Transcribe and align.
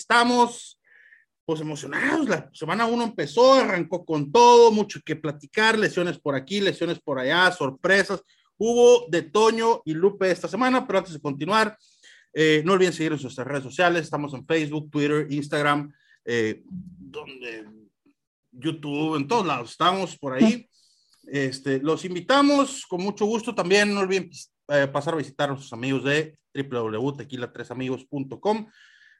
Estamos 0.00 0.80
pues 1.44 1.60
emocionados. 1.60 2.28
La 2.28 2.48
semana 2.54 2.86
uno 2.86 3.04
empezó, 3.04 3.54
arrancó 3.54 4.04
con 4.04 4.32
todo, 4.32 4.70
mucho 4.70 5.00
que 5.04 5.14
platicar, 5.14 5.78
lesiones 5.78 6.18
por 6.18 6.34
aquí, 6.34 6.60
lesiones 6.60 6.98
por 7.00 7.18
allá, 7.18 7.52
sorpresas. 7.52 8.22
Hubo 8.56 9.06
de 9.10 9.22
Toño 9.22 9.82
y 9.84 9.92
Lupe 9.92 10.30
esta 10.30 10.48
semana, 10.48 10.86
pero 10.86 11.00
antes 11.00 11.12
de 11.12 11.20
continuar, 11.20 11.76
eh, 12.32 12.62
no 12.64 12.72
olviden 12.72 12.92
seguir 12.92 13.12
en 13.12 13.20
nuestras 13.20 13.46
redes 13.46 13.64
sociales. 13.64 14.04
Estamos 14.04 14.32
en 14.32 14.46
Facebook, 14.46 14.90
Twitter, 14.90 15.26
Instagram, 15.30 15.92
eh, 16.24 16.62
donde, 16.66 17.66
YouTube, 18.52 19.16
en 19.16 19.28
todos 19.28 19.46
lados. 19.46 19.72
Estamos 19.72 20.16
por 20.16 20.34
ahí. 20.34 20.66
Este, 21.26 21.80
los 21.80 22.04
invitamos 22.06 22.86
con 22.86 23.02
mucho 23.02 23.26
gusto. 23.26 23.54
También 23.54 23.92
no 23.92 24.00
olviden 24.00 24.30
eh, 24.68 24.88
pasar 24.90 25.14
a 25.14 25.18
visitar 25.18 25.50
a 25.50 25.52
nuestros 25.52 25.72
amigos 25.72 26.04
de 26.04 26.38
www.tequila3amigos.com, 26.54 28.66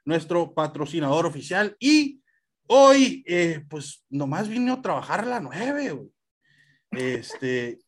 nuestro 0.04 0.54
patrocinador 0.54 1.27
oficial. 1.27 1.77
Y 1.78 2.20
hoy, 2.66 3.24
eh, 3.26 3.65
pues 3.68 4.04
nomás 4.09 4.48
vine 4.48 4.73
a 4.73 4.82
trabajar 4.82 5.20
a 5.20 5.26
las 5.26 5.43
nueve. 5.43 6.01
Este, 6.90 7.79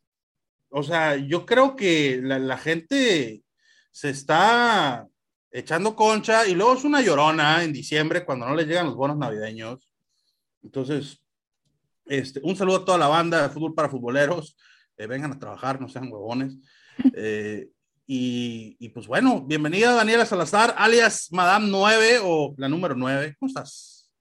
o 0.68 0.82
sea, 0.82 1.16
yo 1.16 1.44
creo 1.44 1.76
que 1.76 2.20
la, 2.22 2.38
la, 2.38 2.56
gente 2.56 3.42
se 3.90 4.10
está 4.10 5.06
echando 5.50 5.94
concha 5.94 6.46
y 6.46 6.54
luego 6.54 6.74
es 6.74 6.84
una 6.84 7.02
llorona 7.02 7.62
en 7.62 7.72
diciembre 7.72 8.24
cuando 8.24 8.46
no 8.46 8.54
les 8.54 8.66
llegan 8.66 8.86
los 8.86 8.96
bonos 8.96 9.18
navideños. 9.18 9.92
Entonces, 10.62 11.22
este, 12.06 12.40
un 12.42 12.56
saludo 12.56 12.78
a 12.78 12.84
toda 12.84 12.98
la 12.98 13.08
banda 13.08 13.42
de 13.42 13.48
fútbol 13.48 13.74
para 13.74 13.88
futboleros. 13.88 14.56
Eh, 14.96 15.06
vengan 15.06 15.32
a 15.32 15.38
trabajar, 15.38 15.80
no 15.80 15.88
sean 15.88 16.10
huevones. 16.10 16.56
Eh, 17.14 17.70
y, 18.14 18.76
y, 18.78 18.90
pues 18.90 19.06
bueno, 19.06 19.40
bienvenida 19.40 19.94
Daniela 19.94 20.26
Salazar, 20.26 20.74
alias 20.76 21.28
Madame 21.30 21.68
9 21.70 22.18
o 22.22 22.54
la 22.58 22.68
número 22.68 22.94
9. 22.94 23.36
¿Cómo 23.38 23.48
estás? 23.48 24.12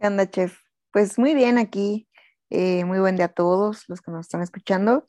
¿Qué 0.00 0.08
onda, 0.08 0.28
chef? 0.28 0.58
Pues 0.90 1.20
muy 1.20 1.36
bien 1.36 1.56
aquí. 1.56 2.08
Eh, 2.50 2.84
muy 2.84 2.98
buen 2.98 3.14
día 3.14 3.26
a 3.26 3.32
todos 3.32 3.84
los 3.86 4.00
que 4.00 4.10
nos 4.10 4.26
están 4.26 4.42
escuchando. 4.42 5.06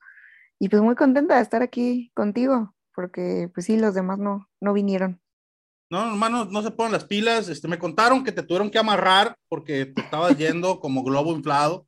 Y 0.59 0.69
pues 0.69 0.79
muy 0.83 0.93
contenta 0.93 1.37
de 1.37 1.41
estar 1.41 1.63
aquí 1.63 2.11
contigo, 2.13 2.75
porque 2.93 3.49
pues 3.51 3.65
sí, 3.65 3.77
los 3.77 3.95
demás 3.95 4.19
no, 4.19 4.47
no 4.61 4.73
vinieron. 4.73 5.19
No, 5.89 6.11
hermano, 6.11 6.45
no 6.45 6.61
se 6.61 6.69
ponen 6.69 6.91
las 6.91 7.05
pilas. 7.05 7.49
Este, 7.49 7.67
me 7.67 7.79
contaron 7.79 8.23
que 8.23 8.31
te 8.31 8.43
tuvieron 8.43 8.69
que 8.69 8.77
amarrar 8.77 9.37
porque 9.47 9.87
te 9.87 10.01
estabas 10.01 10.37
yendo 10.37 10.79
como 10.79 11.01
globo 11.01 11.31
inflado 11.31 11.87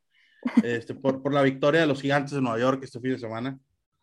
este, 0.63 0.95
por, 0.95 1.21
por 1.21 1.35
la 1.35 1.43
victoria 1.43 1.81
de 1.81 1.87
los 1.87 2.01
gigantes 2.01 2.31
de 2.31 2.41
Nueva 2.41 2.57
York 2.57 2.83
este 2.83 2.99
fin 2.99 3.11
de 3.11 3.19
semana. 3.19 3.59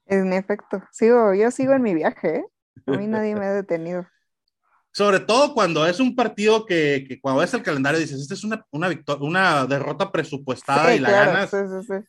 En 0.09 0.33
efecto, 0.33 0.83
sigo, 0.93 1.35
yo 1.35 1.51
sigo 1.53 1.73
en 1.75 1.83
mi 1.83 1.95
viaje, 1.95 2.37
¿eh? 2.39 2.45
a 2.87 2.97
mí 2.97 3.07
nadie 3.07 3.37
me 3.37 3.47
ha 3.47 3.53
detenido. 3.55 4.07
Sobre 4.93 5.21
todo 5.21 5.55
cuando 5.55 5.87
es 5.87 6.01
un 6.01 6.15
partido 6.17 6.67
que, 6.67 7.05
que 7.09 7.21
cuando 7.21 7.41
ves 7.41 7.55
el 7.55 7.63
calendario 7.63 8.01
dices, 8.01 8.21
esta 8.21 8.35
es 8.35 8.45
una, 8.45 8.67
una, 8.73 8.89
victoria, 8.89 9.25
una 9.27 9.67
derrota 9.67 10.11
presupuestada 10.11 10.93
Sí, 10.93 10.95
y 10.95 10.99
la 10.99 11.13
claro, 11.13 11.13
ganas, 11.13 11.51
sí, 11.51 11.57
sí, 11.69 11.87
sí. 11.87 12.09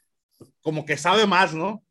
como 0.62 0.86
que 0.86 0.98
sabe 0.98 1.26
más, 1.28 1.54
¿no? 1.54 1.84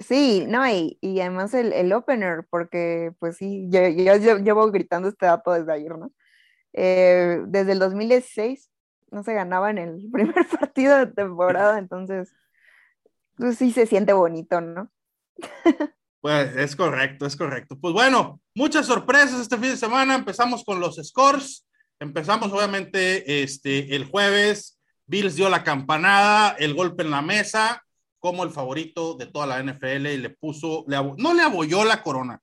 Sí, 0.00 0.44
no, 0.48 0.66
y, 0.68 0.98
y 1.00 1.20
además 1.20 1.54
el, 1.54 1.72
el 1.72 1.92
opener, 1.92 2.44
porque 2.50 3.12
pues 3.20 3.36
sí, 3.36 3.68
yo, 3.70 3.86
yo- 3.88 4.16
yo 4.16 4.38
llevo 4.38 4.70
gritando 4.72 5.08
este 5.08 5.26
dato 5.26 5.52
desde 5.52 5.72
ayer, 5.72 5.96
¿no? 5.96 6.12
Eh, 6.74 7.40
desde 7.48 7.72
el 7.72 7.80
2016 7.80 8.70
no 9.10 9.24
se 9.24 9.34
ganaba 9.34 9.70
en 9.70 9.78
el 9.78 10.10
primer 10.12 10.48
partido 10.48 10.98
de 10.98 11.06
temporada, 11.08 11.78
entonces, 11.78 12.34
pues 13.36 13.58
sí 13.58 13.72
se 13.72 13.86
siente 13.86 14.12
bonito, 14.12 14.60
¿no? 14.60 14.90
Pues 16.20 16.56
es 16.56 16.74
correcto, 16.74 17.26
es 17.26 17.36
correcto. 17.36 17.78
Pues 17.78 17.92
bueno, 17.92 18.40
muchas 18.54 18.86
sorpresas 18.86 19.40
este 19.40 19.58
fin 19.58 19.72
de 19.72 19.76
semana. 19.76 20.14
Empezamos 20.14 20.64
con 20.64 20.80
los 20.80 20.96
scores. 20.96 21.66
Empezamos 22.00 22.50
obviamente 22.50 23.42
este, 23.42 23.94
el 23.94 24.06
jueves. 24.06 24.78
Bills 25.06 25.36
dio 25.36 25.50
la 25.50 25.62
campanada, 25.64 26.56
el 26.58 26.72
golpe 26.72 27.02
en 27.02 27.10
la 27.10 27.20
mesa, 27.20 27.84
como 28.18 28.42
el 28.42 28.50
favorito 28.50 29.14
de 29.14 29.26
toda 29.26 29.46
la 29.46 29.62
NFL 29.62 30.06
y 30.06 30.16
le 30.16 30.30
puso, 30.30 30.84
le 30.88 30.96
no 31.18 31.34
le 31.34 31.42
abolló 31.42 31.84
la 31.84 32.02
corona, 32.02 32.40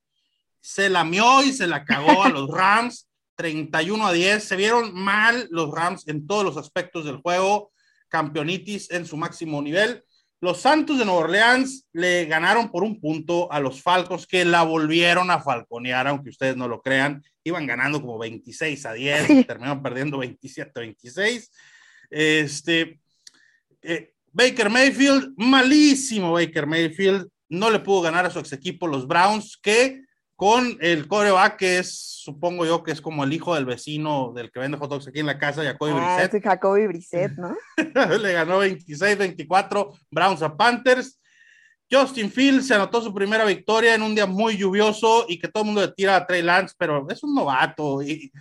se 0.60 0.88
lamió 0.88 1.42
y 1.42 1.52
se 1.52 1.66
la 1.66 1.84
cagó 1.84 2.22
a 2.22 2.28
los 2.28 2.48
Rams, 2.54 3.10
31 3.34 4.06
a 4.06 4.12
10. 4.12 4.44
Se 4.44 4.56
vieron 4.56 4.94
mal 4.94 5.48
los 5.50 5.72
Rams 5.72 6.06
en 6.06 6.26
todos 6.26 6.44
los 6.44 6.56
aspectos 6.56 7.04
del 7.04 7.16
juego, 7.16 7.72
campeonitis 8.08 8.90
en 8.92 9.06
su 9.06 9.16
máximo 9.16 9.60
nivel. 9.60 10.04
Los 10.42 10.60
Santos 10.60 10.98
de 10.98 11.04
Nueva 11.04 11.20
Orleans 11.20 11.86
le 11.92 12.24
ganaron 12.24 12.68
por 12.68 12.82
un 12.82 13.00
punto 13.00 13.50
a 13.52 13.60
los 13.60 13.80
Falcons 13.80 14.26
que 14.26 14.44
la 14.44 14.64
volvieron 14.64 15.30
a 15.30 15.40
falconear, 15.40 16.08
aunque 16.08 16.30
ustedes 16.30 16.56
no 16.56 16.66
lo 16.66 16.82
crean. 16.82 17.22
Iban 17.44 17.64
ganando 17.64 18.00
como 18.00 18.18
26 18.18 18.84
a 18.86 18.92
10, 18.92 19.26
Sí. 19.28 19.44
terminaron 19.44 19.80
perdiendo 19.80 20.18
27 20.18 20.72
a 20.74 20.80
26. 20.80 21.48
Este, 22.10 22.98
eh, 23.82 24.14
Baker 24.32 24.68
Mayfield, 24.68 25.32
malísimo 25.36 26.32
Baker 26.32 26.66
Mayfield, 26.66 27.28
no 27.48 27.70
le 27.70 27.78
pudo 27.78 28.00
ganar 28.02 28.26
a 28.26 28.30
su 28.30 28.40
ex 28.40 28.52
equipo, 28.52 28.88
los 28.88 29.06
Browns, 29.06 29.56
que 29.56 30.02
con 30.36 30.76
el 30.80 31.06
coreback, 31.06 31.56
que 31.56 31.78
es, 31.78 32.20
supongo 32.24 32.66
yo, 32.66 32.82
que 32.82 32.92
es 32.92 33.00
como 33.00 33.22
el 33.24 33.32
hijo 33.32 33.54
del 33.54 33.64
vecino 33.64 34.32
del 34.34 34.50
que 34.50 34.60
vende 34.60 34.78
hot 34.78 34.90
dogs 34.90 35.06
aquí 35.08 35.20
en 35.20 35.26
la 35.26 35.38
casa, 35.38 35.62
Jacoby 35.62 35.92
Ah, 35.94 36.16
Brissett. 36.16 36.42
Jacoby 36.42 36.86
Brissett, 36.86 37.32
¿no? 37.36 37.56
le 38.18 38.32
ganó 38.32 38.62
26-24 38.64 39.98
Browns 40.10 40.42
a 40.42 40.56
Panthers. 40.56 41.18
Justin 41.90 42.30
Fields 42.30 42.66
se 42.66 42.74
anotó 42.74 43.02
su 43.02 43.12
primera 43.12 43.44
victoria 43.44 43.94
en 43.94 44.02
un 44.02 44.14
día 44.14 44.24
muy 44.26 44.56
lluvioso 44.56 45.26
y 45.28 45.38
que 45.38 45.48
todo 45.48 45.62
el 45.62 45.66
mundo 45.66 45.82
le 45.82 45.92
tira 45.92 46.16
a 46.16 46.26
Trey 46.26 46.42
Lance, 46.42 46.74
pero 46.78 47.06
es 47.10 47.22
un 47.22 47.34
novato 47.34 48.02
y, 48.02 48.32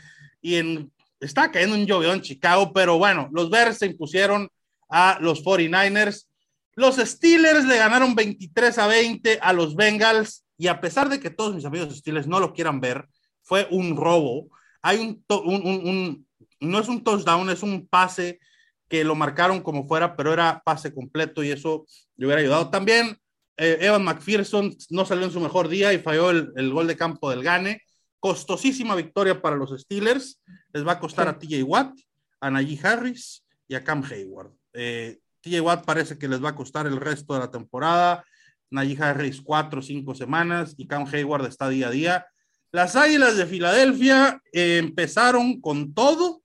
y 0.41 0.55
en, 0.55 0.91
está 1.19 1.51
cayendo 1.51 1.75
un 1.75 1.85
llovión 1.85 2.15
en 2.15 2.21
Chicago, 2.21 2.71
pero 2.73 2.97
bueno, 2.97 3.29
los 3.33 3.49
Bears 3.49 3.77
se 3.77 3.87
impusieron 3.87 4.49
a 4.89 5.17
los 5.19 5.43
49ers. 5.43 6.27
Los 6.75 6.95
Steelers 6.95 7.65
le 7.65 7.77
ganaron 7.77 8.15
23 8.15 8.77
a 8.77 8.87
20 8.87 9.39
a 9.41 9.51
los 9.53 9.75
Bengals 9.75 10.45
y 10.61 10.67
a 10.67 10.79
pesar 10.79 11.09
de 11.09 11.19
que 11.19 11.31
todos 11.31 11.55
mis 11.55 11.65
amigos 11.65 11.95
Steelers 11.97 12.27
no 12.27 12.39
lo 12.39 12.53
quieran 12.53 12.79
ver, 12.79 13.07
fue 13.41 13.67
un 13.71 13.95
robo. 13.97 14.49
Hay 14.83 14.99
un, 14.99 15.23
un, 15.43 15.55
un- 15.65 15.87
un- 15.89 16.27
no 16.59 16.79
es 16.79 16.87
un 16.87 17.03
touchdown, 17.03 17.49
es 17.49 17.63
un 17.63 17.87
pase 17.87 18.39
que 18.87 19.03
lo 19.03 19.15
marcaron 19.15 19.61
como 19.61 19.87
fuera, 19.87 20.15
pero 20.15 20.31
era 20.33 20.61
pase 20.63 20.93
completo 20.93 21.43
y 21.43 21.49
eso 21.49 21.85
le 22.15 22.25
hubiera 22.27 22.41
ayudado. 22.41 22.69
También 22.69 23.17
eh, 23.57 23.77
Evan 23.81 24.03
McPherson 24.03 24.75
no 24.91 25.03
salió 25.05 25.25
en 25.25 25.31
su 25.31 25.39
mejor 25.39 25.67
día 25.67 25.93
y 25.93 25.97
falló 25.99 26.29
el, 26.29 26.51
el 26.55 26.71
gol 26.71 26.85
de 26.87 26.95
campo 26.97 27.29
del 27.31 27.41
Gane. 27.43 27.81
Costosísima 28.19 28.93
victoria 28.95 29.41
para 29.41 29.55
los 29.55 29.71
Steelers. 29.81 30.39
Les 30.73 30.85
va 30.85 30.91
a 30.93 30.99
costar 30.99 31.27
a 31.27 31.39
TJ 31.39 31.63
Watt, 31.63 31.93
a 32.39 32.51
Najee 32.51 32.79
Harris 32.83 33.43
y 33.67 33.73
a 33.73 33.83
Cam 33.83 34.03
Hayward. 34.03 34.51
Eh, 34.73 35.17
TJ 35.41 35.59
Watt 35.61 35.85
parece 35.85 36.19
que 36.19 36.27
les 36.27 36.43
va 36.43 36.49
a 36.49 36.55
costar 36.55 36.85
el 36.85 36.97
resto 36.97 37.33
de 37.33 37.39
la 37.39 37.49
temporada. 37.49 38.23
Najee 38.71 38.97
Harris 39.01 39.41
cuatro 39.41 39.79
o 39.79 39.83
cinco 39.83 40.15
semanas 40.15 40.73
y 40.77 40.87
Cam 40.87 41.05
Hayward 41.05 41.45
está 41.45 41.69
día 41.69 41.87
a 41.87 41.91
día. 41.91 42.25
Las 42.71 42.95
Águilas 42.95 43.37
de 43.37 43.45
Filadelfia 43.45 44.41
eh, 44.53 44.77
empezaron 44.77 45.59
con 45.59 45.93
todo 45.93 46.41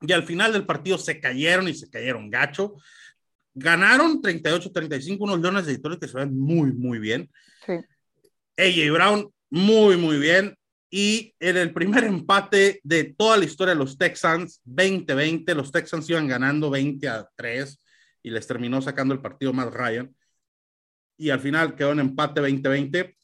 y 0.00 0.12
al 0.12 0.22
final 0.22 0.52
del 0.52 0.64
partido 0.64 0.96
se 0.96 1.20
cayeron 1.20 1.68
y 1.68 1.74
se 1.74 1.90
cayeron 1.90 2.30
gacho. 2.30 2.76
Ganaron 3.54 4.22
38-35 4.22 5.16
unos 5.18 5.40
Leones 5.40 5.66
de 5.66 5.72
Detroit 5.72 6.00
que 6.00 6.08
se 6.08 6.16
ven 6.16 6.38
muy, 6.38 6.72
muy 6.72 7.00
bien. 7.00 7.28
Sí. 7.66 7.72
AJ 8.56 8.92
Brown, 8.92 9.32
muy, 9.50 9.96
muy 9.96 10.18
bien. 10.18 10.56
Y 10.90 11.34
en 11.40 11.56
el 11.56 11.72
primer 11.72 12.04
empate 12.04 12.80
de 12.82 13.04
toda 13.04 13.36
la 13.36 13.44
historia 13.44 13.74
de 13.74 13.80
los 13.80 13.98
Texans, 13.98 14.62
20-20, 14.64 15.54
los 15.54 15.70
Texans 15.70 16.08
iban 16.08 16.28
ganando 16.28 16.70
20 16.70 17.08
a 17.08 17.28
3 17.36 17.78
y 18.22 18.30
les 18.30 18.46
terminó 18.46 18.80
sacando 18.80 19.12
el 19.12 19.20
partido 19.20 19.52
más 19.52 19.72
Ryan. 19.72 20.14
Y 21.18 21.30
al 21.30 21.40
final 21.40 21.74
quedó 21.74 21.92
en 21.92 22.00
empate 22.00 22.40
20-20. 22.40 23.14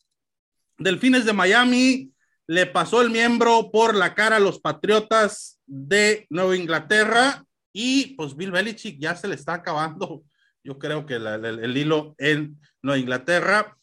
Delfines 0.79 1.25
de 1.25 1.32
Miami 1.32 2.11
le 2.46 2.67
pasó 2.67 3.00
el 3.00 3.08
miembro 3.11 3.70
por 3.73 3.94
la 3.94 4.14
cara 4.14 4.37
a 4.37 4.41
los 4.41 4.61
Patriotas 4.61 5.61
de 5.67 6.26
Nueva 6.29 6.56
Inglaterra 6.56 7.43
y 7.73 8.14
pues 8.17 8.37
Bill 8.37 8.50
Belichick 8.50 8.99
ya 9.00 9.17
se 9.17 9.29
le 9.29 9.35
está 9.37 9.55
acabando, 9.55 10.23
yo 10.62 10.79
creo 10.79 11.06
que 11.06 11.19
la- 11.19 11.37
el, 11.37 11.61
el 11.61 11.76
hilo 11.76 12.14
en 12.19 12.61
Nueva 12.82 12.99
Inglaterra. 12.99 13.76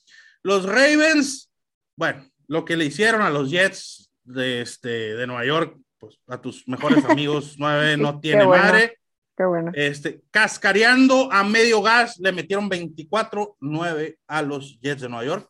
Los 0.43 0.65
Ravens, 0.65 1.51
bueno, 1.95 2.29
lo 2.47 2.63
que 2.65 2.77
le 2.77 2.85
hicieron 2.85 3.21
a 3.21 3.29
los 3.29 3.49
Jets 3.49 4.11
de, 4.23 4.61
este, 4.61 5.15
de 5.15 5.25
Nueva 5.27 5.45
York, 5.45 5.77
pues 5.97 6.17
a 6.27 6.39
tus 6.41 6.67
mejores 6.67 7.03
amigos 7.05 7.55
nueve 7.57 7.97
no 7.97 8.19
tiene 8.19 8.43
bueno. 8.45 8.63
madre. 8.63 8.99
Qué 9.41 9.45
bueno. 9.47 9.71
Este, 9.73 10.21
cascareando 10.29 11.31
a 11.31 11.43
medio 11.43 11.81
gas, 11.81 12.19
le 12.19 12.31
metieron 12.31 12.69
24-9 12.69 14.17
a 14.27 14.41
los 14.43 14.79
Jets 14.79 15.01
de 15.01 15.09
Nueva 15.09 15.25
York. 15.25 15.49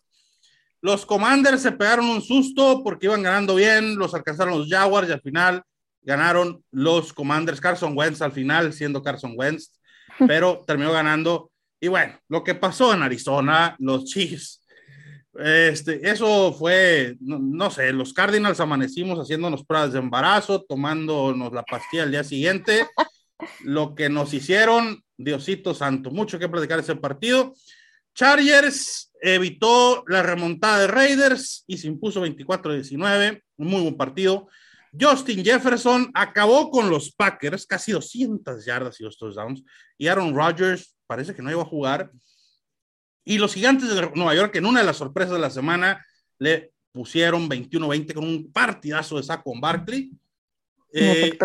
Los 0.79 1.05
Commanders 1.05 1.61
se 1.61 1.73
pegaron 1.73 2.05
un 2.05 2.21
susto 2.21 2.85
porque 2.85 3.07
iban 3.07 3.21
ganando 3.21 3.53
bien, 3.55 3.97
los 3.97 4.15
alcanzaron 4.15 4.57
los 4.57 4.69
Jaguars 4.69 5.09
y 5.09 5.11
al 5.11 5.19
final 5.19 5.63
ganaron 6.03 6.63
los 6.71 7.11
Commanders. 7.11 7.59
Carson 7.59 7.91
Wentz 7.97 8.21
al 8.21 8.31
final, 8.31 8.71
siendo 8.71 9.03
Carson 9.03 9.33
Wentz, 9.35 9.77
pero 10.25 10.63
terminó 10.65 10.93
ganando. 10.93 11.51
Y 11.81 11.89
bueno, 11.89 12.17
lo 12.29 12.45
que 12.45 12.55
pasó 12.55 12.93
en 12.93 13.03
Arizona, 13.03 13.75
los 13.77 14.05
Chiefs 14.05 14.65
Este, 15.37 16.09
eso 16.09 16.53
fue, 16.53 17.17
no, 17.19 17.69
sé, 17.69 17.91
los 17.91 18.13
Cardinals 18.13 18.61
amanecimos 18.61 19.19
haciéndonos 19.19 19.65
pruebas 19.65 19.91
de 19.91 19.99
embarazo, 19.99 20.63
tomándonos 20.63 21.51
la 21.51 21.63
pastilla 21.63 22.03
al 22.03 22.11
día 22.11 22.23
siguiente. 22.23 22.87
Lo 23.63 23.95
que 23.95 24.09
nos 24.09 24.33
hicieron, 24.33 25.03
Diosito 25.17 25.73
Santo, 25.73 26.11
mucho 26.11 26.39
que 26.39 26.49
platicar 26.49 26.79
ese 26.79 26.95
partido. 26.95 27.53
Chargers 28.13 29.11
evitó 29.21 30.03
la 30.07 30.23
remontada 30.23 30.79
de 30.79 30.87
Raiders 30.87 31.63
y 31.67 31.77
se 31.77 31.87
impuso 31.87 32.25
24-19, 32.25 33.41
un 33.57 33.67
muy 33.67 33.81
buen 33.81 33.97
partido. 33.97 34.47
Justin 34.99 35.43
Jefferson 35.43 36.11
acabó 36.13 36.69
con 36.69 36.89
los 36.89 37.11
Packers, 37.13 37.65
casi 37.65 37.93
200 37.93 38.65
yardas 38.65 38.99
y 38.99 39.03
dos 39.03 39.17
touchdowns. 39.17 39.63
Y 39.97 40.07
Aaron 40.07 40.35
Rodgers 40.35 40.97
parece 41.07 41.33
que 41.33 41.41
no 41.41 41.51
iba 41.51 41.61
a 41.61 41.65
jugar. 41.65 42.11
Y 43.23 43.37
los 43.37 43.53
gigantes 43.53 43.93
de 43.93 44.11
Nueva 44.15 44.35
York, 44.35 44.55
en 44.55 44.65
una 44.65 44.79
de 44.79 44.85
las 44.85 44.97
sorpresas 44.97 45.33
de 45.33 45.39
la 45.39 45.49
semana, 45.49 46.05
le 46.39 46.73
pusieron 46.91 47.49
21-20 47.49 48.13
con 48.13 48.25
un 48.25 48.51
partidazo 48.51 49.17
de 49.17 49.23
saco 49.23 49.51
con 49.51 49.61
Barkley. 49.61 50.11
Eh, 50.93 51.37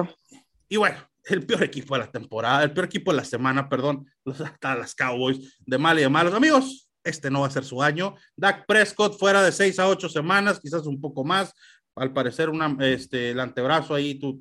y 0.69 0.77
bueno, 0.77 0.99
el 1.27 1.45
peor 1.45 1.63
equipo 1.65 1.95
de 1.95 2.01
la 2.01 2.11
temporada, 2.11 2.63
el 2.63 2.73
peor 2.73 2.87
equipo 2.87 3.11
de 3.11 3.19
la 3.19 3.25
semana, 3.25 3.69
perdón, 3.69 4.07
los, 4.25 4.41
hasta 4.41 4.77
las 4.77 4.95
Cowboys, 4.95 5.59
de 5.65 5.79
mal 5.79 5.99
y 5.99 6.03
de 6.03 6.09
malos. 6.09 6.35
Amigos, 6.35 6.89
este 7.05 7.31
no 7.31 7.41
va 7.41 7.49
a 7.49 7.51
ser 7.51 7.65
su 7.65 7.83
año. 7.83 8.15
Dak 8.37 8.67
Prescott 8.67 9.19
fuera 9.19 9.43
de 9.43 9.53
6 9.53 9.79
a 9.79 9.89
8 9.89 10.09
semanas, 10.09 10.61
quizás 10.61 10.87
un 10.87 11.01
poco 11.01 11.25
más. 11.25 11.53
Al 11.95 12.13
parecer, 12.13 12.51
una, 12.51 12.77
este, 12.81 13.31
el 13.31 13.41
antebrazo 13.41 13.95
ahí 13.95 14.19
tu, 14.19 14.39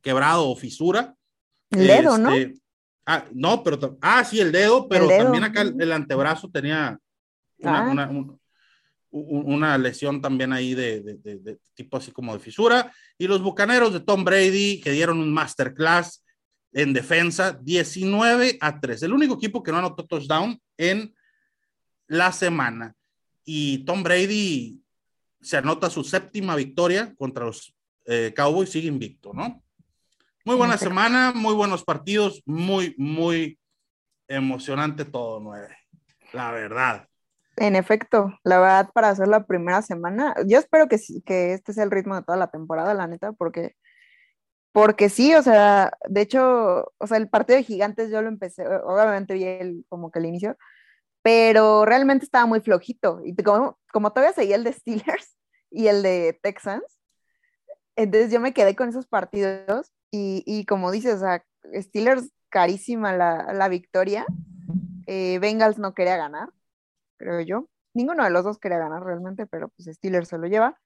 quebrado 0.00 0.48
o 0.48 0.56
fisura. 0.56 1.14
El 1.70 1.86
dedo, 1.86 2.18
¿no? 2.18 2.32
Este, 2.32 2.60
ah, 3.06 3.26
no, 3.32 3.62
pero, 3.62 3.98
ah, 4.00 4.24
sí, 4.24 4.40
el 4.40 4.52
dedo, 4.52 4.88
pero 4.88 5.06
también 5.08 5.44
acá 5.44 5.62
el, 5.62 5.92
antebrazo 5.92 6.50
tenía 6.50 6.98
una, 7.58 7.78
ah. 7.78 7.90
una, 7.90 8.37
lesión 9.78 10.20
también 10.20 10.52
ahí 10.52 10.74
de, 10.74 11.00
de, 11.00 11.16
de, 11.16 11.58
tipo 11.74 11.96
así 11.96 12.12
como 12.12 12.32
de 12.32 12.40
fisura. 12.40 12.92
Y 13.18 13.26
los 13.26 13.42
bucaneros 13.42 13.92
de 13.92 14.00
Tom 14.00 14.24
Brady, 14.24 14.80
que 14.80 14.92
dieron 14.92 15.18
un 15.18 15.32
masterclass 15.32 16.24
en 16.72 16.92
defensa, 16.92 17.58
19 17.62 18.58
a 18.60 18.80
3. 18.80 19.02
El 19.02 19.12
único 19.12 19.34
equipo 19.34 19.62
que 19.62 19.72
no 19.72 19.78
anotó 19.78 20.06
touchdown 20.06 20.60
en 20.76 21.14
la 22.06 22.32
semana. 22.32 22.94
Y 23.44 23.84
Tom 23.84 24.02
Brady 24.02 24.80
se 25.40 25.56
anota 25.56 25.88
su 25.90 26.04
séptima 26.04 26.56
victoria 26.56 27.14
contra 27.16 27.46
los 27.46 27.74
eh, 28.06 28.32
Cowboys, 28.34 28.70
sigue 28.70 28.88
invicto, 28.88 29.32
¿no? 29.32 29.62
Muy 30.44 30.56
buena 30.56 30.78
semana, 30.78 31.32
muy 31.34 31.54
buenos 31.54 31.84
partidos, 31.84 32.42
muy, 32.46 32.94
muy 32.96 33.58
emocionante 34.26 35.04
todo, 35.04 35.40
nueve. 35.40 35.76
La 36.32 36.52
verdad. 36.52 37.07
En 37.60 37.76
efecto, 37.76 38.32
la 38.44 38.60
verdad, 38.60 38.90
para 38.94 39.10
hacer 39.10 39.28
la 39.28 39.46
primera 39.46 39.82
semana, 39.82 40.34
yo 40.46 40.58
espero 40.58 40.88
que, 40.88 40.98
que 41.24 41.54
este 41.54 41.72
sea 41.72 41.84
el 41.84 41.90
ritmo 41.90 42.14
de 42.14 42.22
toda 42.22 42.38
la 42.38 42.50
temporada, 42.50 42.94
la 42.94 43.06
neta, 43.06 43.32
porque, 43.32 43.74
porque 44.72 45.08
sí, 45.08 45.34
o 45.34 45.42
sea, 45.42 45.92
de 46.08 46.20
hecho, 46.22 46.92
o 46.98 47.06
sea, 47.06 47.16
el 47.16 47.28
partido 47.28 47.56
de 47.58 47.64
gigantes 47.64 48.10
yo 48.10 48.22
lo 48.22 48.28
empecé, 48.28 48.66
obviamente 48.66 49.34
vi 49.34 49.44
el, 49.44 49.84
como 49.88 50.10
que 50.10 50.20
el 50.20 50.26
inicio, 50.26 50.56
pero 51.22 51.84
realmente 51.84 52.24
estaba 52.24 52.46
muy 52.46 52.60
flojito. 52.60 53.20
Y 53.24 53.34
como, 53.36 53.78
como 53.92 54.12
todavía 54.12 54.34
seguía 54.34 54.56
el 54.56 54.64
de 54.64 54.72
Steelers 54.72 55.36
y 55.70 55.88
el 55.88 56.02
de 56.02 56.38
Texans, 56.42 56.84
entonces 57.96 58.30
yo 58.30 58.40
me 58.40 58.54
quedé 58.54 58.76
con 58.76 58.88
esos 58.88 59.06
partidos 59.06 59.92
y, 60.10 60.44
y 60.46 60.64
como 60.66 60.90
dices, 60.92 61.16
o 61.16 61.18
sea, 61.20 61.44
Steelers 61.74 62.30
carísima 62.48 63.12
la, 63.12 63.52
la 63.52 63.68
victoria, 63.68 64.24
eh, 65.06 65.38
Bengals 65.40 65.78
no 65.78 65.94
quería 65.94 66.16
ganar, 66.16 66.50
creo 67.18 67.40
yo. 67.42 67.68
Ninguno 67.94 68.24
de 68.24 68.30
los 68.30 68.44
dos 68.44 68.58
quería 68.58 68.78
ganar 68.78 69.02
realmente, 69.04 69.46
pero 69.46 69.68
pues 69.70 69.88
Steelers 69.94 70.28
se 70.28 70.38
lo 70.38 70.46
lleva. 70.46 70.78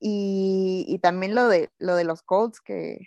Y, 0.00 0.98
también 1.02 1.34
lo 1.34 1.48
de, 1.48 1.70
lo 1.78 1.94
de 1.96 2.04
los 2.04 2.22
Colts, 2.22 2.60
que, 2.60 2.98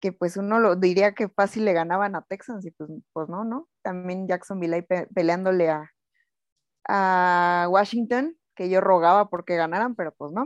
que 0.00 0.12
pues 0.12 0.36
uno 0.36 0.60
lo 0.60 0.76
diría 0.76 1.14
que 1.14 1.28
fácil 1.28 1.64
le 1.64 1.72
ganaban 1.72 2.16
a 2.16 2.22
Texans 2.22 2.66
y 2.66 2.70
pues, 2.72 2.90
pues 3.12 3.28
no, 3.28 3.44
¿no? 3.44 3.68
También 3.82 4.28
Jacksonville 4.28 4.74
ahí 4.76 4.82
peleándole 5.14 5.70
a, 5.70 5.90
a 6.88 7.66
Washington, 7.70 8.36
que 8.54 8.68
yo 8.70 8.80
rogaba 8.80 9.30
porque 9.30 9.56
ganaran, 9.56 9.94
pero 9.96 10.12
pues 10.12 10.32
no. 10.32 10.44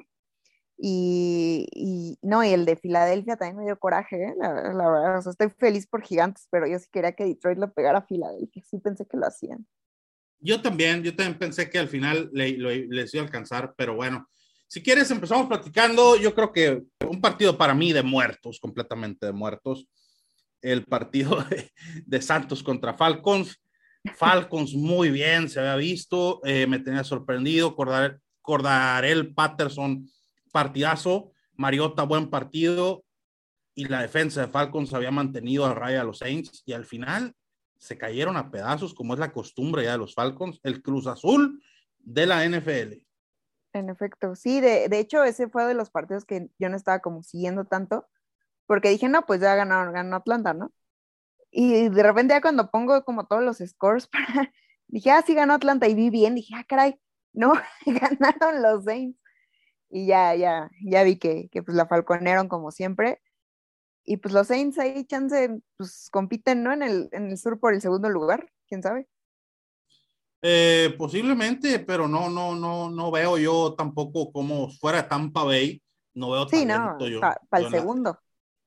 Y, 0.78 2.18
no, 2.22 2.44
y 2.44 2.50
el 2.52 2.66
de 2.66 2.76
Filadelfia 2.76 3.36
también 3.36 3.56
me 3.56 3.64
dio 3.64 3.78
coraje, 3.78 4.24
¿eh? 4.24 4.34
la, 4.36 4.52
verdad, 4.52 5.18
o 5.18 5.22
sea, 5.22 5.30
estoy 5.30 5.48
feliz 5.50 5.86
por 5.86 6.02
gigantes, 6.02 6.48
pero 6.50 6.66
yo 6.66 6.78
sí 6.78 6.86
quería 6.92 7.12
que 7.12 7.24
Detroit 7.24 7.58
lo 7.58 7.72
pegara 7.72 8.00
a 8.00 8.06
Filadelfia, 8.06 8.62
sí 8.64 8.78
pensé 8.78 9.06
que 9.06 9.16
lo 9.16 9.26
hacían. 9.26 9.66
Yo 10.46 10.62
también, 10.62 11.02
yo 11.02 11.14
también 11.14 11.38
pensé 11.38 11.68
que 11.68 11.78
al 11.78 11.88
final 11.88 12.30
le, 12.32 12.56
les 12.86 13.12
iba 13.12 13.22
a 13.22 13.26
alcanzar, 13.26 13.74
pero 13.76 13.96
bueno, 13.96 14.28
si 14.68 14.80
quieres, 14.80 15.10
empezamos 15.10 15.48
platicando. 15.48 16.16
Yo 16.16 16.34
creo 16.34 16.52
que 16.52 16.82
un 17.08 17.20
partido 17.20 17.58
para 17.58 17.74
mí 17.74 17.92
de 17.92 18.04
muertos, 18.04 18.60
completamente 18.60 19.26
de 19.26 19.32
muertos. 19.32 19.88
El 20.62 20.84
partido 20.84 21.44
de, 22.06 22.22
Santos 22.22 22.62
contra 22.62 22.94
Falcons. 22.94 23.60
Falcons 24.16 24.74
muy 24.74 25.10
bien, 25.10 25.48
se 25.48 25.58
había 25.58 25.74
visto. 25.74 26.40
Eh, 26.44 26.68
me 26.68 26.78
tenía 26.78 27.02
sorprendido. 27.02 27.74
Cordarel 27.74 29.34
Patterson, 29.34 30.08
partidazo. 30.52 31.32
Mariota, 31.54 32.04
buen 32.04 32.30
partido. 32.30 33.04
Y 33.74 33.86
la 33.86 34.02
defensa 34.02 34.42
de 34.42 34.48
Falcons 34.48 34.94
había 34.94 35.10
mantenido 35.10 35.66
a 35.66 35.74
raya 35.74 36.02
a 36.02 36.04
los 36.04 36.18
Saints. 36.18 36.62
Y 36.66 36.72
al 36.72 36.84
final 36.84 37.34
se 37.78 37.98
cayeron 37.98 38.36
a 38.36 38.50
pedazos, 38.50 38.94
como 38.94 39.14
es 39.14 39.20
la 39.20 39.32
costumbre 39.32 39.84
ya 39.84 39.92
de 39.92 39.98
los 39.98 40.14
Falcons. 40.14 40.60
El 40.62 40.82
Cruz 40.82 41.06
Azul 41.06 41.62
de 41.98 42.26
la 42.26 42.44
NFL. 42.44 43.04
En 43.72 43.90
efecto, 43.90 44.34
sí, 44.34 44.60
de, 44.60 44.88
de, 44.88 44.98
hecho 44.98 45.22
ese 45.22 45.48
fue 45.48 45.66
de 45.66 45.74
los 45.74 45.90
partidos 45.90 46.24
que 46.24 46.48
yo 46.58 46.68
no 46.70 46.76
estaba 46.76 47.00
como 47.00 47.22
siguiendo 47.22 47.66
tanto, 47.66 48.06
porque 48.66 48.88
dije, 48.88 49.08
no, 49.08 49.26
pues 49.26 49.40
ya 49.40 49.54
ganaron, 49.54 49.92
ganó 49.92 50.16
Atlanta, 50.16 50.54
¿no? 50.54 50.72
Y 51.50 51.88
de 51.88 52.02
repente 52.02 52.34
ya 52.34 52.40
cuando 52.40 52.70
pongo 52.70 53.04
como 53.04 53.26
todos 53.26 53.42
los 53.42 53.58
scores 53.58 54.08
dije, 54.88 55.10
ah, 55.10 55.22
sí 55.26 55.34
ganó 55.34 55.54
Atlanta 55.54 55.88
y 55.88 55.94
vi 55.94 56.10
bien, 56.10 56.34
dije, 56.34 56.54
ah, 56.56 56.64
caray, 56.66 56.98
no, 57.32 57.52
ganaron 57.86 58.62
los 58.62 58.84
Saints. 58.84 59.18
Y 59.88 60.06
ya, 60.06 60.34
ya, 60.34 60.70
ya 60.84 61.04
vi 61.04 61.16
que, 61.16 61.48
que 61.50 61.62
pues 61.62 61.76
la 61.76 61.86
falconearon 61.86 62.48
como 62.48 62.72
siempre. 62.72 63.22
Y 64.06 64.18
pues 64.18 64.32
los 64.32 64.46
Saints 64.46 64.78
ahí, 64.78 65.04
chance, 65.04 65.60
pues 65.76 66.08
compiten, 66.12 66.62
¿no? 66.62 66.72
En 66.72 66.82
el, 66.82 67.08
en 67.10 67.30
el 67.30 67.36
sur 67.36 67.58
por 67.58 67.74
el 67.74 67.80
segundo 67.80 68.08
lugar, 68.08 68.48
quién 68.68 68.80
sabe. 68.82 69.08
Eh, 70.42 70.94
posiblemente, 70.96 71.80
pero 71.80 72.06
no, 72.06 72.30
no, 72.30 72.54
no, 72.54 72.88
no 72.88 73.10
veo 73.10 73.36
yo 73.36 73.74
tampoco 73.76 74.30
como 74.30 74.70
fuera 74.70 75.08
Tampa 75.08 75.42
Bay. 75.42 75.82
No 76.14 76.30
veo 76.30 76.48
sí, 76.48 76.64
no, 76.64 76.96
para 77.50 77.64
el 77.64 77.70
segundo 77.70 78.18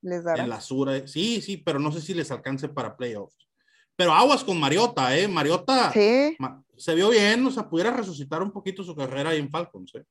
les 0.02 0.24
dará. 0.24 0.42
En 0.42 0.50
la 0.50 0.60
sur, 0.60 0.90
eh, 0.90 1.08
sí, 1.08 1.40
sí, 1.40 1.56
pero 1.56 1.78
no 1.78 1.90
sé 1.90 2.02
si 2.02 2.12
les 2.12 2.30
alcance 2.30 2.68
para 2.68 2.96
playoffs. 2.96 3.48
Pero 3.96 4.12
aguas 4.12 4.44
con 4.44 4.60
Mariota, 4.60 5.16
¿eh? 5.16 5.26
Mariota 5.26 5.90
se 5.90 6.94
vio 6.94 7.10
bien, 7.10 7.44
o 7.46 7.50
sea, 7.50 7.68
pudiera 7.68 7.90
resucitar 7.90 8.42
un 8.42 8.50
poquito 8.50 8.82
su 8.82 8.94
carrera 8.94 9.30
ahí 9.30 9.38
en 9.38 9.50
Falcons, 9.50 9.94
¿eh? 9.94 10.04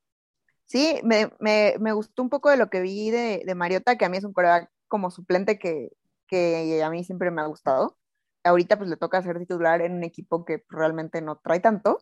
Sí, 0.65 0.99
me, 1.03 1.31
me, 1.39 1.75
me, 1.79 1.93
gustó 1.93 2.21
un 2.21 2.29
poco 2.29 2.49
de 2.51 2.57
lo 2.57 2.69
que 2.69 2.81
vi 2.81 3.09
de, 3.09 3.41
de 3.43 3.55
Mariota, 3.55 3.97
que 3.97 4.05
a 4.05 4.09
mí 4.09 4.17
es 4.17 4.23
un 4.23 4.33
coreback 4.33 4.69
como 4.89 5.11
suplente 5.11 5.57
que, 5.57 5.93
que 6.27 6.83
a 6.83 6.89
mí 6.89 7.05
siempre 7.05 7.31
me 7.31 7.41
ha 7.41 7.45
gustado 7.45 7.97
ahorita 8.43 8.77
pues 8.77 8.89
le 8.89 8.97
toca 8.97 9.21
ser 9.21 9.39
titular 9.39 9.81
en 9.81 9.93
un 9.93 10.03
equipo 10.03 10.45
que 10.45 10.65
realmente 10.69 11.21
no 11.21 11.37
trae 11.37 11.59
tanto. 11.59 11.99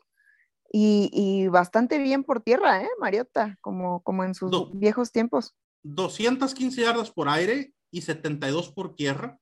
Y, 0.69 1.47
bastante 1.47 1.97
bien 1.97 2.25
por 2.25 2.41
tierra, 2.41 2.83
¿eh? 2.83 2.89
Mariota, 2.99 3.57
como, 3.61 4.03
como 4.03 4.25
en 4.25 4.35
sus 4.35 4.51
viejos 4.73 5.13
tiempos. 5.13 5.55
215 5.83 6.81
yardas 6.81 7.09
por 7.09 7.29
aire 7.29 7.73
y 7.89 8.01
72 8.01 8.73
por 8.73 8.93
tierra. 8.93 9.39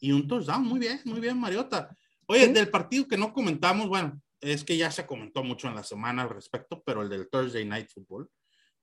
Y 0.00 0.12
un 0.12 0.26
touchdown, 0.26 0.62
muy 0.62 0.80
bien, 0.80 0.98
muy 1.04 1.20
bien, 1.20 1.38
Mariota. 1.38 1.94
Oye, 2.26 2.48
del 2.48 2.70
partido 2.70 3.06
que 3.06 3.18
no 3.18 3.34
comentamos, 3.34 3.86
bueno, 3.86 4.18
es 4.40 4.64
que 4.64 4.78
ya 4.78 4.90
se 4.90 5.04
comentó 5.04 5.44
mucho 5.44 5.68
en 5.68 5.74
la 5.74 5.82
semana 5.82 6.22
al 6.22 6.30
respecto, 6.30 6.82
pero 6.86 7.02
el 7.02 7.10
del 7.10 7.28
Thursday 7.28 7.66
Night 7.66 7.90
Football. 7.92 8.30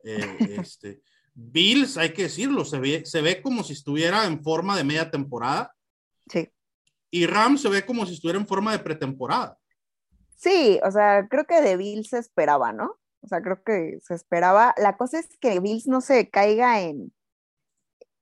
Eh, 0.03 0.19
este, 0.67 1.01
Bills, 1.33 1.97
hay 1.97 2.13
que 2.13 2.23
decirlo, 2.23 2.65
se 2.65 2.79
ve, 2.79 3.05
se 3.05 3.21
ve 3.21 3.41
como 3.41 3.63
si 3.63 3.73
estuviera 3.73 4.25
en 4.25 4.43
forma 4.43 4.77
de 4.77 4.83
media 4.83 5.09
temporada. 5.09 5.73
Sí. 6.27 6.49
Y 7.09 7.25
Ram 7.25 7.57
se 7.57 7.69
ve 7.69 7.85
como 7.85 8.05
si 8.05 8.13
estuviera 8.13 8.39
en 8.39 8.47
forma 8.47 8.71
de 8.71 8.79
pretemporada. 8.79 9.57
Sí, 10.35 10.79
o 10.83 10.91
sea, 10.91 11.27
creo 11.29 11.45
que 11.45 11.61
de 11.61 11.77
Bills 11.77 12.09
se 12.09 12.17
esperaba, 12.17 12.73
¿no? 12.73 12.97
O 13.21 13.27
sea, 13.27 13.41
creo 13.41 13.63
que 13.63 13.99
se 14.01 14.15
esperaba. 14.15 14.73
La 14.77 14.97
cosa 14.97 15.19
es 15.19 15.37
que 15.39 15.59
Bills 15.59 15.87
no 15.87 16.01
se 16.01 16.29
caiga 16.29 16.81
en, 16.81 17.13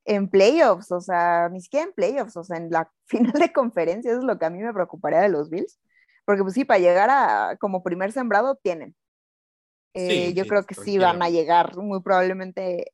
en 0.06 0.30
playoffs, 0.30 0.92
o 0.92 1.02
sea, 1.02 1.50
ni 1.50 1.62
siquiera 1.62 1.86
en 1.86 1.94
playoffs, 1.94 2.36
o 2.36 2.44
sea, 2.44 2.58
en 2.58 2.70
la 2.72 2.92
final 3.06 3.34
de 3.34 3.54
conferencia, 3.54 4.12
eso 4.12 4.20
es 4.20 4.26
lo 4.26 4.38
que 4.38 4.46
a 4.46 4.50
mí 4.50 4.60
me 4.60 4.74
preocuparía 4.74 5.22
de 5.22 5.30
los 5.30 5.50
Bills, 5.50 5.80
porque 6.26 6.44
pues 6.44 6.54
sí, 6.54 6.66
para 6.66 6.80
llegar 6.80 7.10
a 7.10 7.58
como 7.58 7.84
primer 7.84 8.12
sembrado 8.12 8.56
tienen. 8.56 8.96
Eh, 9.96 10.34
yo 10.34 10.46
creo 10.46 10.66
que 10.66 10.76
sí 10.76 11.00
van 11.00 11.22
a 11.24 11.30
llegar 11.30 11.76
muy 11.76 12.02
probablemente 12.02 12.94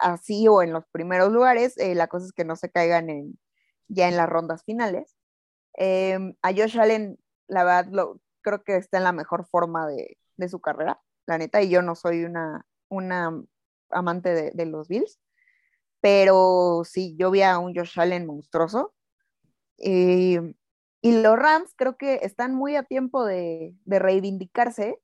así 0.00 0.48
o 0.48 0.62
en 0.62 0.72
los 0.72 0.84
primeros 0.92 1.32
lugares, 1.32 1.76
eh, 1.78 1.94
la 1.94 2.08
cosa 2.08 2.26
es 2.26 2.32
que 2.32 2.44
no 2.44 2.56
se 2.56 2.70
caigan 2.70 3.10
en, 3.10 3.38
ya 3.88 4.08
en 4.08 4.16
las 4.16 4.28
rondas 4.28 4.64
finales. 4.64 5.16
Em, 5.74 6.34
a 6.42 6.52
Josh 6.52 6.78
Allen, 6.78 7.18
la 7.48 7.64
verdad, 7.64 7.86
lo, 7.90 8.20
creo 8.42 8.62
que 8.64 8.76
está 8.76 8.98
en 8.98 9.04
la 9.04 9.12
mejor 9.12 9.46
forma 9.46 9.86
de, 9.86 10.16
su 10.48 10.60
carrera, 10.60 11.00
la 11.26 11.36
neta, 11.36 11.62
y 11.62 11.68
yo 11.68 11.82
no 11.82 11.94
soy 11.94 12.24
una, 12.24 12.64
amante 13.90 14.52
de, 14.52 14.66
los 14.66 14.88
Bills, 14.88 15.20
pero 16.00 16.82
sí, 16.84 17.14
yo 17.18 17.30
vi 17.30 17.42
a 17.42 17.58
un 17.58 17.74
Josh 17.74 18.00
Allen 18.00 18.26
monstruoso. 18.26 18.94
Y, 19.76 20.38
y 21.02 21.22
los 21.22 21.36
Rams 21.36 21.74
creo 21.76 21.96
que 21.96 22.20
están 22.22 22.54
muy 22.54 22.76
a 22.76 22.84
tiempo 22.84 23.24
de, 23.24 23.74
de 23.84 23.98
reivindicarse, 23.98 24.98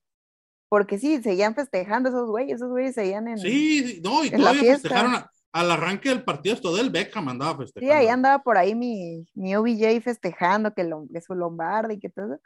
porque 0.68 0.98
sí, 0.98 1.22
seguían 1.22 1.54
festejando 1.54 2.08
esos 2.08 2.28
güeyes, 2.28 2.56
esos 2.56 2.70
güeyes 2.70 2.94
seguían 2.94 3.28
en. 3.28 3.38
Sí, 3.38 4.00
no, 4.04 4.24
y 4.24 4.30
todavía 4.30 4.72
festejaron 4.74 5.14
a- 5.14 5.30
al 5.52 5.70
arranque 5.70 6.10
del 6.10 6.22
partido, 6.22 6.54
esto 6.54 6.74
del 6.76 6.90
Beckham 6.90 7.28
andaba 7.28 7.52
Sí, 7.52 7.58
festejando. 7.58 7.94
ahí 7.94 8.08
andaba 8.08 8.42
por 8.42 8.58
ahí 8.58 8.74
mi, 8.74 9.26
mi 9.34 9.56
OBJ 9.56 10.00
festejando 10.02 10.74
que, 10.74 10.84
lo, 10.84 11.06
que 11.10 11.20
su 11.22 11.34
Lombardi 11.34 11.94
y 11.94 11.98
que 12.00 12.10
todo. 12.10 12.40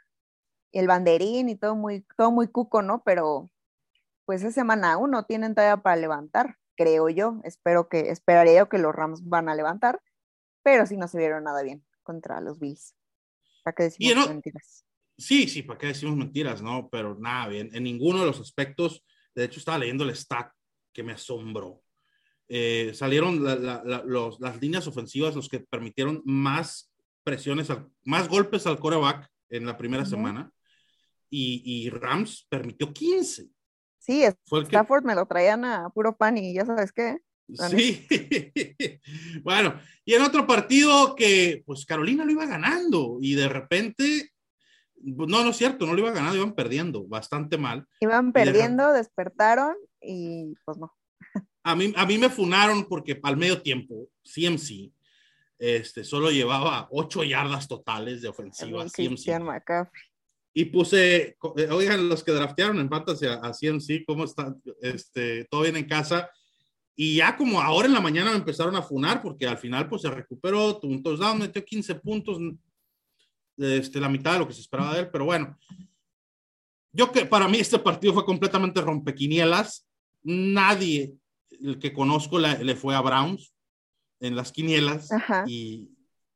Y 0.71 0.79
el 0.79 0.87
banderín 0.87 1.49
y 1.49 1.55
todo 1.57 1.75
muy, 1.75 2.05
todo 2.15 2.31
muy 2.31 2.47
cuco, 2.47 2.81
¿no? 2.81 3.03
Pero 3.03 3.49
pues 4.25 4.43
es 4.43 4.53
semana 4.53 4.95
uno, 4.97 5.25
tienen 5.25 5.53
todavía 5.55 5.81
para 5.81 5.97
levantar, 5.97 6.55
creo 6.77 7.09
yo. 7.09 7.41
Espero 7.43 7.89
que, 7.89 8.11
esperaría 8.11 8.59
yo 8.59 8.69
que 8.69 8.77
los 8.77 8.95
Rams 8.95 9.27
van 9.27 9.49
a 9.49 9.55
levantar, 9.55 9.99
pero 10.63 10.85
sí 10.85 10.95
no 10.95 11.09
se 11.09 11.17
vieron 11.17 11.43
nada 11.43 11.63
bien 11.63 11.83
contra 12.03 12.39
los 12.39 12.59
Bills. 12.59 12.95
¿Para 13.63 13.75
qué 13.75 13.83
Y 13.83 13.85
decimos 13.87 14.15
no- 14.27 14.33
mentiras? 14.33 14.85
Sí, 15.21 15.47
sí, 15.47 15.61
¿para 15.63 15.77
qué 15.77 15.87
decimos 15.87 16.17
mentiras? 16.17 16.61
No, 16.61 16.89
pero 16.91 17.15
nada 17.19 17.47
bien. 17.47 17.69
En 17.73 17.83
ninguno 17.83 18.19
de 18.19 18.25
los 18.25 18.39
aspectos, 18.39 19.03
de 19.35 19.45
hecho, 19.45 19.59
estaba 19.59 19.77
leyendo 19.77 20.03
el 20.03 20.15
stat 20.15 20.51
que 20.91 21.03
me 21.03 21.13
asombró. 21.13 21.81
Eh, 22.49 22.91
salieron 22.93 23.43
la- 23.43 23.55
la- 23.55 23.81
la- 23.85 24.03
los- 24.05 24.39
las 24.39 24.59
líneas 24.59 24.87
ofensivas 24.87 25.35
los 25.35 25.47
que 25.47 25.59
permitieron 25.61 26.21
más 26.25 26.91
presiones, 27.23 27.69
al- 27.69 27.87
más 28.03 28.27
golpes 28.27 28.65
al 28.67 28.79
coreback 28.79 29.29
en 29.49 29.65
la 29.65 29.77
primera 29.77 30.03
Ujú. 30.03 30.09
semana. 30.09 30.51
Y, 31.29 31.61
y 31.63 31.89
Rams 31.89 32.45
permitió 32.49 32.91
15. 32.91 33.47
Sí, 33.99 34.23
Fue 34.47 34.59
el 34.59 34.65
que, 34.67 34.75
Stafford 34.75 35.05
me 35.05 35.15
lo 35.15 35.25
traían 35.27 35.63
a 35.63 35.89
puro 35.91 36.17
pan 36.17 36.37
y 36.37 36.53
ya 36.55 36.65
sabes 36.65 36.91
qué. 36.91 37.19
Sí. 37.69 38.07
bueno, 39.43 39.79
y 40.03 40.13
en 40.13 40.21
otro 40.23 40.47
partido 40.47 41.15
que 41.15 41.63
pues 41.65 41.85
Carolina 41.85 42.25
lo 42.25 42.31
iba 42.31 42.45
ganando 42.45 43.17
y 43.21 43.35
de 43.35 43.47
repente, 43.47 44.31
no, 45.03 45.43
no 45.43 45.49
es 45.49 45.57
cierto, 45.57 45.85
no 45.85 45.93
lo 45.93 45.99
iba 45.99 46.11
ganando, 46.11 46.37
iban 46.37 46.53
perdiendo 46.53 47.05
bastante 47.07 47.57
mal. 47.57 47.87
Iban 47.99 48.33
perdiendo, 48.33 48.93
despertaron 48.93 49.75
y 50.01 50.53
pues 50.65 50.77
no. 50.77 50.93
A 51.63 51.75
mí, 51.75 51.93
a 51.95 52.05
mí 52.05 52.17
me 52.17 52.29
funaron 52.29 52.85
porque 52.85 53.19
al 53.21 53.37
medio 53.37 53.61
tiempo, 53.61 54.09
CMC, 54.23 54.91
este, 55.59 56.03
solo 56.03 56.31
llevaba 56.31 56.87
ocho 56.89 57.23
yardas 57.23 57.67
totales 57.67 58.21
de 58.21 58.29
ofensiva. 58.29 58.83
CMC. 58.85 58.93
Christian 58.95 59.43
McCaffrey. 59.43 60.01
Y 60.53 60.65
puse, 60.65 61.37
eh, 61.55 61.69
oigan, 61.69 62.09
los 62.09 62.23
que 62.23 62.31
draftearon 62.31 62.79
en 62.79 62.89
fantasy 62.89 63.27
a, 63.27 63.35
a 63.35 63.51
CMC, 63.51 64.03
¿cómo 64.05 64.25
están? 64.25 64.61
Este, 64.81 65.45
todo 65.45 65.61
bien 65.61 65.77
en 65.77 65.87
casa. 65.87 66.29
Y 66.95 67.17
ya 67.17 67.37
como 67.37 67.61
ahora 67.61 67.87
en 67.87 67.93
la 67.93 68.01
mañana 68.01 68.31
me 68.31 68.37
empezaron 68.37 68.75
a 68.75 68.81
funar 68.81 69.21
porque 69.21 69.47
al 69.47 69.57
final 69.57 69.87
pues 69.87 70.01
se 70.01 70.09
recuperó, 70.09 70.77
tuvo 70.77 70.91
un 70.91 71.03
touchdown, 71.03 71.39
metió 71.39 71.63
15 71.63 71.95
puntos, 71.95 72.37
este, 73.61 73.99
la 73.99 74.09
mitad 74.09 74.33
de 74.33 74.39
lo 74.39 74.47
que 74.47 74.53
se 74.53 74.61
esperaba 74.61 74.93
de 74.93 75.01
él, 75.01 75.09
pero 75.11 75.25
bueno. 75.25 75.57
Yo 76.93 77.11
que 77.11 77.25
para 77.25 77.47
mí 77.47 77.57
este 77.59 77.79
partido 77.79 78.13
fue 78.13 78.25
completamente 78.25 78.81
rompequinielas. 78.81 79.87
Nadie 80.23 81.13
el 81.49 81.79
que 81.79 81.93
conozco 81.93 82.37
la- 82.39 82.55
le 82.57 82.75
fue 82.75 82.95
a 82.95 83.01
Browns 83.01 83.53
en 84.19 84.35
las 84.35 84.51
quinielas 84.51 85.09
y, 85.47 85.89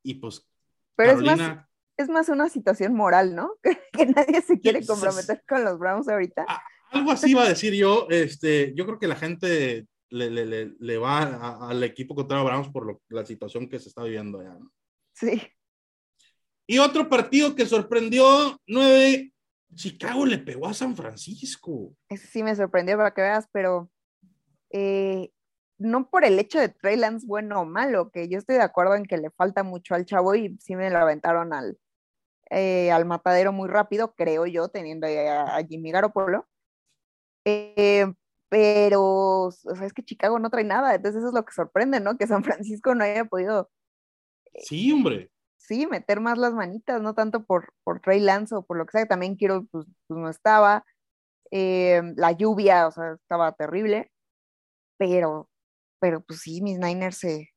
y 0.04 0.16
pues 0.16 0.48
Pero 0.96 1.12
es 1.12 1.18
más, 1.18 1.26
Carolina 1.38 1.70
es 1.98 2.10
más 2.10 2.30
una 2.30 2.50
situación 2.50 2.94
moral, 2.94 3.36
¿no? 3.36 3.52
Que 3.94 4.06
nadie 4.06 4.42
se 4.42 4.60
quiere 4.60 4.86
comprometer 4.86 5.44
con 5.48 5.64
los 5.64 5.78
Browns 5.80 6.08
ahorita. 6.08 6.46
Ah, 6.48 6.62
Algo 6.92 7.12
así 7.12 7.32
iba 7.32 7.44
a 7.44 7.50
decir 7.50 7.74
yo. 7.74 8.08
Este, 8.10 8.74
yo 8.76 8.86
creo 8.86 9.00
que 9.00 9.08
la 9.08 9.16
gente 9.16 9.88
le, 10.10 10.30
le- 10.30 10.46
le- 10.46 10.74
le 10.80 10.98
va 10.98 11.20
a- 11.24 11.70
al 11.70 11.84
equipo 11.84 12.16
contra 12.16 12.42
Browns 12.44 12.70
por 12.70 12.86
lo- 12.86 13.02
la 13.10 13.26
situación 13.26 13.68
que 13.70 13.80
se 13.80 13.90
está 13.90 14.04
viviendo 14.04 14.40
allá. 14.40 14.56
¿no? 14.60 14.72
Sí. 15.14 15.42
Y 16.68 16.80
otro 16.80 17.10
partido 17.10 17.56
que 17.56 17.66
sorprendió, 17.66 18.60
nueve, 18.68 19.34
Chicago 19.76 20.26
le 20.26 20.38
pegó 20.40 20.68
a 20.68 20.74
San 20.74 20.96
Francisco. 20.96 21.94
Eso 22.10 22.28
sí 22.30 22.44
me 22.44 22.56
sorprendió 22.56 22.98
para 22.98 23.14
que 23.14 23.22
veas, 23.22 23.48
pero 23.52 23.90
eh, 24.72 25.32
no 25.78 26.10
por 26.10 26.26
el 26.26 26.40
hecho 26.40 26.60
de 26.60 26.70
Trey 26.70 26.98
Lance 26.98 27.28
bueno 27.28 27.62
o 27.62 27.66
malo, 27.66 28.10
que 28.10 28.28
yo 28.28 28.38
estoy 28.38 28.56
de 28.56 28.64
acuerdo 28.64 28.96
en 28.96 29.06
que 29.06 29.18
le 29.18 29.30
falta 29.32 29.64
mucho 29.64 29.94
al 29.94 30.06
chavo 30.06 30.34
y 30.36 30.58
sí 30.60 30.76
me 30.76 30.90
lo 30.90 30.98
aventaron 30.98 31.54
al, 31.54 31.78
eh, 32.50 32.92
al 32.92 33.06
matadero 33.06 33.52
muy 33.52 33.70
rápido, 33.70 34.16
creo 34.16 34.46
yo, 34.46 34.70
teniendo 34.70 35.08
a, 35.08 35.58
a 35.58 35.64
Jimmy 35.64 35.92
Garoppolo. 35.92 36.48
Eh, 37.46 38.12
pero, 38.50 39.04
o 39.44 39.52
sea, 39.52 39.86
es 39.86 39.94
que 39.94 40.04
Chicago 40.04 40.40
no 40.40 40.50
trae 40.50 40.64
nada, 40.64 40.96
entonces 40.96 41.20
eso 41.20 41.28
es 41.28 41.34
lo 41.34 41.46
que 41.46 41.54
sorprende, 41.54 42.00
¿no? 42.00 42.18
Que 42.18 42.26
San 42.26 42.44
Francisco 42.44 42.96
no 42.96 43.04
haya 43.04 43.26
podido, 43.26 43.70
Sí, 44.64 44.92
hombre. 44.92 45.30
Sí, 45.68 45.88
meter 45.88 46.20
más 46.22 46.38
las 46.38 46.54
manitas, 46.54 47.02
no 47.02 47.14
tanto 47.14 47.44
por, 47.44 47.74
por 47.84 48.00
Trey 48.02 48.20
Lance 48.20 48.56
o 48.56 48.64
por 48.64 48.78
lo 48.78 48.86
que 48.86 48.98
sea, 48.98 49.06
también 49.08 49.36
quiero, 49.36 49.66
pues, 49.72 49.86
pues 50.08 50.20
no 50.20 50.30
estaba. 50.30 50.86
Eh, 51.52 52.02
la 52.16 52.32
lluvia, 52.32 52.88
o 52.88 52.92
sea, 52.92 53.14
estaba 53.14 53.52
terrible, 53.54 54.12
pero, 54.98 55.50
pero 56.00 56.22
pues 56.22 56.42
sí, 56.42 56.62
mis 56.62 56.80
Niners 56.80 57.18
se, 57.18 57.50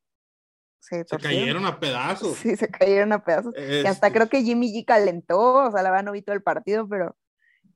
se, 0.80 1.04
cayeron 1.04 1.66
a 1.66 1.80
pedazos. 1.80 2.36
Sí, 2.36 2.56
se 2.56 2.68
cayeron 2.68 3.12
a 3.12 3.24
pedazos. 3.24 3.54
Y 3.56 3.86
hasta 3.86 4.06
Este, 4.06 4.12
creo 4.12 4.28
que 4.28 4.42
Jimmy 4.42 4.72
G 4.72 4.84
calentó, 4.84 5.66
o 5.66 5.70
sea, 5.70 5.82
la 5.82 5.90
verdad 5.90 6.04
no 6.04 6.12
vi 6.12 6.22
todo 6.22 6.36
el 6.36 6.42
partido, 6.42 6.88
pero 6.88 7.16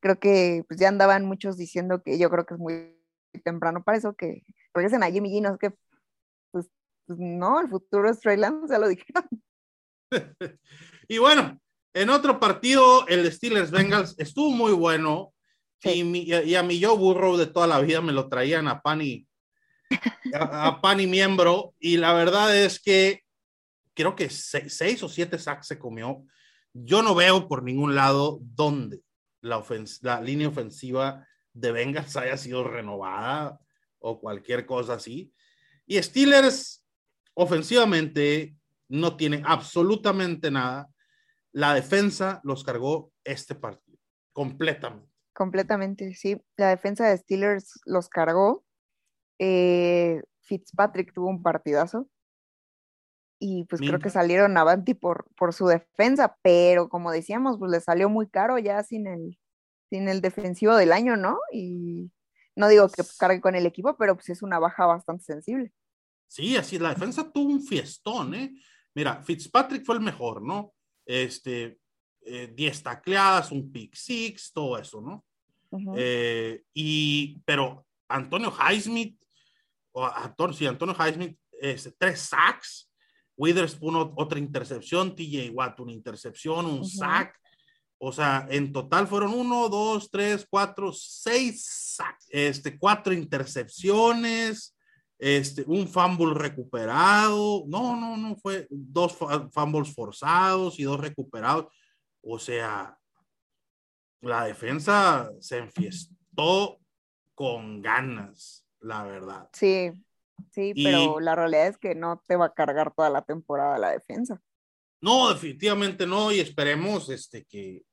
creo 0.00 0.18
que 0.18 0.64
pues 0.68 0.78
ya 0.80 0.88
andaban 0.88 1.24
muchos 1.24 1.56
diciendo 1.56 2.02
que 2.02 2.18
yo 2.18 2.30
creo 2.30 2.44
que 2.46 2.54
es 2.54 2.60
muy 2.60 2.98
temprano 3.44 3.82
para 3.82 3.98
eso, 3.98 4.14
que 4.14 4.42
regresen 4.74 5.02
a 5.02 5.10
Jimmy 5.10 5.30
G, 5.30 5.42
no 5.42 5.52
es 5.52 5.58
que, 5.58 5.70
pues, 6.50 6.68
pues 7.06 7.18
no, 7.18 7.60
el 7.60 7.68
futuro 7.68 8.10
es 8.10 8.20
Trey 8.20 8.36
Lance, 8.36 8.72
ya 8.72 8.78
lo 8.78 8.88
dijeron. 8.88 9.24
Y 11.08 11.18
bueno, 11.18 11.60
en 11.94 12.08
otro 12.10 12.40
partido, 12.40 13.06
el 13.08 13.30
Steelers 13.30 13.70
Bengals 13.70 14.14
estuvo 14.18 14.50
muy 14.50 14.72
bueno. 14.72 15.34
Sí. 15.80 15.90
Y, 16.00 16.04
mi- 16.04 16.22
y 16.22 16.54
a- 16.54 16.62
mi 16.62 16.78
yo 16.78 16.96
burro 16.96 17.36
de 17.36 17.46
toda 17.46 17.66
la 17.66 17.80
vida 17.80 18.00
me 18.00 18.12
lo 18.12 18.28
traían 18.28 18.68
a 18.68 18.80
pan 18.80 19.02
y 19.02 19.26
a, 20.34 20.68
a 20.68 20.80
pan 20.80 21.00
y 21.00 21.06
miembro. 21.06 21.74
Y 21.78 21.96
la 21.98 22.12
verdad 22.14 22.56
es 22.56 22.80
que 22.80 23.22
creo 23.94 24.14
que 24.16 24.30
se- 24.30 24.70
seis 24.70 25.02
o 25.02 25.08
siete 25.08 25.38
sacks 25.38 25.66
se 25.66 25.78
comió. 25.78 26.24
Yo 26.72 27.02
no 27.02 27.14
veo 27.14 27.46
por 27.48 27.62
ningún 27.62 27.94
lado 27.94 28.38
dónde 28.40 29.02
la, 29.42 29.58
ofens- 29.58 29.98
la 30.02 30.20
línea 30.22 30.48
ofensiva 30.48 31.26
de 31.52 31.72
Bengals 31.72 32.16
haya 32.16 32.36
sido 32.38 32.64
renovada 32.64 33.60
o 33.98 34.18
cualquier 34.18 34.64
cosa 34.64 34.94
así. 34.94 35.30
Y 35.86 36.00
Steelers 36.02 36.86
ofensivamente 37.34 38.56
no 38.92 39.16
tiene 39.16 39.42
absolutamente 39.44 40.50
nada. 40.50 40.88
La 41.50 41.74
defensa 41.74 42.40
los 42.44 42.62
cargó 42.62 43.10
este 43.24 43.54
partido 43.54 43.98
completamente. 44.32 45.08
Completamente, 45.32 46.14
sí. 46.14 46.40
La 46.56 46.68
defensa 46.68 47.08
de 47.08 47.16
Steelers 47.16 47.80
los 47.86 48.10
cargó. 48.10 48.64
Eh, 49.38 50.22
Fitzpatrick 50.42 51.14
tuvo 51.14 51.28
un 51.28 51.42
partidazo. 51.42 52.08
Y 53.38 53.64
pues 53.64 53.80
creo 53.80 53.98
que 53.98 54.10
salieron 54.10 54.56
avanti 54.56 54.94
por, 54.94 55.26
por 55.36 55.52
su 55.52 55.66
defensa, 55.66 56.36
pero 56.42 56.88
como 56.88 57.10
decíamos, 57.10 57.58
pues 57.58 57.72
le 57.72 57.80
salió 57.80 58.08
muy 58.08 58.28
caro 58.28 58.56
ya 58.58 58.84
sin 58.84 59.08
el, 59.08 59.36
sin 59.90 60.08
el 60.08 60.20
defensivo 60.20 60.76
del 60.76 60.92
año, 60.92 61.16
¿no? 61.16 61.40
Y 61.52 62.12
no 62.54 62.68
digo 62.68 62.88
que 62.88 63.02
cargue 63.18 63.40
con 63.40 63.56
el 63.56 63.66
equipo, 63.66 63.96
pero 63.96 64.14
pues 64.14 64.28
es 64.28 64.42
una 64.42 64.60
baja 64.60 64.86
bastante 64.86 65.24
sensible. 65.24 65.72
Sí, 66.28 66.56
así 66.56 66.78
la 66.78 66.90
defensa 66.90 67.32
tuvo 67.32 67.50
un 67.50 67.62
fiestón, 67.62 68.34
¿eh? 68.34 68.54
Mira, 68.94 69.22
Fitzpatrick 69.22 69.84
fue 69.84 69.96
el 69.96 70.00
mejor, 70.02 70.42
¿no? 70.42 70.74
Este, 71.06 71.78
eh, 72.24 72.52
10 72.54 72.82
tacleadas, 72.82 73.50
un 73.50 73.70
pick 73.72 73.94
six, 73.94 74.52
todo 74.52 74.78
eso, 74.78 75.00
¿no? 75.00 75.24
Eh, 75.96 76.62
y, 76.74 77.40
pero 77.44 77.86
Antonio 78.08 78.52
Highsmith, 78.52 79.18
o 79.92 80.04
Antonio, 80.04 80.54
sí, 80.54 80.66
Antonio 80.66 80.94
Highsmith, 80.94 81.38
este, 81.60 81.92
tres 81.92 82.20
sacks, 82.20 82.90
Witherspoon 83.36 83.94
ot- 83.94 84.12
otra 84.16 84.38
intercepción, 84.38 85.14
TJ 85.16 85.50
Watt 85.50 85.80
una 85.80 85.92
intercepción, 85.92 86.66
un 86.66 86.84
sack. 86.86 87.40
O 88.04 88.12
sea, 88.12 88.46
en 88.50 88.72
total 88.72 89.06
fueron 89.06 89.32
uno, 89.32 89.68
dos, 89.68 90.10
tres, 90.10 90.46
cuatro, 90.50 90.92
seis 90.92 91.64
sacks, 91.96 92.26
este, 92.30 92.76
cuatro 92.78 93.12
intercepciones, 93.14 94.76
este, 95.24 95.62
un 95.68 95.86
fumble 95.86 96.34
recuperado. 96.34 97.62
No, 97.68 97.94
no, 97.94 98.16
no, 98.16 98.34
fue 98.34 98.66
dos 98.70 99.12
fu- 99.14 99.28
fumbles 99.52 99.94
forzados 99.94 100.80
y 100.80 100.82
dos 100.82 100.98
recuperados. 101.00 101.66
O 102.22 102.40
sea, 102.40 102.98
la 104.20 104.44
defensa 104.46 105.30
se 105.38 105.58
enfiestó 105.58 106.80
con 107.36 107.80
ganas, 107.82 108.66
la 108.80 109.04
verdad. 109.04 109.48
Sí, 109.52 109.92
sí, 110.50 110.72
Y- 110.74 110.82
pero 110.84 111.20
la 111.20 111.36
realidad 111.36 111.68
es 111.68 111.78
que 111.78 111.94
no 111.94 112.20
te 112.26 112.34
va 112.34 112.46
a 112.46 112.54
cargar 112.54 112.92
toda 112.92 113.08
la 113.08 113.22
temporada 113.22 113.78
la 113.78 113.92
defensa. 113.92 114.42
No, 115.00 115.32
definitivamente 115.32 116.04
no, 116.04 116.32
y 116.32 116.40
esperemos 116.40 117.08
este, 117.10 117.44
que, 117.44 117.84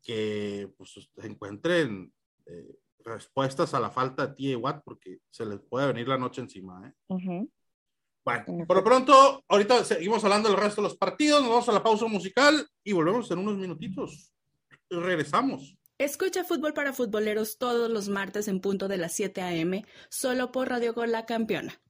que 0.00 0.68
pues, 0.76 1.10
encuentren 1.16 2.12
eh, 2.46 2.76
respuestas 3.04 3.74
a 3.74 3.80
la 3.80 3.90
falta 3.90 4.26
de 4.26 4.34
TJ 4.34 4.56
Watt 4.56 4.82
porque 4.84 5.20
se 5.30 5.44
les 5.44 5.60
puede 5.60 5.88
venir 5.88 6.08
la 6.08 6.18
noche 6.18 6.40
encima. 6.40 6.86
¿eh? 6.86 7.46
Bueno, 8.24 8.66
por 8.66 8.76
lo 8.76 8.84
pronto, 8.84 9.44
ahorita 9.48 9.84
seguimos 9.84 10.22
hablando 10.24 10.48
del 10.48 10.58
resto 10.58 10.80
de 10.80 10.88
los 10.88 10.96
partidos, 10.96 11.40
nos 11.40 11.50
vamos 11.50 11.68
a 11.68 11.72
la 11.72 11.82
pausa 11.82 12.06
musical 12.06 12.66
y 12.84 12.92
volvemos 12.92 13.30
en 13.30 13.38
unos 13.38 13.56
minutitos. 13.56 14.32
Regresamos. 14.88 15.76
Escucha 15.98 16.44
Fútbol 16.44 16.72
para 16.72 16.92
Futboleros 16.92 17.58
todos 17.58 17.90
los 17.90 18.08
martes 18.08 18.48
en 18.48 18.60
punto 18.60 18.88
de 18.88 18.96
las 18.96 19.12
7 19.12 19.40
a.m. 19.40 19.84
solo 20.08 20.52
por 20.52 20.68
Radio 20.68 20.94
Gol 20.94 21.12
La 21.12 21.26
Campeona. 21.26 21.80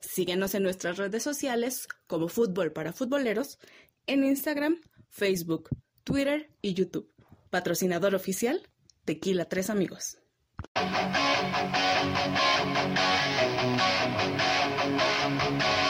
Síguenos 0.00 0.54
en 0.54 0.62
nuestras 0.62 0.98
redes 0.98 1.22
sociales 1.22 1.88
como 2.06 2.28
Fútbol 2.28 2.72
para 2.72 2.92
Futboleros 2.92 3.58
en 4.06 4.24
Instagram, 4.24 4.80
Facebook, 5.08 5.70
Twitter 6.04 6.50
y 6.60 6.74
YouTube. 6.74 7.10
Patrocinador 7.50 8.14
oficial, 8.14 8.68
Tequila 9.04 9.46
Tres 9.46 9.70
Amigos. 9.70 10.18
Thank 10.72 10.94
you. 15.78 15.83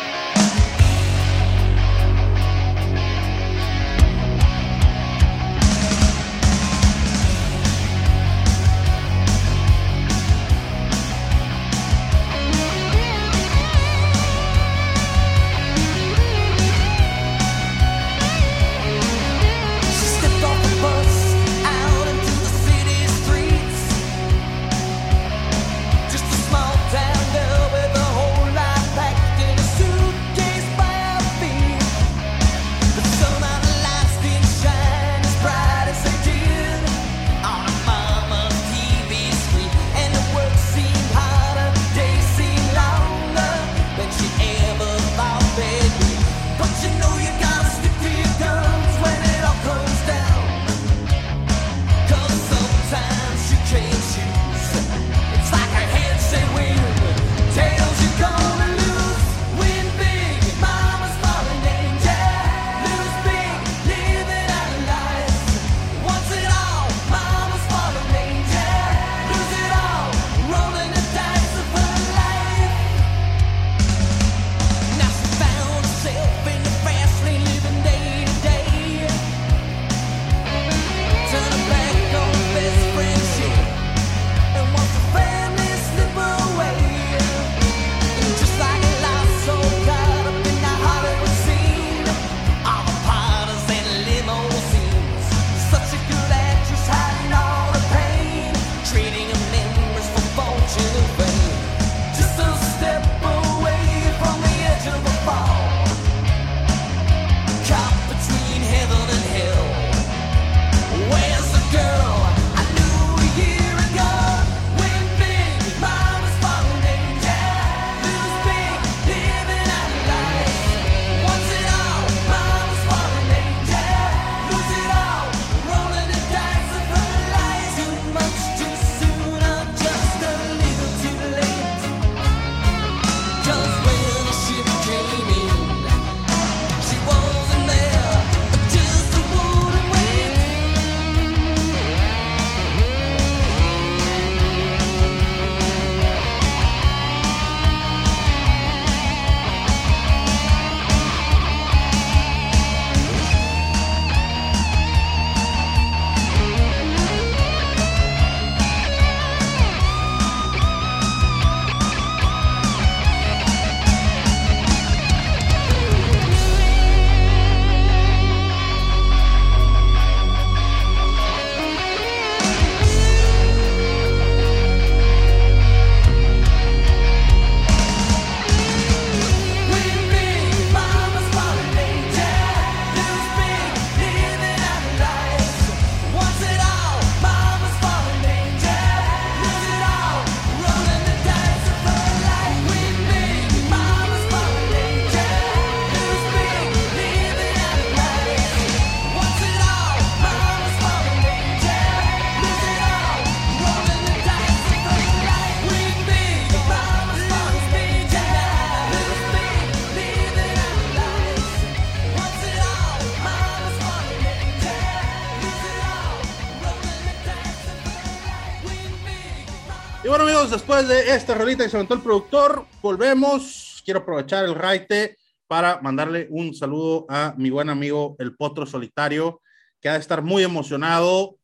Después 220.75 220.89
de 220.89 221.15
esta 221.15 221.35
rolita 221.35 221.63
que 221.63 221.71
se 221.71 221.77
aventó 221.77 221.95
el 221.95 222.01
productor, 222.01 222.67
volvemos. 222.83 223.81
Quiero 223.85 224.01
aprovechar 224.01 224.45
el 224.45 224.57
raite 224.57 225.17
para 225.47 225.81
mandarle 225.81 226.27
un 226.31 226.53
saludo 226.53 227.07
a 227.09 227.33
mi 227.37 227.51
buen 227.51 227.69
amigo 227.69 228.17
el 228.19 228.35
Potro 228.35 228.67
Solitario, 228.67 229.41
que 229.81 229.89
ha 229.89 229.93
de 229.93 230.01
estar 230.01 230.23
muy 230.23 230.43
emocionado 230.43 231.39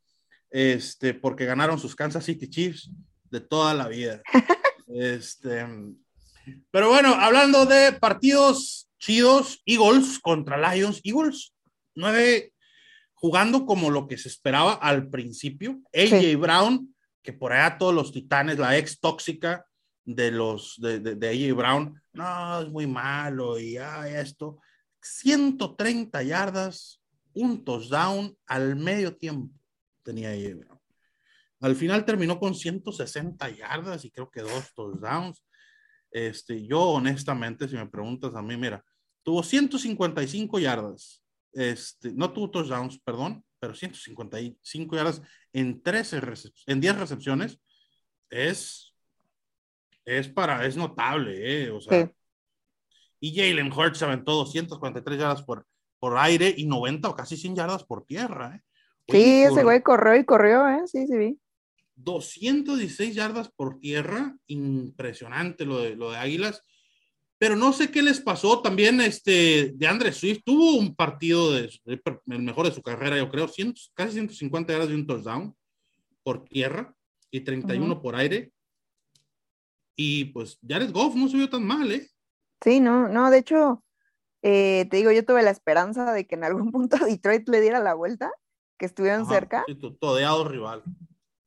este, 0.50 1.14
porque 1.14 1.44
ganaron 1.44 1.78
sus 1.78 1.94
Kansas 1.94 2.24
City 2.24 2.48
Chiefs 2.48 2.90
de 3.30 3.40
toda 3.40 3.74
la 3.74 3.88
vida. 3.88 4.20
Este, 4.92 5.64
pero 6.72 6.88
bueno, 6.88 7.14
hablando 7.14 7.64
de 7.64 7.92
partidos 7.92 8.88
chidos, 8.98 9.62
Eagles 9.64 10.18
contra 10.18 10.74
Lions, 10.74 11.00
Eagles 11.04 11.52
nueve 11.94 12.52
jugando 13.14 13.64
como 13.66 13.90
lo 13.90 14.08
que 14.08 14.18
se 14.18 14.28
esperaba 14.28 14.72
al 14.72 15.08
principio. 15.08 15.78
AJ 15.94 16.36
Brown 16.36 16.92
que 17.22 17.33
por 17.33 17.52
allá 17.52 17.78
todos 17.78 17.94
los 17.94 18.12
titanes, 18.12 18.59
la 18.59 18.76
ex 18.76 18.98
tóxica 19.00 19.64
de 20.04 20.30
los 20.30 20.76
de, 20.78 21.00
de, 21.00 21.28
AJ 21.28 21.56
Brown, 21.56 22.02
no, 22.12 22.61
es 22.61 22.68
muy 22.68 22.87
malo 22.87 23.59
y 23.59 23.72
ya 23.72 24.09
esto. 24.09 24.59
130 25.02 26.22
yardas, 26.22 27.00
un 27.33 27.64
touchdown 27.64 28.37
al 28.46 28.76
medio 28.76 29.16
tiempo 29.16 29.54
tenía 30.02 30.30
AJ 30.30 30.56
Brown. 30.56 30.80
Al 31.61 31.76
final 31.76 32.04
terminó 32.04 32.38
con 32.38 32.54
160 32.54 33.50
yardas 33.50 34.04
y 34.04 34.11
creo 34.11 34.30
que 34.30 34.40
dos 34.40 34.72
touchdowns. 34.74 35.44
Este, 36.11 36.66
yo 36.66 36.80
honestamente, 36.80 37.68
si 37.68 37.76
me 37.76 37.87
preguntas 37.87 38.35
a 38.35 38.42
mí, 38.42 38.56
mira, 38.56 38.83
tuvo 39.22 39.42
155 39.42 40.59
yardas. 40.59 41.22
Este, 41.52 42.12
no 42.12 42.33
tuvo 42.33 42.50
touchdowns, 42.50 42.98
perdón, 43.00 43.44
pero 43.60 43.74
155 43.74 44.96
yardas 44.96 45.22
en 45.52 45.82
13 45.82 46.20
en 46.66 46.80
10 46.80 46.98
recepciones 46.98 47.60
es 48.30 48.94
es 50.04 50.28
para 50.28 50.64
es 50.66 50.76
notable, 50.76 51.64
¿eh? 51.64 51.70
O 51.70 51.80
sea, 51.80 52.10
y 53.20 53.36
Jalen 53.36 53.70
Hurts 53.70 54.02
aventó 54.02 54.32
243 54.32 55.18
yardas 55.18 55.42
por, 55.42 55.66
por 55.98 56.16
aire 56.16 56.52
y 56.56 56.66
90 56.66 57.10
o 57.10 57.14
casi 57.14 57.36
100 57.36 57.54
yardas 57.54 57.84
por 57.84 58.04
tierra, 58.06 58.56
¿eh? 58.56 58.62
sí, 59.08 59.42
ese 59.42 59.62
güey 59.62 59.82
corrió 59.82 60.16
y 60.16 60.24
corrió, 60.24 60.66
¿eh? 60.68 60.80
Sí, 60.86 61.06
sí 61.06 61.16
vi. 61.16 61.38
216 61.96 63.14
yardas 63.14 63.50
por 63.50 63.78
tierra, 63.78 64.34
impresionante 64.46 65.66
lo 65.66 65.80
de, 65.80 65.96
lo 65.96 66.10
de 66.10 66.16
Águilas. 66.16 66.64
Pero 67.40 67.57
no 67.57 67.72
sé 67.72 67.90
qué 67.90 68.03
les 68.03 68.20
pasó. 68.20 68.61
También 68.61 69.00
este, 69.00 69.72
de 69.74 69.87
Andre 69.87 70.12
Swift 70.12 70.42
tuvo 70.44 70.76
un 70.76 70.94
partido 70.94 71.55
de, 71.55 71.70
el 71.87 72.42
mejor 72.42 72.66
de 72.66 72.72
su 72.72 72.83
carrera, 72.83 73.16
yo 73.16 73.31
creo, 73.31 73.48
casi 73.94 74.12
150 74.12 74.70
yardas 74.70 74.90
de 74.90 74.94
un 74.94 75.07
touchdown 75.07 75.57
por 76.22 76.44
tierra 76.44 76.94
y 77.31 77.40
31 77.40 78.03
por 78.03 78.14
aire. 78.14 78.53
Y 79.96 80.26
pues 80.26 80.59
Jared 80.68 80.92
Goff 80.92 81.14
no 81.14 81.29
se 81.29 81.38
vio 81.38 81.48
tan 81.48 81.66
mal, 81.66 81.90
¿eh? 81.90 82.07
Sí, 82.62 82.79
no, 82.79 83.09
no, 83.09 83.31
de 83.31 83.38
hecho, 83.38 83.83
eh, 84.42 84.87
te 84.90 84.98
digo, 84.98 85.11
yo 85.11 85.24
tuve 85.24 85.42
la 85.42 85.50
esperanza 85.50 86.12
de 86.12 86.26
que 86.26 86.35
en 86.35 86.44
algún 86.44 86.70
punto 86.72 86.98
Detroit 86.98 87.48
le 87.48 87.62
diera 87.62 87.81
la 87.81 87.94
vuelta, 87.94 88.31
que 88.76 88.85
estuvieran 88.85 89.24
cerca. 89.24 89.64
Sí, 89.66 89.76
todeado 89.98 90.46
rival. 90.46 90.83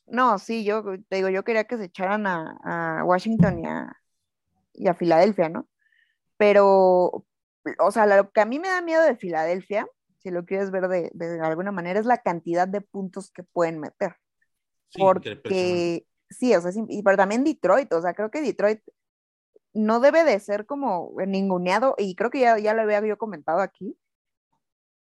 No, 0.08 0.40
sí, 0.40 0.64
yo 0.64 0.84
te 1.08 1.18
digo, 1.18 1.30
yo 1.30 1.44
quería 1.44 1.66
que 1.66 1.78
se 1.78 1.86
echaran 1.86 2.26
a, 2.26 3.04
Washington 3.06 3.60
y 3.60 3.68
a, 3.68 3.96
y 4.74 4.88
a 4.88 4.96
Filadelfia, 4.96 5.50
¿no? 5.50 5.68
Pero, 6.44 7.26
o 7.80 7.92
sea, 7.92 8.06
lo 8.06 8.30
que 8.34 8.42
a 8.42 8.46
mí 8.46 8.60
me 8.60 8.68
da 8.68 8.82
miedo 8.82 9.02
de 9.02 9.16
Filadelfia, 9.16 9.88
si 10.18 10.30
lo 10.30 10.44
quieres 10.44 10.72
ver 10.72 10.90
de, 10.90 11.40
alguna 11.42 11.72
manera, 11.72 12.02
es 12.02 12.06
la 12.06 12.18
cantidad 12.18 12.68
de 12.68 12.82
puntos 12.82 13.32
que 13.32 13.44
pueden 13.44 13.80
meter. 13.80 14.18
porque, 14.94 16.06
sí, 16.30 16.54
o 16.54 16.60
sea, 16.60 16.74
pero 17.06 17.16
también 17.16 17.46
Detroit, 17.46 17.94
o 17.94 18.02
sea, 18.02 18.14
creo 18.14 18.30
que 18.30 18.42
Detroit 18.42 18.82
no 19.72 20.02
debe 20.02 20.26
de 20.26 20.38
ser 20.42 20.66
como 20.66 21.14
ninguneado, 21.26 21.96
y 21.98 22.14
creo 22.16 22.30
que 22.30 22.42
ya, 22.42 22.60
ya 22.60 22.74
lo 22.74 22.82
había 22.82 23.00
yo 23.08 23.18
comentado 23.18 23.62
aquí, 23.62 23.98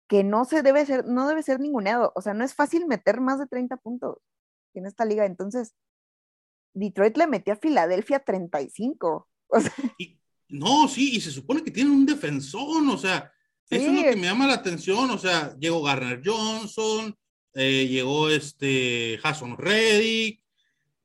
que 0.07 0.23
no 0.23 0.45
se 0.45 0.61
debe 0.61 0.85
ser, 0.85 1.07
no 1.07 1.27
debe 1.27 1.41
ser 1.41 1.59
ninguneado, 1.59 2.11
o 2.15 2.21
sea, 2.21 2.35
no 2.35 2.43
es 2.43 2.53
fácil 2.53 2.85
meter 2.85 3.19
más 3.19 3.39
de 3.39 3.47
30 3.47 3.77
puntos 3.77 4.19
en 4.75 4.85
esta 4.85 5.05
liga, 5.05 5.25
entonces 5.25 5.73
Detroit 6.75 7.17
le 7.17 7.25
metió 7.25 7.53
a 7.53 7.57
Filadelfia 7.57 8.19
35, 8.19 9.27
o 9.47 9.59
sea, 9.59 9.73
no, 10.51 10.87
sí, 10.87 11.15
y 11.15 11.21
se 11.21 11.31
supone 11.31 11.63
que 11.63 11.71
tienen 11.71 11.93
un 11.93 12.05
defensor, 12.05 12.87
o 12.87 12.97
sea, 12.97 13.31
eso 13.69 13.85
es 13.85 13.93
lo 13.93 14.03
que 14.03 14.15
me 14.17 14.23
llama 14.23 14.47
la 14.47 14.55
atención, 14.55 15.09
o 15.09 15.17
sea, 15.17 15.55
llegó 15.57 15.81
Garner 15.81 16.21
Johnson, 16.23 17.15
eh, 17.53 17.87
llegó 17.87 18.29
este 18.29 19.17
Jason 19.21 19.57
Reddick, 19.57 20.43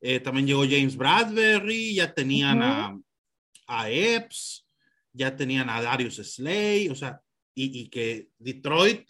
eh, 0.00 0.20
también 0.20 0.46
llegó 0.46 0.64
James 0.64 0.96
Bradbury, 0.96 1.94
ya 1.94 2.12
tenían 2.12 2.62
a, 2.62 3.00
a 3.68 3.90
Epps, 3.90 4.66
ya 5.12 5.37
tenían 5.37 5.70
a 5.70 5.80
Darius 5.80 6.16
Slay, 6.16 6.88
o 6.88 6.94
sea, 6.94 7.20
y, 7.54 7.80
y, 7.80 7.88
que 7.88 8.28
Detroit, 8.38 9.09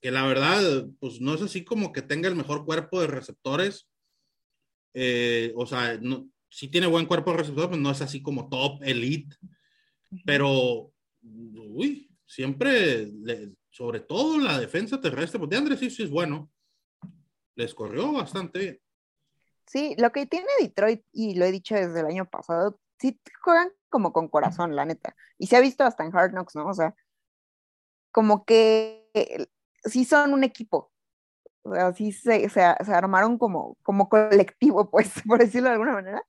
que 0.00 0.10
la 0.10 0.24
verdad, 0.24 0.86
pues 0.98 1.20
no 1.20 1.34
es 1.34 1.42
así 1.42 1.64
como 1.64 1.92
que 1.92 2.02
tenga 2.02 2.28
el 2.28 2.36
mejor 2.36 2.64
cuerpo 2.64 3.00
de 3.00 3.08
receptores, 3.08 3.88
eh, 4.94 5.52
o 5.56 5.66
sea, 5.66 5.98
no, 6.00 6.28
sí 6.48 6.68
tiene 6.68 6.86
buen 6.86 7.06
cuerpo 7.06 7.32
de 7.32 7.38
receptores, 7.38 7.70
pero 7.70 7.82
no 7.82 7.90
es 7.90 8.00
así 8.00 8.22
como 8.22 8.48
top 8.48 8.82
elite, 8.82 9.36
pero, 10.24 10.92
uy, 11.22 12.10
siempre, 12.26 13.10
sobre 13.70 14.00
todo 14.00 14.38
la 14.38 14.58
defensa 14.58 15.00
terrestre, 15.00 15.38
porque 15.38 15.56
Andrés 15.56 15.80
sí, 15.80 15.90
sí 15.90 16.02
es 16.04 16.10
bueno, 16.10 16.50
les 17.54 17.74
corrió 17.74 18.12
bastante 18.12 18.58
bien. 18.58 18.80
Sí, 19.66 19.94
lo 19.98 20.12
que 20.12 20.26
tiene 20.26 20.48
Detroit, 20.60 21.04
y 21.12 21.34
lo 21.34 21.44
he 21.44 21.52
dicho 21.52 21.74
desde 21.74 22.00
el 22.00 22.06
año 22.06 22.28
pasado, 22.28 22.78
sí 22.98 23.18
juegan 23.42 23.70
como 23.88 24.12
con 24.12 24.28
corazón, 24.28 24.76
la 24.76 24.84
neta. 24.84 25.14
Y 25.38 25.46
se 25.46 25.56
ha 25.56 25.60
visto 25.60 25.84
hasta 25.84 26.04
en 26.04 26.14
Hard 26.16 26.32
Knocks, 26.32 26.56
¿no? 26.56 26.66
O 26.66 26.74
sea, 26.74 26.94
como 28.10 28.44
que 28.44 29.48
sí 29.84 30.04
son 30.04 30.34
un 30.34 30.44
equipo. 30.44 30.92
O 31.62 31.74
sea, 31.74 31.92
sí 31.92 32.12
se, 32.12 32.48
se, 32.48 32.60
se 32.84 32.92
armaron 32.92 33.38
como, 33.38 33.76
como 33.82 34.08
colectivo, 34.08 34.90
pues, 34.90 35.10
por 35.26 35.38
decirlo 35.38 35.68
de 35.68 35.74
alguna 35.74 35.92
manera. 35.92 36.22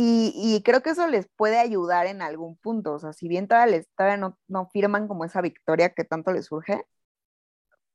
Y, 0.00 0.62
creo 0.64 0.80
que 0.80 0.90
eso 0.90 1.08
les 1.08 1.26
puede 1.36 1.58
ayudar 1.58 2.06
en 2.06 2.22
algún 2.22 2.56
punto. 2.58 2.94
O 2.94 2.98
sea, 3.00 3.12
si 3.12 3.26
bien 3.28 3.48
todavía, 3.48 3.78
les, 3.78 3.88
no, 4.18 4.38
no, 4.46 4.68
firman 4.72 5.08
como 5.08 5.24
esa 5.24 5.40
victoria 5.40 5.92
que 5.92 6.04
tanto 6.04 6.32
les 6.32 6.46
surge, 6.46 6.84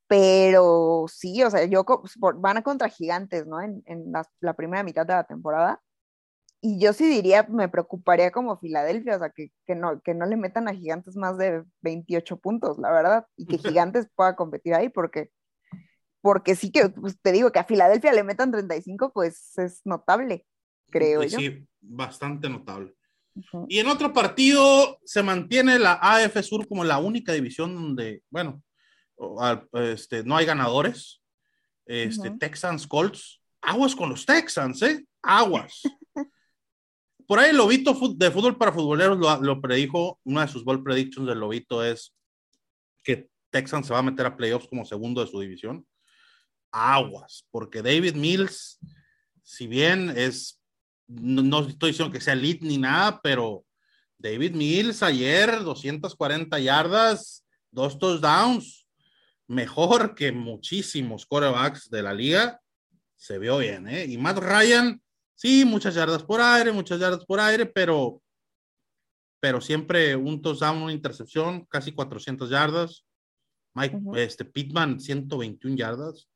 pero 0.08 1.06
sí, 1.08 1.44
o 1.44 1.50
sea, 1.50 1.66
yo 1.66 1.86
pues, 1.86 2.16
van 2.20 2.58
a 2.58 2.64
contra 2.64 2.90
gigantes, 2.90 3.48
¿no? 3.48 3.62
En, 3.62 3.84
en 3.86 4.12
la, 4.42 4.54
primera 4.54 4.84
mitad 4.84 5.06
de 5.06 5.14
la 5.14 5.24
temporada. 5.24 5.82
Y 6.62 6.80
yo 6.80 6.94
sí 6.94 7.08
diría, 7.08 7.44
me 7.50 7.70
preocuparía 7.70 8.32
como 8.32 8.58
Filadelfia, 8.58 9.18
o 9.18 9.20
sea, 9.20 9.30
que, 9.32 9.52
que, 9.66 9.76
no, 9.76 10.02
que 10.02 10.14
no 10.16 10.26
le 10.26 10.38
metan 10.38 10.68
a 10.68 10.74
gigantes 10.74 11.16
más 11.18 11.38
de 11.38 11.64
28 11.82 12.38
puntos, 12.40 12.80
la 12.80 12.92
verdad, 12.92 13.28
y 13.38 13.48
que 13.48 13.58
gigantes 13.58 14.08
pueda 14.16 14.36
competir 14.36 14.76
ahí, 14.76 14.90
porque, 14.90 15.32
porque 16.22 16.56
sí 16.56 16.72
que, 16.72 16.90
pues, 16.90 17.20
te 17.22 17.32
digo, 17.34 17.52
que 17.52 17.60
a 17.60 17.66
Filadelfia 17.66 18.14
le 18.14 18.24
metan 18.24 18.52
35, 18.52 19.12
pues 19.14 19.58
es 19.58 19.82
notable 19.86 20.46
creo 20.94 21.24
yo. 21.24 21.40
Sí, 21.40 21.66
bastante 21.82 22.48
notable. 22.48 22.94
Y 23.68 23.80
en 23.80 23.88
otro 23.88 24.14
partido 24.14 25.00
se 25.04 25.24
mantiene 25.24 25.80
la 25.80 25.94
AF 25.94 26.40
Sur 26.44 26.68
como 26.68 26.84
la 26.84 27.00
única 27.00 27.34
división 27.34 27.74
donde, 27.74 28.22
bueno, 28.30 28.62
este, 29.74 30.24
no 30.24 30.38
hay 30.38 30.46
ganadores. 30.46 31.22
Este, 31.86 32.30
Texans 32.32 32.86
Colts. 32.88 33.42
Aguas 33.62 33.96
con 33.96 34.10
los 34.10 34.26
Texans, 34.26 34.82
¿eh? 34.84 35.06
Aguas. 35.22 35.82
Por 37.28 37.40
ahí 37.40 37.50
el 37.50 37.58
Lobito 37.58 37.94
de 38.16 38.32
fútbol 38.32 38.58
para 38.58 38.74
futboleros 38.74 39.18
lo, 39.18 39.42
lo, 39.42 39.62
predijo, 39.62 40.20
una 40.26 40.42
de 40.42 40.52
sus 40.52 40.64
ball 40.64 40.84
predictions 40.84 41.28
del 41.28 41.40
Lobito 41.40 41.84
es 41.84 42.14
que 43.02 43.30
Texans 43.50 43.88
se 43.88 43.94
va 43.94 44.00
a 44.00 44.04
meter 44.04 44.26
a 44.26 44.36
playoffs 44.36 44.68
como 44.68 44.86
segundo 44.86 45.22
de 45.22 45.32
su 45.32 45.40
división. 45.40 45.88
Aguas, 46.72 47.48
porque 47.52 47.82
David 47.82 48.16
Mills, 48.16 48.80
si 49.42 49.68
bien 49.68 50.12
es 50.16 50.63
no, 51.08 51.68
estoy 51.68 51.92
diciendo 51.92 52.12
que 52.12 52.22
sea 52.22 52.34
elite 52.34 52.66
ni 52.66 52.78
nada, 52.78 53.20
pero 53.22 53.66
David 54.18 54.54
Mills 54.54 55.04
ayer, 55.04 55.64
240 55.64 56.60
yardas, 56.60 57.46
dos 57.72 57.98
touchdowns, 58.00 58.88
mejor 59.48 60.16
que 60.16 60.32
muchísimos 60.32 61.26
corebacks 61.26 61.90
de 61.90 62.04
la 62.04 62.14
liga, 62.14 62.62
se 63.16 63.40
vio 63.40 63.58
bien, 63.58 63.88
¿eh? 63.88 64.06
Y 64.06 64.18
Matt 64.18 64.38
Ryan, 64.40 65.02
sí, 65.36 65.66
muchas 65.66 65.96
yardas 65.96 66.24
por 66.24 66.42
aire, 66.42 66.72
muchas 66.72 67.00
yardas 67.00 67.26
por 67.26 67.40
aire, 67.40 67.66
pero, 67.66 68.22
pero 69.40 69.62
siempre 69.62 70.16
un 70.16 70.42
touchdown, 70.42 70.84
una 70.84 70.94
intercepción, 70.94 71.66
casi 71.66 71.92
400 71.92 72.50
yardas. 72.50 73.06
Mike, 73.76 73.98
este, 74.16 74.46
Pittman, 74.46 75.00
121 75.00 75.76
yardas. 75.76 76.30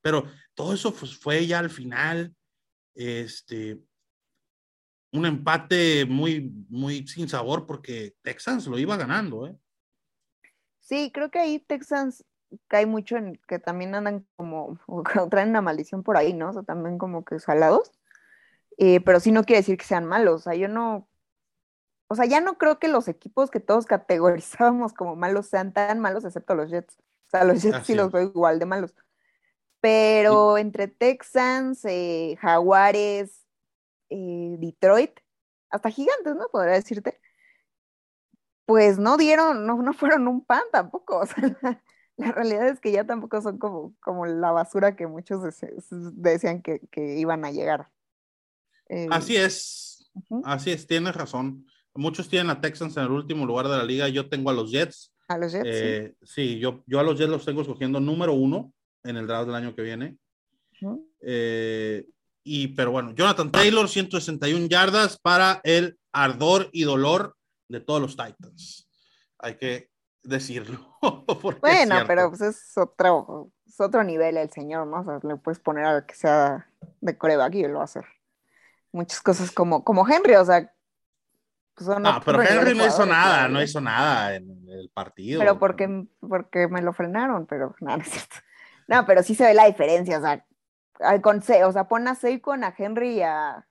Pero 0.00 0.30
todo 0.54 0.72
eso 0.72 0.92
fue 0.92 1.46
ya 1.46 1.58
al 1.58 1.70
final. 1.70 2.34
Este, 2.94 3.80
un 5.12 5.26
empate 5.26 6.04
muy, 6.06 6.52
muy 6.68 7.06
sin 7.06 7.28
sabor 7.28 7.66
porque 7.66 8.16
Texans 8.22 8.66
lo 8.66 8.78
iba 8.78 8.96
ganando, 8.96 9.46
¿eh? 9.46 9.56
Sí, 10.80 11.10
creo 11.12 11.30
que 11.30 11.38
ahí 11.38 11.58
Texans 11.58 12.24
cae 12.66 12.86
mucho 12.86 13.16
en 13.16 13.38
que 13.46 13.58
también 13.58 13.94
andan 13.94 14.26
como, 14.36 14.78
traen 15.30 15.50
una 15.50 15.62
maldición 15.62 16.02
por 16.02 16.16
ahí, 16.16 16.32
¿no? 16.32 16.50
O 16.50 16.52
sea, 16.52 16.62
también 16.62 16.98
como 16.98 17.24
que 17.24 17.38
salados. 17.38 17.92
Eh, 18.78 19.00
pero 19.00 19.20
sí 19.20 19.32
no 19.32 19.44
quiere 19.44 19.60
decir 19.60 19.76
que 19.76 19.84
sean 19.84 20.06
malos. 20.06 20.42
O 20.42 20.44
sea, 20.44 20.54
yo 20.54 20.68
no. 20.68 21.08
O 22.08 22.14
sea, 22.14 22.24
ya 22.24 22.40
no 22.40 22.56
creo 22.56 22.78
que 22.78 22.88
los 22.88 23.08
equipos 23.08 23.50
que 23.50 23.60
todos 23.60 23.86
categorizábamos 23.86 24.92
como 24.94 25.16
malos 25.16 25.46
sean 25.46 25.72
tan 25.72 26.00
malos, 26.00 26.24
excepto 26.24 26.54
los 26.54 26.70
Jets. 26.70 26.96
O 26.98 27.30
sea, 27.30 27.44
los 27.44 27.62
Jets 27.62 27.86
sí 27.86 27.94
los 27.94 28.10
veo 28.10 28.22
igual 28.22 28.58
de 28.58 28.66
malos. 28.66 28.94
Pero 29.80 30.58
entre 30.58 30.88
Texans, 30.88 31.84
eh, 31.84 32.36
Jaguares, 32.40 33.46
eh, 34.10 34.56
Detroit, 34.58 35.20
hasta 35.70 35.90
gigantes, 35.90 36.34
¿no? 36.34 36.48
Podría 36.48 36.74
decirte, 36.74 37.20
pues 38.68 38.98
no 38.98 39.16
dieron, 39.16 39.66
no, 39.66 39.80
no 39.82 39.92
fueron 39.94 40.28
un 40.28 40.44
pan 40.44 40.62
tampoco. 40.70 41.20
O 41.22 41.26
sea, 41.26 41.56
la, 42.16 42.32
realidad 42.32 42.68
es 42.68 42.80
que 42.80 42.90
ya 42.90 43.06
tampoco 43.06 43.40
son 43.40 43.58
como, 43.58 43.94
como 44.00 44.26
la 44.26 44.50
basura 44.50 44.96
que 44.96 45.06
muchos 45.06 45.40
decían 45.90 46.62
que, 46.62 46.80
iban 47.16 47.44
a 47.44 47.52
llegar. 47.52 47.90
Eh, 48.88 49.06
así 49.10 49.36
es, 49.36 50.10
así 50.42 50.72
es, 50.72 50.86
tienes 50.86 51.14
razón. 51.14 51.64
Muchos 51.94 52.28
tienen 52.28 52.50
a 52.50 52.60
Texans 52.60 52.96
en 52.96 53.04
el 53.04 53.12
último 53.12 53.46
lugar 53.46 53.68
de 53.68 53.76
la 53.76 53.84
liga, 53.84 54.08
yo 54.08 54.28
tengo 54.28 54.50
a 54.50 54.52
los 54.52 54.72
Jets. 54.72 55.14
A 55.28 55.38
los 55.38 55.52
Jets. 55.52 55.64
Eh, 55.64 56.14
sí. 56.22 56.58
yo, 56.58 56.82
yo 56.86 56.98
a 56.98 57.04
los 57.04 57.16
Jets 57.16 57.30
los 57.30 57.44
tengo 57.44 57.62
escogiendo 57.62 58.00
número 58.00 58.34
uno 58.34 58.72
en 59.04 59.16
el 59.16 59.28
draft 59.28 59.46
del 59.46 59.54
año 59.54 59.74
que 59.76 59.82
viene. 59.82 60.18
Y, 62.50 62.68
pero 62.68 62.90
bueno, 62.90 63.12
Jonathan 63.12 63.52
Taylor, 63.52 63.86
161 63.88 64.68
yardas 64.68 65.18
para 65.18 65.60
el 65.64 65.98
ardor 66.12 66.70
y 66.72 66.84
dolor 66.84 67.36
de 67.68 67.80
todos 67.80 68.00
los 68.00 68.16
Titans. 68.16 68.88
Hay 69.38 69.56
que 69.56 69.90
decirlo. 70.22 70.96
bueno, 71.60 71.96
pero 72.06 72.30
pues 72.30 72.40
es 72.40 72.72
otro, 72.78 73.50
es 73.66 73.78
otro 73.78 74.02
nivel 74.02 74.38
el 74.38 74.50
señor, 74.50 74.86
¿no? 74.86 75.00
O 75.00 75.04
sea, 75.04 75.20
le 75.22 75.36
puedes 75.36 75.58
poner 75.58 75.84
a 75.84 76.06
que 76.06 76.14
sea 76.14 76.66
de 77.02 77.18
coreback 77.18 77.54
y 77.54 77.68
lo 77.68 77.74
va 77.74 77.80
a 77.82 77.84
hacer. 77.84 78.06
Muchas 78.92 79.20
cosas 79.20 79.50
como, 79.50 79.84
como 79.84 80.08
Henry, 80.08 80.34
o 80.36 80.44
sea. 80.46 80.72
Pues 81.74 81.86
no, 82.00 82.20
pero 82.24 82.42
Henry 82.42 82.74
no 82.74 82.86
hizo 82.86 83.04
nada, 83.04 83.46
no 83.46 83.62
hizo 83.62 83.80
nada 83.80 84.34
en 84.34 84.66
el 84.68 84.88
partido. 84.88 85.38
Pero 85.38 85.58
porque, 85.58 86.06
porque 86.18 86.66
me 86.66 86.80
lo 86.80 86.94
frenaron, 86.94 87.46
pero 87.46 87.76
nada, 87.80 87.98
no 87.98 88.02
es 88.04 88.10
cierto. 88.10 88.36
No, 88.88 89.04
pero 89.04 89.22
sí 89.22 89.34
se 89.34 89.44
ve 89.44 89.52
la 89.52 89.66
diferencia, 89.66 90.18
o 90.18 90.22
sea, 90.22 90.44
con, 91.22 91.38
o 91.38 91.72
sea, 91.72 91.88
pon 91.88 92.08
a 92.08 92.14
Seikon, 92.14 92.64
a 92.64 92.74
Henry 92.76 93.16
y 93.16 93.22
a, 93.22 93.66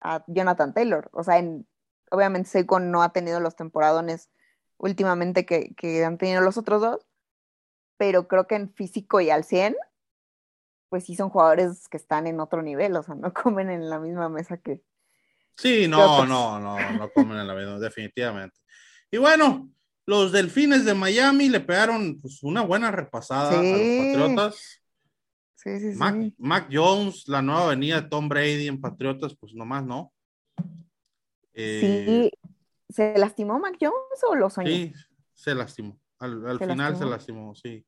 a 0.00 0.24
Jonathan 0.26 0.74
Taylor. 0.74 1.10
O 1.12 1.24
sea, 1.24 1.38
en, 1.38 1.66
obviamente 2.10 2.50
Seikon 2.50 2.90
no 2.90 3.02
ha 3.02 3.12
tenido 3.12 3.40
los 3.40 3.56
temporadones 3.56 4.30
últimamente 4.78 5.46
que, 5.46 5.74
que, 5.76 6.04
han 6.04 6.18
tenido 6.18 6.40
los 6.40 6.58
otros 6.58 6.80
dos, 6.80 7.06
pero 7.96 8.26
creo 8.28 8.46
que 8.46 8.56
en 8.56 8.72
físico 8.72 9.20
y 9.20 9.30
al 9.30 9.44
100, 9.44 9.76
pues 10.88 11.04
sí 11.04 11.14
son 11.14 11.30
jugadores 11.30 11.88
que 11.88 11.96
están 11.96 12.26
en 12.26 12.40
otro 12.40 12.62
nivel, 12.62 12.96
o 12.96 13.02
sea, 13.02 13.14
no 13.14 13.32
comen 13.34 13.70
en 13.70 13.88
la 13.88 13.98
misma 13.98 14.28
mesa 14.28 14.56
que... 14.56 14.82
Sí, 15.56 15.86
no, 15.86 16.24
no, 16.24 16.58
no, 16.58 16.92
no 16.92 17.10
comen 17.10 17.38
en 17.38 17.46
la 17.46 17.54
misma, 17.54 17.78
definitivamente. 17.78 18.58
Y 19.10 19.18
bueno, 19.18 19.70
los 20.06 20.32
Delfines 20.32 20.84
de 20.84 20.94
Miami 20.94 21.48
le 21.48 21.60
pegaron 21.60 22.20
pues, 22.20 22.42
una 22.42 22.62
buena 22.62 22.90
repasada 22.90 23.50
a 23.50 23.62
los 23.62 23.62
Patriotas. 23.62 24.81
Sí, 25.62 25.78
sí, 25.78 25.92
sí. 25.92 26.34
Mac, 26.38 26.68
Jones, 26.72 27.28
la 27.28 27.40
nueva 27.40 27.66
avenida 27.66 28.00
de 28.00 28.08
Tom 28.08 28.28
Brady 28.28 28.66
en 28.66 28.80
Patriotas, 28.80 29.36
pues 29.38 29.54
nomás 29.54 29.84
no. 29.84 30.12
Eh, 31.54 31.80
sí, 31.80 32.30
¿se 32.88 33.16
lastimó 33.16 33.60
Mac 33.60 33.76
Jones 33.80 34.24
o 34.28 34.34
lo 34.34 34.50
soñó? 34.50 34.68
Sí, 34.68 34.92
se 35.34 35.54
lastimó. 35.54 36.00
Al, 36.18 36.58
final 36.58 36.96
se 36.96 37.04
lastimó, 37.04 37.54
sí. 37.54 37.84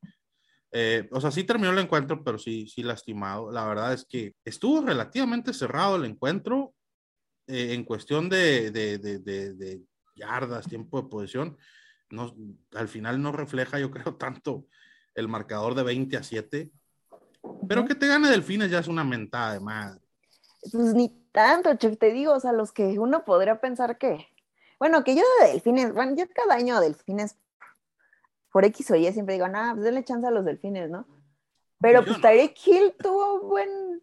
Eh, 0.71 1.07
o 1.11 1.19
sea, 1.19 1.31
sí 1.31 1.43
terminó 1.43 1.71
el 1.71 1.79
encuentro, 1.79 2.23
pero 2.23 2.37
sí, 2.37 2.65
sí 2.67 2.81
lastimado. 2.81 3.51
La 3.51 3.65
verdad 3.65 3.93
es 3.93 4.05
que 4.05 4.35
estuvo 4.45 4.81
relativamente 4.81 5.53
cerrado 5.53 5.97
el 5.97 6.05
encuentro 6.05 6.73
eh, 7.47 7.73
en 7.73 7.83
cuestión 7.83 8.29
de, 8.29 8.71
de, 8.71 8.97
de, 8.99 9.19
de, 9.19 9.81
yardas, 10.15 10.67
tiempo 10.67 11.01
de 11.01 11.09
posición. 11.09 11.57
No, 12.09 12.33
al 12.73 12.87
final 12.87 13.21
no 13.21 13.33
refleja, 13.33 13.79
yo 13.79 13.91
creo, 13.91 14.15
tanto 14.15 14.65
el 15.13 15.27
marcador 15.27 15.75
de 15.75 15.83
20 15.83 16.15
a 16.15 16.23
7 16.23 16.71
pero 17.67 17.85
que 17.85 17.95
te 17.95 18.07
gane 18.07 18.29
Delfines 18.29 18.71
ya 18.71 18.79
es 18.79 18.87
una 18.87 19.03
mentada 19.03 19.53
de 19.53 19.59
madre. 19.59 20.01
Pues 20.71 20.93
ni 20.93 21.09
tanto, 21.31 21.73
chef, 21.75 21.97
te 21.97 22.11
digo, 22.11 22.33
o 22.33 22.39
sea, 22.39 22.51
los 22.51 22.71
que 22.71 22.97
uno 22.99 23.25
podría 23.25 23.59
pensar 23.59 23.97
que, 23.97 24.27
bueno, 24.79 25.03
que 25.03 25.15
yo 25.15 25.23
de 25.41 25.53
Delfines, 25.53 25.93
bueno, 25.93 26.15
yo 26.15 26.25
cada 26.33 26.55
año 26.55 26.79
Delfines, 26.79 27.37
por 28.51 28.65
X 28.65 28.91
o 28.91 28.95
Y 28.95 29.11
siempre 29.11 29.35
digo, 29.35 29.47
nada, 29.47 29.73
pues 29.73 29.83
denle 29.83 30.03
chance 30.03 30.25
a 30.25 30.31
los 30.31 30.45
Delfines, 30.45 30.89
¿no? 30.89 31.07
Pero 31.81 32.05
pues 32.05 32.21
Tyreek 32.21 32.55
Hill 32.65 32.95
tuvo 32.97 33.41
buen, 33.41 34.01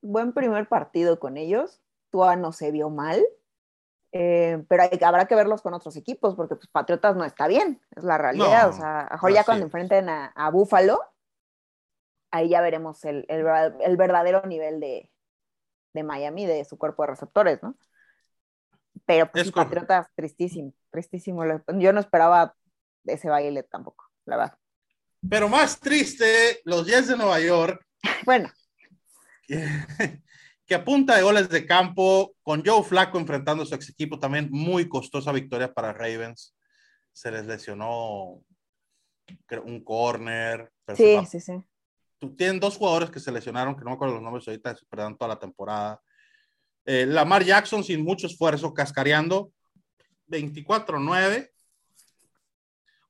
buen 0.00 0.32
primer 0.32 0.68
partido 0.68 1.20
con 1.20 1.36
ellos, 1.36 1.80
Tua 2.10 2.34
no 2.34 2.52
se 2.52 2.70
vio 2.72 2.88
mal, 2.88 3.22
eh, 4.12 4.64
pero 4.68 4.84
habrá 5.02 5.26
que 5.26 5.34
verlos 5.34 5.60
con 5.60 5.74
otros 5.74 5.96
equipos, 5.96 6.34
porque 6.34 6.56
pues 6.56 6.66
Patriotas 6.68 7.14
no 7.14 7.24
está 7.24 7.46
bien, 7.46 7.80
es 7.94 8.04
la 8.04 8.16
realidad, 8.16 8.70
o 8.70 8.72
sea, 8.72 9.08
mejor 9.12 9.32
ya 9.34 9.44
cuando 9.44 9.66
enfrenten 9.66 10.08
a, 10.08 10.32
a 10.34 10.50
Búfalo, 10.50 11.00
ahí 12.30 12.48
ya 12.48 12.60
veremos 12.60 13.04
el, 13.04 13.24
el, 13.28 13.96
verdadero 13.96 14.42
nivel 14.46 14.80
de, 14.80 15.10
de, 15.94 16.02
Miami, 16.02 16.46
de 16.46 16.64
su 16.64 16.78
cuerpo 16.78 17.02
de 17.02 17.10
receptores, 17.10 17.62
¿no? 17.62 17.76
Pero 19.06 19.30
pues 19.30 19.50
Patriotas, 19.52 20.08
tristísimo, 20.14 20.74
tristísimo. 20.90 21.42
Yo 21.78 21.92
no 21.92 22.00
esperaba 22.00 22.54
ese 23.04 23.28
baile 23.28 23.62
tampoco, 23.62 24.10
la 24.26 24.36
verdad. 24.36 24.58
Pero 25.28 25.48
más 25.48 25.80
triste, 25.80 26.60
los 26.64 26.86
Jets 26.86 27.08
de 27.08 27.16
Nueva 27.16 27.40
York. 27.40 27.84
bueno. 28.26 28.50
Que, 29.46 29.66
que 30.66 30.74
apunta 30.74 31.16
de 31.16 31.22
goles 31.22 31.48
de 31.48 31.66
campo, 31.66 32.34
con 32.42 32.62
Joe 32.64 32.82
Flaco 32.82 33.18
enfrentando 33.18 33.62
a 33.62 33.66
su 33.66 33.74
ex 33.74 33.88
equipo, 33.88 34.18
también 34.18 34.48
muy 34.50 34.88
costosa 34.88 35.32
victoria 35.32 35.72
para 35.72 35.92
Ravens. 35.92 36.54
Se 37.12 37.30
les 37.30 37.46
lesionó 37.46 38.42
un 39.64 39.84
corner. 39.84 40.70
Sí, 40.94 41.18
sí, 41.30 41.40
sí 41.40 41.64
tienen 42.36 42.60
dos 42.60 42.76
jugadores 42.76 43.10
que 43.10 43.20
se 43.20 43.32
lesionaron, 43.32 43.74
que 43.74 43.84
no 43.84 43.90
me 43.90 43.94
acuerdo 43.94 44.14
los 44.14 44.22
nombres 44.22 44.46
ahorita, 44.46 44.76
perdieron 44.88 45.16
toda 45.16 45.28
la 45.28 45.38
temporada. 45.38 46.00
Eh, 46.84 47.06
Lamar 47.06 47.44
Jackson 47.44 47.84
sin 47.84 48.02
mucho 48.02 48.26
esfuerzo, 48.26 48.74
cascareando 48.74 49.52
24-9. 50.28 51.50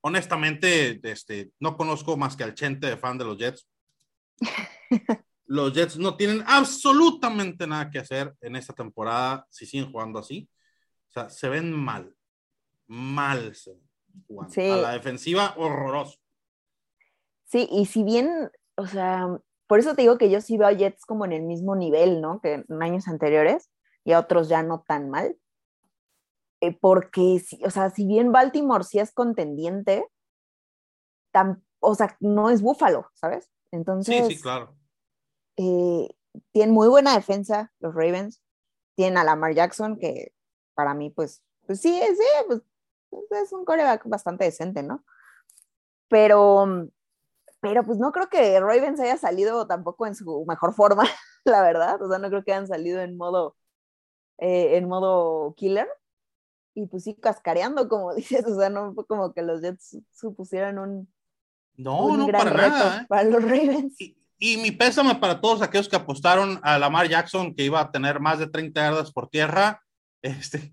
Honestamente, 0.01 1.01
este, 1.03 1.53
no 1.59 1.77
conozco 1.77 2.17
más 2.17 2.37
que 2.37 2.45
al 2.45 2.55
Chente 2.55 2.87
de 2.87 2.97
fan 2.97 3.19
de 3.19 3.25
los 3.25 3.39
Jets. 3.39 3.69
los 5.47 5.73
Jets 5.73 5.97
no 5.97 6.17
tienen 6.17 6.43
absolutamente 6.47 7.67
nada 7.67 7.91
que 7.91 7.99
hacer 7.99 8.35
en 8.41 8.57
esta 8.57 8.73
temporada 8.73 9.47
si 9.51 9.67
siguen 9.67 9.91
jugando 9.91 10.19
así. 10.19 10.49
O 11.09 11.13
sea, 11.13 11.31
se 11.31 11.49
ven 11.49 11.73
mal. 11.73 12.15
Mal 12.87 13.55
se 13.55 13.77
A 14.73 14.77
la 14.77 14.93
defensiva, 14.93 15.55
horroroso. 15.57 16.19
Sí, 17.45 17.67
y 17.71 17.87
si 17.87 18.03
bien 18.03 18.51
o 18.79 18.87
sea, 18.87 19.29
por 19.67 19.81
eso 19.81 19.95
te 19.95 20.03
digo 20.03 20.17
que 20.19 20.31
yo 20.31 20.41
sí 20.41 20.57
veo 20.57 20.69
a 20.69 20.73
Jets 20.73 21.05
como 21.05 21.25
en 21.25 21.33
el 21.33 21.43
mismo 21.43 21.77
nivel, 21.77 22.21
¿no? 22.21 22.41
Que 22.41 22.65
en 22.67 22.83
años 22.83 23.09
anteriores 23.09 23.71
y 24.05 24.13
a 24.13 24.21
otros 24.21 24.49
ya 24.49 24.63
no 24.63 24.85
tan 24.87 25.11
mal. 25.11 25.37
Eh, 26.61 26.77
porque, 26.81 27.43
o 27.65 27.71
sea, 27.71 27.91
si 27.91 28.07
bien 28.07 28.33
Baltimore 28.33 28.85
sí 28.85 28.99
es 28.99 29.13
contendiente, 29.13 30.07
tan, 31.33 31.63
o 31.81 31.95
sea, 31.95 32.17
no 32.21 32.51
es 32.51 32.63
Búfalo, 32.63 33.11
¿sabes? 33.15 33.51
Entonces. 33.73 34.27
Sí, 34.27 34.37
sí, 34.37 34.41
claro. 34.41 34.77
Eh, 35.57 36.09
tienen 36.53 36.73
muy 36.73 36.89
buena 36.89 37.15
defensa 37.15 37.73
los 37.81 37.95
Ravens. 37.95 38.41
Tienen 38.97 39.19
a 39.19 39.25
Lamar 39.25 39.55
Jackson, 39.55 39.99
que 39.99 40.33
para 40.75 40.95
mí, 40.95 41.11
pues, 41.11 41.43
pues 41.67 41.81
sí, 41.81 42.01
sí, 42.01 42.25
pues 42.47 42.63
es 43.31 43.53
un 43.53 43.65
coreback 43.65 44.09
bastante 44.09 44.45
decente, 44.45 44.83
¿no? 44.83 45.05
Pero 46.09 46.89
pero 47.61 47.85
pues 47.85 47.99
no 47.99 48.13
creo 48.13 48.29
que 48.29 48.61
Ravens 48.61 49.01
haya 49.01 49.17
salido 49.17 49.67
tampoco 49.67 50.07
en 50.07 50.15
su 50.15 50.45
mejor 50.47 50.75
forma, 50.75 51.05
la 51.45 51.63
verdad. 51.63 52.01
O 52.03 52.09
sea, 52.09 52.19
no 52.19 52.29
creo 52.29 52.45
que 52.45 52.53
hayan 52.53 52.69
salido 52.69 53.01
en 53.01 53.17
modo, 53.17 53.57
eh, 54.39 54.77
en 54.77 54.89
modo 54.89 55.55
killer. 55.57 55.89
Y 56.75 56.87
pues 56.87 57.05
sí, 57.05 57.15
cascareando, 57.15 57.89
como 57.89 58.15
dices, 58.15 58.45
o 58.47 58.59
sea, 58.59 58.71
no 58.71 58.95
fue 58.95 59.07
como 59.07 59.33
que 59.33 59.43
los 59.43 59.61
Jets 59.61 59.99
supusieran 60.13 60.79
un. 60.79 61.13
No, 61.75 62.17
no, 62.17 62.27
para 62.27 62.51
nada. 62.51 63.03
¿eh? 63.03 63.07
Para 63.09 63.25
los 63.25 63.43
Ravens. 63.43 64.01
Y, 64.01 64.17
y, 64.39 64.57
mi 64.59 64.73
pésame 64.73 65.15
para 65.17 65.41
todos 65.41 65.63
aquellos 65.63 65.89
que 65.89 65.97
apostaron 65.97 66.59
a 66.63 66.79
Lamar 66.79 67.09
Jackson, 67.09 67.55
que 67.55 67.65
iba 67.65 67.81
a 67.81 67.91
tener 67.91 68.21
más 68.21 68.39
de 68.39 68.49
30 68.49 68.81
yardas 68.81 69.13
por 69.13 69.29
tierra. 69.29 69.81
Este, 70.23 70.73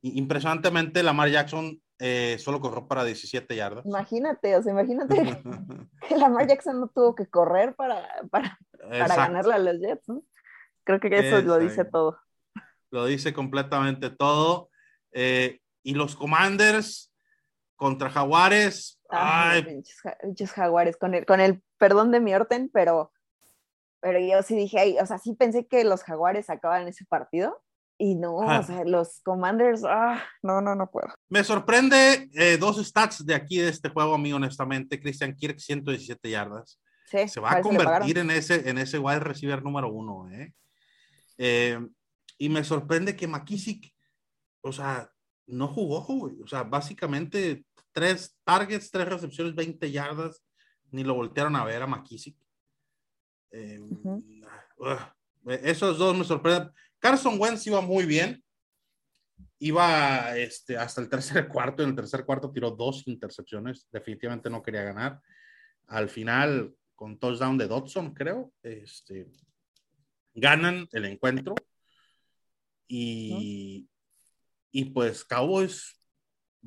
impresionantemente, 0.00 1.02
Lamar 1.02 1.28
Jackson 1.28 1.80
eh, 1.98 2.36
solo 2.38 2.60
corrió 2.60 2.86
para 2.86 3.04
17 3.04 3.56
yardas. 3.56 3.86
Imagínate, 3.86 4.56
o 4.56 4.62
sea, 4.62 4.72
imagínate 4.72 5.14
que 6.08 6.16
Lamar 6.16 6.46
Jackson 6.46 6.80
no 6.80 6.88
tuvo 6.88 7.14
que 7.14 7.26
correr 7.26 7.74
para, 7.74 8.06
para, 8.30 8.58
para 8.80 9.16
ganarle 9.16 9.54
a 9.54 9.58
los 9.58 9.78
Jets, 9.80 10.08
¿no? 10.08 10.22
Creo 10.84 11.00
que 11.00 11.08
eso 11.08 11.40
lo 11.42 11.58
dice 11.58 11.84
todo. 11.84 12.18
Lo 12.90 13.06
dice 13.06 13.32
completamente 13.32 14.08
todo. 14.10 14.70
Eh, 15.10 15.60
y 15.82 15.94
los 15.94 16.14
Commanders 16.14 17.12
contra 17.74 18.08
Jaguares. 18.08 19.00
Ay, 19.08 19.64
Pinches, 20.20 20.52
Jaguares, 20.52 20.96
con 20.96 21.14
el, 21.14 21.26
con 21.26 21.40
el 21.40 21.62
perdón 21.78 22.12
de 22.12 22.20
mi 22.20 22.34
orden, 22.34 22.70
pero, 22.72 23.12
pero 24.00 24.20
yo 24.20 24.42
sí 24.42 24.54
dije, 24.54 24.96
o 25.00 25.06
sea, 25.06 25.18
sí 25.18 25.34
pensé 25.34 25.66
que 25.66 25.82
los 25.82 26.04
Jaguares 26.04 26.50
acaban 26.50 26.86
ese 26.86 27.04
partido 27.04 27.60
y 27.98 28.14
no, 28.14 28.36
o 28.36 28.62
sea, 28.62 28.84
los 28.84 29.20
Commanders, 29.22 29.82
ah, 29.84 30.22
no, 30.42 30.60
no, 30.60 30.74
no 30.74 30.90
puedo. 30.90 31.08
Me 31.30 31.42
sorprende 31.42 32.28
eh, 32.34 32.58
dos 32.58 32.84
stats 32.84 33.24
de 33.24 33.34
aquí 33.34 33.58
de 33.58 33.70
este 33.70 33.88
juego 33.88 34.14
a 34.14 34.18
mí, 34.18 34.32
honestamente. 34.32 35.00
Christian 35.00 35.34
Kirk, 35.34 35.58
117 35.58 36.28
yardas. 36.28 36.78
Sí, 37.06 37.26
se 37.28 37.40
va 37.40 37.52
a 37.52 37.60
convertir 37.62 38.18
en 38.18 38.30
ese, 38.30 38.68
en 38.68 38.78
ese 38.78 38.98
wide 38.98 39.20
receiver 39.20 39.62
número 39.62 39.90
uno. 39.90 40.28
¿eh? 40.30 40.52
Eh, 41.38 41.78
y 42.36 42.48
me 42.50 42.64
sorprende 42.64 43.16
que 43.16 43.28
McKissick, 43.28 43.94
o 44.60 44.72
sea, 44.72 45.10
no 45.46 45.68
jugó, 45.68 46.02
güey. 46.02 46.42
O 46.42 46.46
sea, 46.46 46.64
básicamente 46.64 47.64
tres 47.92 48.36
targets, 48.44 48.90
tres 48.90 49.08
recepciones, 49.08 49.54
20 49.54 49.90
yardas. 49.90 50.44
Ni 50.90 51.02
lo 51.02 51.14
voltearon 51.14 51.56
a 51.56 51.64
ver 51.64 51.82
a 51.82 51.86
McKissick. 51.86 52.36
Esos 55.46 55.96
dos 55.96 56.16
me 56.16 56.24
sorprenden. 56.24 56.70
Carson 56.98 57.40
Wentz 57.40 57.66
iba 57.66 57.80
muy 57.80 58.04
bien. 58.04 58.42
Iba 59.58 60.36
este, 60.36 60.76
hasta 60.76 61.00
el 61.00 61.08
tercer 61.08 61.48
cuarto. 61.48 61.82
En 61.82 61.90
el 61.90 61.96
tercer 61.96 62.24
cuarto 62.24 62.50
tiró 62.50 62.70
dos 62.70 63.06
intercepciones. 63.06 63.86
Definitivamente 63.90 64.50
no 64.50 64.62
quería 64.62 64.82
ganar. 64.82 65.20
Al 65.86 66.08
final, 66.08 66.74
con 66.94 67.18
touchdown 67.18 67.58
de 67.58 67.68
Dodson, 67.68 68.12
creo. 68.12 68.52
Este, 68.62 69.30
ganan 70.34 70.86
el 70.92 71.06
encuentro 71.06 71.54
y, 72.88 73.88
y 74.70 74.84
pues 74.86 75.24
Cowboys 75.24 76.00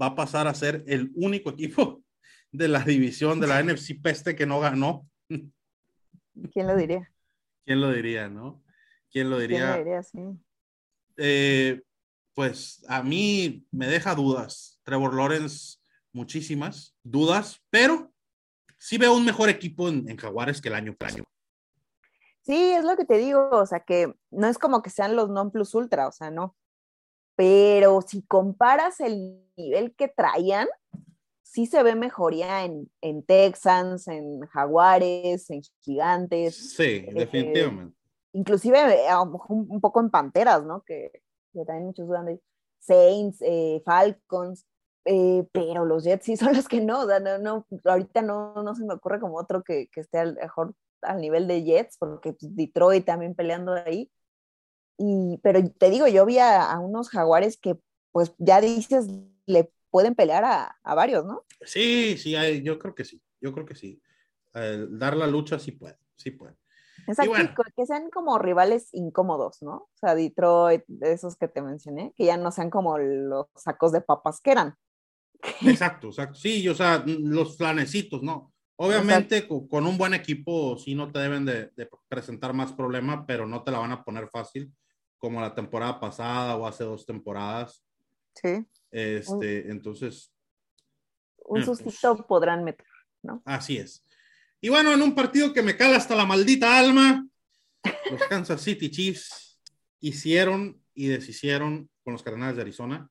va 0.02 0.08
a 0.08 0.16
pasar 0.16 0.48
a 0.48 0.54
ser 0.54 0.84
el 0.88 1.12
único 1.16 1.50
equipo 1.52 2.04
de 2.52 2.68
la 2.68 2.84
división 2.84 3.40
de 3.40 3.48
la 3.48 3.62
NFC 3.64 4.02
Peste 4.02 4.36
que 4.36 4.46
no 4.46 4.60
ganó. 4.60 5.08
¿Quién 5.28 6.68
lo 6.68 6.76
diría? 6.76 7.12
¿Quién 7.66 7.82
lo 7.82 7.92
diría, 7.92 8.28
no? 8.28 8.64
¿Quién 9.12 9.30
lo 9.30 9.40
diría? 9.40 9.58
¿Quién 9.60 9.70
lo 9.72 9.78
diría, 9.78 10.04
sí. 10.04 10.20
Eh, 11.18 11.82
pues 12.34 12.84
a 12.88 13.04
mí 13.04 13.66
me 13.72 13.88
deja 13.88 14.16
dudas. 14.16 14.80
Trevor 14.84 15.14
Lawrence, 15.14 15.78
muchísimas 16.14 16.96
dudas, 17.04 17.62
pero 17.70 18.12
sí 18.78 18.98
veo 18.98 19.14
un 19.16 19.26
mejor 19.26 19.50
equipo 19.50 19.90
en, 19.90 20.10
en 20.10 20.18
Jaguares 20.18 20.62
que 20.62 20.70
el 20.70 20.76
año 20.76 20.96
año. 21.00 21.24
Sí, 22.42 22.72
es 22.72 22.84
lo 22.84 22.96
que 22.96 23.06
te 23.06 23.18
digo, 23.18 23.50
o 23.52 23.66
sea, 23.66 23.82
que 23.82 24.14
no 24.32 24.48
es 24.48 24.58
como 24.58 24.82
que 24.82 24.90
sean 24.90 25.16
los 25.16 25.30
non 25.30 25.52
plus 25.52 25.76
ultra, 25.76 26.08
o 26.08 26.12
sea, 26.12 26.32
no. 26.32 26.56
Pero 27.36 28.02
si 28.02 28.22
comparas 28.24 29.00
el 29.02 29.44
nivel 29.56 29.94
que 29.96 30.08
traían, 30.08 30.68
sí 31.44 31.66
se 31.66 31.84
ve 31.84 31.96
mejoría 31.96 32.64
en, 32.66 32.90
en 33.02 33.24
Texans, 33.24 34.08
en 34.08 34.42
Jaguares, 34.48 35.50
en 35.50 35.62
Gigantes. 35.82 36.76
Sí, 36.76 37.06
eh, 37.06 37.12
definitivamente. 37.14 37.94
eh, 37.94 37.99
mejor 39.26 39.52
un, 39.52 39.82
poco 39.82 40.00
en 40.00 40.10
Panteras, 40.10 40.64
¿no? 40.64 40.84
Que, 40.84 41.12
también 41.66 41.86
muchos 41.86 42.08
dudan 42.08 42.26
de 42.26 42.42
Saints, 42.80 43.42
eh, 43.42 43.82
Falcons, 43.84 44.66
eh, 45.06 45.46
pero 45.52 45.86
los 45.86 46.04
Jets 46.04 46.26
sí 46.26 46.38
son 46.38 46.54
los 46.56 46.68
que 46.68 46.82
no, 46.82 47.06
no, 47.20 47.38
no, 47.40 47.66
ahorita 47.86 48.22
no, 48.22 48.62
no 48.62 48.76
se 48.76 48.86
me 48.86 48.94
ocurre 48.94 49.20
como 49.20 49.38
otro 49.38 49.64
que, 49.64 49.88
que 49.92 50.02
esté 50.02 50.20
al 50.20 50.36
mejor 50.36 50.74
al 51.02 51.22
nivel 51.22 51.48
de 51.48 51.64
Jets, 51.64 51.98
porque 51.98 52.34
pues, 52.34 52.56
Detroit 52.56 53.06
también 53.06 53.36
peleando 53.36 53.74
ahí. 53.74 54.12
Y, 54.98 55.40
pero 55.42 55.62
te 55.70 55.90
digo, 55.90 56.08
yo 56.08 56.26
vi 56.26 56.40
a, 56.40 56.72
a 56.72 56.80
unos 56.80 57.10
jaguares 57.10 57.58
que, 57.58 57.78
pues 58.12 58.34
ya 58.38 58.60
dices, 58.60 59.08
le 59.46 59.72
pueden 59.90 60.16
pelear 60.16 60.44
a, 60.44 60.78
a 60.84 60.96
varios, 60.96 61.26
¿no? 61.26 61.46
Sí, 61.62 62.18
sí, 62.18 62.36
yo 62.64 62.78
creo 62.80 62.94
que 62.96 63.06
sí, 63.06 63.22
yo 63.40 63.54
creo 63.54 63.66
que 63.66 63.76
sí. 63.76 64.02
El 64.54 64.98
dar 65.00 65.16
la 65.16 65.28
lucha 65.28 65.60
sí 65.60 65.72
puede, 65.72 65.98
sí 66.16 66.32
puede. 66.32 66.56
Exacto, 67.10 67.32
bueno. 67.32 67.54
que 67.76 67.86
sean 67.86 68.10
como 68.10 68.38
rivales 68.38 68.90
incómodos, 68.94 69.62
¿no? 69.62 69.76
O 69.76 69.90
sea, 69.96 70.16
Detroit, 70.16 70.84
de 70.88 71.14
esos 71.14 71.36
que 71.36 71.48
te 71.48 71.62
mencioné, 71.62 72.14
que 72.16 72.26
ya 72.26 72.38
no 72.38 72.52
sean 72.52 72.70
como 72.70 72.98
los 72.98 73.48
sacos 73.56 73.92
de 73.92 74.02
papas 74.02 74.42
que 74.42 74.52
eran. 74.52 74.76
Exacto, 75.66 76.08
exacto. 76.08 76.36
Sí, 76.36 76.68
o 76.68 76.76
sea, 76.76 77.04
los 77.06 77.58
flanecitos, 77.58 78.22
¿no? 78.22 78.54
Obviamente 78.76 79.48
co- 79.48 79.68
con, 79.68 79.86
un 79.86 79.98
buen 79.98 80.14
equipo 80.14 80.78
sí 80.78 80.96
no 80.96 81.12
te 81.12 81.20
deben 81.20 81.46
de, 81.46 81.72
de 81.76 81.90
presentar 82.08 82.54
más 82.54 82.72
problema, 82.74 83.26
pero 83.26 83.46
no 83.46 83.64
te 83.64 83.72
la 83.72 83.80
van 83.80 83.92
a 83.92 84.04
poner 84.04 84.30
fácil 84.30 84.72
como 85.18 85.42
la 85.42 85.54
temporada 85.54 86.00
pasada 86.00 86.56
o 86.56 86.66
hace 86.66 86.84
dos 86.84 87.06
temporadas. 87.06 87.84
Sí. 88.36 88.66
Este, 88.92 89.70
entonces, 89.70 90.34
Un 91.38 91.64
pues. 91.64 91.66
sustito 91.66 92.26
podrán 92.26 92.64
meter. 92.64 92.88
así 93.46 93.78
es. 93.78 94.04
Y 94.62 94.70
bueno, 94.70 94.92
en 94.94 95.02
un 95.02 95.16
partido 95.16 95.54
que 95.54 95.62
me 95.64 95.78
cala 95.78 95.98
hasta 95.98 96.16
la 96.16 96.26
maldita 96.26 96.78
alma, 96.78 97.26
los 98.12 98.22
Kansas 98.28 98.62
City 98.62 98.90
Chiefs 98.92 99.60
hicieron 100.02 100.82
y 100.94 101.08
deshicieron 101.08 101.90
con 102.04 102.14
los 102.14 102.24
Cardenales 102.24 102.56
de 102.56 102.64
Arizona. 102.64 103.10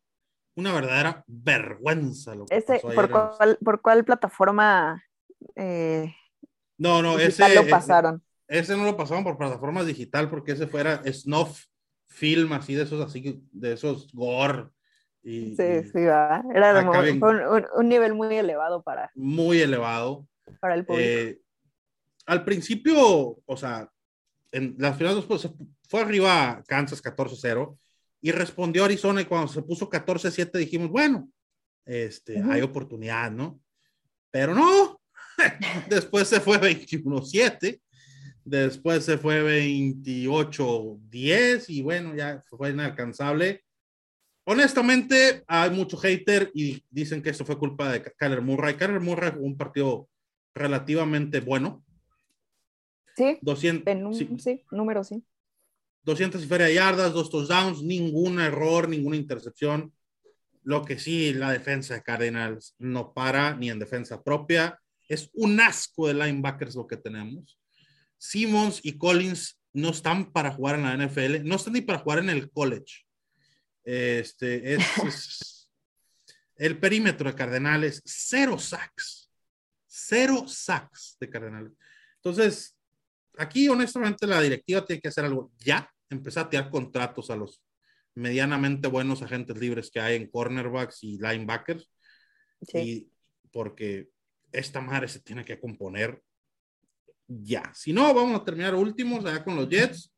Una 0.56 0.72
verdadera 0.72 1.24
vergüenza 1.26 2.34
lo 2.34 2.44
que 2.46 2.56
Ese, 2.56 2.80
pasó 2.80 2.94
¿por, 2.94 3.10
cuál, 3.10 3.58
¿Por 3.64 3.80
cuál 3.80 4.04
plataforma 4.04 5.02
eh, 5.54 6.12
No, 6.76 7.00
no, 7.00 7.18
ese, 7.18 7.54
lo 7.54 7.66
pasaron? 7.68 8.22
Ese 8.48 8.76
no 8.76 8.84
lo 8.84 8.96
pasaban 8.96 9.24
por 9.24 9.38
plataformas 9.38 9.86
digital 9.86 10.28
porque 10.28 10.52
ese 10.52 10.66
fuera 10.66 11.02
snuff 11.12 11.64
film 12.08 12.52
así 12.54 12.74
de 12.74 12.82
esos 12.82 13.04
así 13.04 13.42
de 13.52 13.74
esos 13.74 14.10
gore 14.12 14.68
y, 15.22 15.54
Sí, 15.54 15.62
y 15.62 15.84
sí, 15.84 16.04
va. 16.04 16.42
Era 16.54 16.80
un, 16.80 17.22
un- 17.22 17.66
un 17.76 17.88
nivel 17.88 18.14
muy 18.14 18.34
elevado 18.36 18.82
para, 18.82 19.10
muy 19.14 19.60
elevado. 19.60 20.26
Para 20.60 20.74
el 20.74 20.84
público. 20.84 21.08
Eh, 21.08 21.40
al 22.26 22.44
principio, 22.44 23.38
o 23.44 23.56
sea, 23.56 23.90
en 24.52 24.76
las 24.78 24.96
finales 24.96 25.24
pues, 25.24 25.48
fue 25.88 26.00
arriba 26.00 26.62
Kansas 26.66 27.02
14-0 27.02 27.76
y 28.20 28.32
respondió 28.32 28.84
Arizona 28.84 29.22
y 29.22 29.24
cuando 29.24 29.48
se 29.48 29.62
puso 29.62 29.88
14-7 29.88 30.58
dijimos, 30.58 30.90
bueno, 30.90 31.30
este, 31.84 32.40
Ujú. 32.40 32.50
hay 32.50 32.62
oportunidad, 32.62 33.30
¿no? 33.30 33.60
Pero 34.30 34.54
no, 34.54 35.00
después 35.88 36.28
se 36.28 36.40
fue 36.40 36.60
21-7, 36.60 37.80
después 38.44 39.04
se 39.04 39.16
fue 39.16 39.42
28-10 39.42 41.64
y 41.68 41.82
bueno, 41.82 42.14
ya 42.14 42.42
fue 42.46 42.70
inalcanzable. 42.70 43.64
Honestamente, 44.44 45.44
hay 45.46 45.70
mucho 45.70 45.96
hater 45.98 46.50
y 46.54 46.82
dicen 46.90 47.22
que 47.22 47.30
eso 47.30 47.44
fue 47.44 47.58
culpa 47.58 47.92
de 47.92 48.02
Kyler 48.02 48.40
Murray. 48.40 48.74
Kyler 48.74 49.00
Murray 49.00 49.30
jugó 49.32 49.44
un 49.44 49.56
partido 49.56 50.08
relativamente 50.54 51.40
bueno. 51.40 51.84
sí, 53.16 53.38
200, 53.42 53.92
en 53.92 54.06
un, 54.06 54.14
sí, 54.14 54.28
sí, 54.38 54.64
número 54.70 55.02
sí. 55.04 55.24
200 56.04 56.42
y 56.42 56.46
feria 56.46 56.70
yardas, 56.70 57.12
dos 57.12 57.30
touchdowns, 57.30 57.82
ningún 57.82 58.40
error, 58.40 58.88
ninguna 58.88 59.16
intercepción. 59.16 59.92
Lo 60.62 60.84
que 60.84 60.98
sí, 60.98 61.32
la 61.34 61.52
defensa 61.52 61.94
de 61.94 62.02
Cardinals 62.02 62.74
no 62.78 63.12
para 63.12 63.54
ni 63.56 63.70
en 63.70 63.78
defensa 63.78 64.22
propia. 64.22 64.80
Es 65.08 65.30
un 65.34 65.60
asco 65.60 66.06
de 66.08 66.14
linebackers 66.14 66.74
lo 66.76 66.86
que 66.86 66.96
tenemos. 66.96 67.58
Simmons 68.18 68.80
y 68.82 68.98
Collins 68.98 69.60
no 69.72 69.90
están 69.90 70.32
para 70.32 70.50
jugar 70.52 70.76
en 70.76 70.82
la 70.82 70.94
NFL, 70.94 71.44
no 71.44 71.56
están 71.56 71.74
ni 71.74 71.80
para 71.82 71.98
jugar 72.00 72.18
en 72.20 72.30
el 72.30 72.50
college. 72.50 73.04
Este 73.84 74.74
es, 74.74 74.82
es- 75.06 75.70
el 76.56 76.78
perímetro 76.78 77.30
de 77.30 77.36
Cardenales, 77.36 78.02
cero 78.04 78.58
sacks, 78.58 79.17
cero 79.98 80.44
sacks 80.46 81.16
de 81.20 81.28
Cardenales. 81.28 81.72
Entonces, 82.16 82.76
aquí 83.36 83.68
honestamente 83.68 84.26
la 84.26 84.40
directiva 84.40 84.84
tiene 84.84 85.00
que 85.00 85.08
hacer 85.08 85.24
algo 85.24 85.52
ya, 85.58 85.90
empezar 86.10 86.46
a 86.46 86.50
tirar 86.50 86.70
contratos 86.70 87.30
a 87.30 87.36
los 87.36 87.62
medianamente 88.14 88.88
buenos 88.88 89.22
agentes 89.22 89.56
libres 89.58 89.90
que 89.90 90.00
hay 90.00 90.16
en 90.16 90.28
cornerbacks 90.28 91.04
y 91.04 91.18
linebackers, 91.18 91.90
sí. 92.62 92.78
y 92.78 93.12
porque 93.52 94.08
esta 94.50 94.80
madre 94.80 95.08
se 95.08 95.20
tiene 95.20 95.44
que 95.44 95.60
componer 95.60 96.22
ya. 97.26 97.70
Si 97.74 97.92
no, 97.92 98.12
vamos 98.14 98.40
a 98.40 98.44
terminar 98.44 98.74
últimos 98.74 99.24
allá 99.24 99.44
con 99.44 99.56
los 99.56 99.68
Jets. 99.68 100.12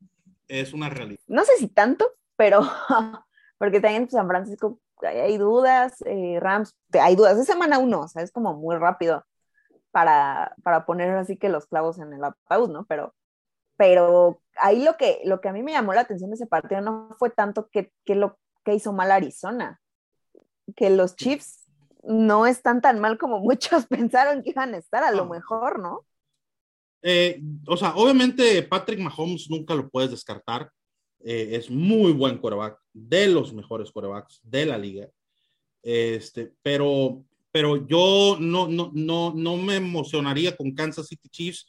Es 0.47 0.73
una 0.73 0.89
realidad. 0.89 1.19
No 1.27 1.45
sé 1.45 1.57
si 1.57 1.67
tanto, 1.67 2.15
pero 2.35 2.61
porque 3.57 3.79
también 3.79 4.09
San 4.09 4.27
Francisco 4.27 4.79
hay, 5.01 5.17
hay 5.17 5.37
dudas, 5.37 6.01
eh, 6.05 6.39
Rams, 6.39 6.75
hay 6.93 7.15
dudas. 7.15 7.37
Es 7.37 7.45
semana 7.45 7.77
uno, 7.77 8.01
o 8.01 8.07
sea, 8.07 8.23
es 8.23 8.31
como 8.31 8.53
muy 8.55 8.75
rápido 8.77 9.25
para, 9.91 10.55
para 10.63 10.85
poner 10.85 11.09
así 11.11 11.37
que 11.37 11.49
los 11.49 11.65
clavos 11.67 11.99
en 11.99 12.13
el 12.13 12.23
ataúd, 12.23 12.69
¿no? 12.69 12.85
Pero, 12.85 13.13
pero 13.77 14.41
ahí 14.57 14.83
lo 14.83 14.97
que, 14.97 15.21
lo 15.25 15.41
que 15.41 15.49
a 15.49 15.53
mí 15.53 15.63
me 15.63 15.73
llamó 15.73 15.93
la 15.93 16.01
atención 16.01 16.29
de 16.29 16.35
ese 16.35 16.47
partido 16.47 16.81
no 16.81 17.15
fue 17.19 17.29
tanto 17.29 17.69
que, 17.69 17.91
que 18.05 18.15
lo 18.15 18.37
que 18.63 18.75
hizo 18.75 18.93
mal 18.93 19.11
Arizona, 19.11 19.79
que 20.75 20.89
los 20.89 21.15
Chiefs 21.15 21.65
no 22.03 22.45
están 22.45 22.81
tan 22.81 22.99
mal 22.99 23.17
como 23.17 23.39
muchos 23.41 23.85
pensaron 23.87 24.43
que 24.43 24.51
iban 24.51 24.73
a 24.73 24.77
estar, 24.77 25.03
a 25.03 25.11
lo 25.11 25.25
mejor, 25.25 25.79
¿no? 25.79 26.05
Eh, 27.03 27.41
o 27.67 27.75
sea, 27.75 27.95
obviamente 27.95 28.61
Patrick 28.63 28.99
Mahomes 28.99 29.49
nunca 29.49 29.73
lo 29.73 29.89
puedes 29.89 30.11
descartar. 30.11 30.69
Eh, 31.23 31.55
es 31.55 31.69
muy 31.69 32.13
buen 32.13 32.37
quarterback, 32.37 32.79
de 32.93 33.27
los 33.27 33.53
mejores 33.53 33.91
quarterbacks 33.91 34.39
de 34.43 34.65
la 34.65 34.77
liga. 34.77 35.07
Este, 35.83 36.53
pero, 36.61 37.23
pero 37.51 37.85
yo 37.87 38.37
no, 38.39 38.67
no, 38.67 38.91
no, 38.93 39.33
no 39.35 39.57
me 39.57 39.75
emocionaría 39.75 40.55
con 40.55 40.71
Kansas 40.73 41.07
City 41.07 41.29
Chiefs 41.29 41.67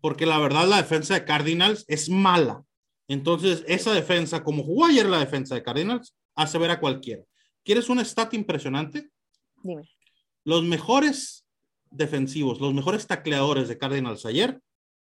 porque 0.00 0.26
la 0.26 0.38
verdad 0.38 0.66
la 0.68 0.76
defensa 0.78 1.14
de 1.14 1.24
Cardinals 1.24 1.84
es 1.88 2.08
mala. 2.08 2.62
Entonces, 3.08 3.64
esa 3.66 3.92
defensa, 3.92 4.44
como 4.44 4.62
jugó 4.62 4.86
ayer 4.86 5.06
la 5.06 5.18
defensa 5.18 5.54
de 5.54 5.62
Cardinals, 5.62 6.14
hace 6.34 6.58
ver 6.58 6.70
a 6.70 6.80
cualquiera. 6.80 7.22
¿Quieres 7.64 7.88
un 7.88 7.98
stat 8.00 8.32
impresionante? 8.34 9.10
Dime. 9.62 9.88
Los 10.44 10.62
mejores 10.62 11.44
defensivos, 11.90 12.60
los 12.60 12.72
mejores 12.74 13.06
tacleadores 13.06 13.68
de 13.68 13.78
Cardinals 13.78 14.24
ayer 14.26 14.60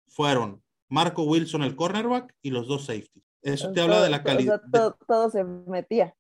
fueron 0.07 0.61
Marco 0.89 1.24
Wilson, 1.24 1.63
el 1.63 1.76
cornerback, 1.76 2.34
y 2.41 2.51
los 2.51 2.67
dos 2.67 2.86
safety. 2.86 3.24
Eso 3.41 3.71
te 3.71 3.82
habla 3.82 4.01
de 4.03 4.09
la 4.09 4.24
Todo- 4.24 4.34
calidad. 4.36 4.61
todo, 4.71 4.97
todo 5.07 5.30
se 5.30 5.43
metía. 5.43 6.15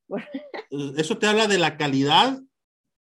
Eso 0.97 1.17
te 1.17 1.27
habla 1.27 1.47
de 1.47 1.57
la 1.57 1.77
calidad, 1.77 2.41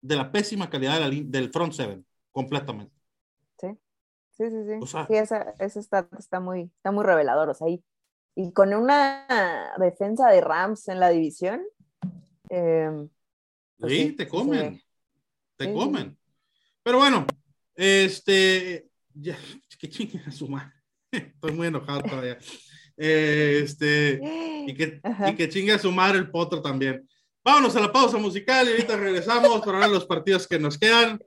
de 0.01 0.17
la 0.17 0.31
pésima 0.33 0.71
calidad 0.71 0.95
de 0.95 1.01
la 1.01 1.11
del 1.31 1.51
front 1.51 1.73
seven, 1.73 2.07
completamente. 2.33 2.93
Sí, 3.61 4.49
sí, 4.49 4.65
sí. 4.65 4.79
O 4.81 4.87
sea- 4.87 5.07
sí, 5.07 5.15
esa, 5.17 5.55
ese 5.59 5.81
está, 5.81 6.09
está, 6.19 6.41
muy, 6.41 6.63
está 6.77 6.91
muy 6.93 7.05
revelador. 7.05 7.51
O 7.51 7.55
sea, 7.55 7.69
y, 7.69 7.83
y 8.35 8.53
con 8.53 8.73
una 8.75 9.27
defensa 9.79 10.29
de 10.31 10.41
Rams 10.41 10.89
en 10.89 11.01
la 11.01 11.11
división. 11.11 11.63
eh, 12.49 12.91
pues 13.79 13.93
sí, 13.93 14.07
sí, 14.09 14.13
te 14.13 14.25
sí 14.25 14.31
comen, 14.31 14.81
te 15.57 15.65
sí, 15.67 15.71
sí. 15.71 15.77
comen. 15.79 16.19
Pero 16.83 16.99
bueno, 16.99 17.27
este, 17.75 18.89
ya, 19.15 19.37
que 19.81 19.89
chinguen 19.89 20.23
a 20.27 20.33
su 20.33 20.49
madre. 20.49 20.73
Estoy 21.13 21.53
muy 21.53 21.67
enojado 21.69 22.03
todavía. 22.03 22.39
Eh, 22.97 23.61
este, 23.65 24.21
y 24.67 24.75
que, 24.75 25.01
y 25.27 25.35
que 25.35 25.49
chingue 25.49 25.73
a 25.73 25.79
su 25.79 25.91
madre 25.93 26.19
el 26.19 26.31
potro 26.31 26.63
también. 26.63 27.07
Vámonos 27.43 27.75
a 27.75 27.81
la 27.81 27.93
pausa 27.93 28.19
musical 28.19 28.69
y 28.69 28.73
ahorita 28.73 28.97
regresamos 28.97 29.63
para 29.63 29.79
ver 29.79 29.89
los 29.89 30.05
partidos 30.05 30.47
que 30.47 30.59
nos 30.59 30.77
quedan. 30.77 31.25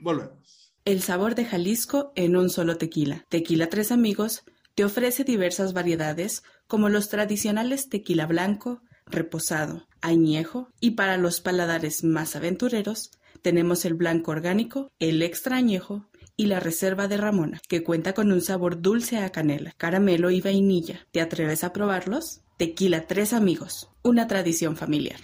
Volvemos. 0.00 0.72
El 0.86 1.02
sabor 1.02 1.34
de 1.34 1.44
Jalisco 1.44 2.12
en 2.16 2.36
un 2.36 2.48
solo 2.48 2.78
tequila. 2.78 3.26
Tequila 3.28 3.68
Tres 3.68 3.92
Amigos 3.92 4.42
te 4.74 4.84
ofrece 4.84 5.24
diversas 5.24 5.74
variedades 5.74 6.42
como 6.66 6.88
los 6.88 7.10
tradicionales 7.10 7.90
tequila 7.90 8.26
blanco, 8.26 8.80
reposado, 9.04 9.86
añejo 10.00 10.70
y 10.80 10.92
para 10.92 11.18
los 11.18 11.40
paladares 11.42 12.04
más 12.04 12.36
aventureros 12.36 13.10
tenemos 13.42 13.84
el 13.84 13.94
blanco 13.94 14.30
orgánico, 14.30 14.90
el 14.98 15.22
extra 15.22 15.56
añejo 15.56 16.08
y 16.36 16.46
la 16.46 16.60
reserva 16.60 17.08
de 17.08 17.18
Ramona, 17.18 17.60
que 17.68 17.82
cuenta 17.82 18.14
con 18.14 18.32
un 18.32 18.40
sabor 18.40 18.80
dulce 18.80 19.18
a 19.18 19.30
canela, 19.30 19.72
caramelo 19.76 20.30
y 20.30 20.40
vainilla. 20.40 21.06
¿Te 21.10 21.20
atreves 21.20 21.64
a 21.64 21.72
probarlos? 21.72 22.40
Tequila 22.56 23.06
Tres 23.06 23.32
Amigos, 23.32 23.90
una 24.02 24.26
tradición 24.26 24.76
familiar. 24.76 25.20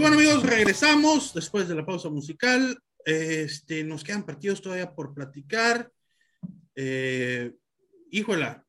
Bueno, 0.00 0.16
amigos, 0.16 0.42
regresamos 0.42 1.34
después 1.34 1.68
de 1.68 1.74
la 1.74 1.84
pausa 1.84 2.08
musical. 2.08 2.80
Este, 3.04 3.84
nos 3.84 4.02
quedan 4.02 4.24
partidos 4.24 4.62
todavía 4.62 4.94
por 4.94 5.12
platicar. 5.12 5.92
Eh, 6.74 7.52
híjola, 8.10 8.64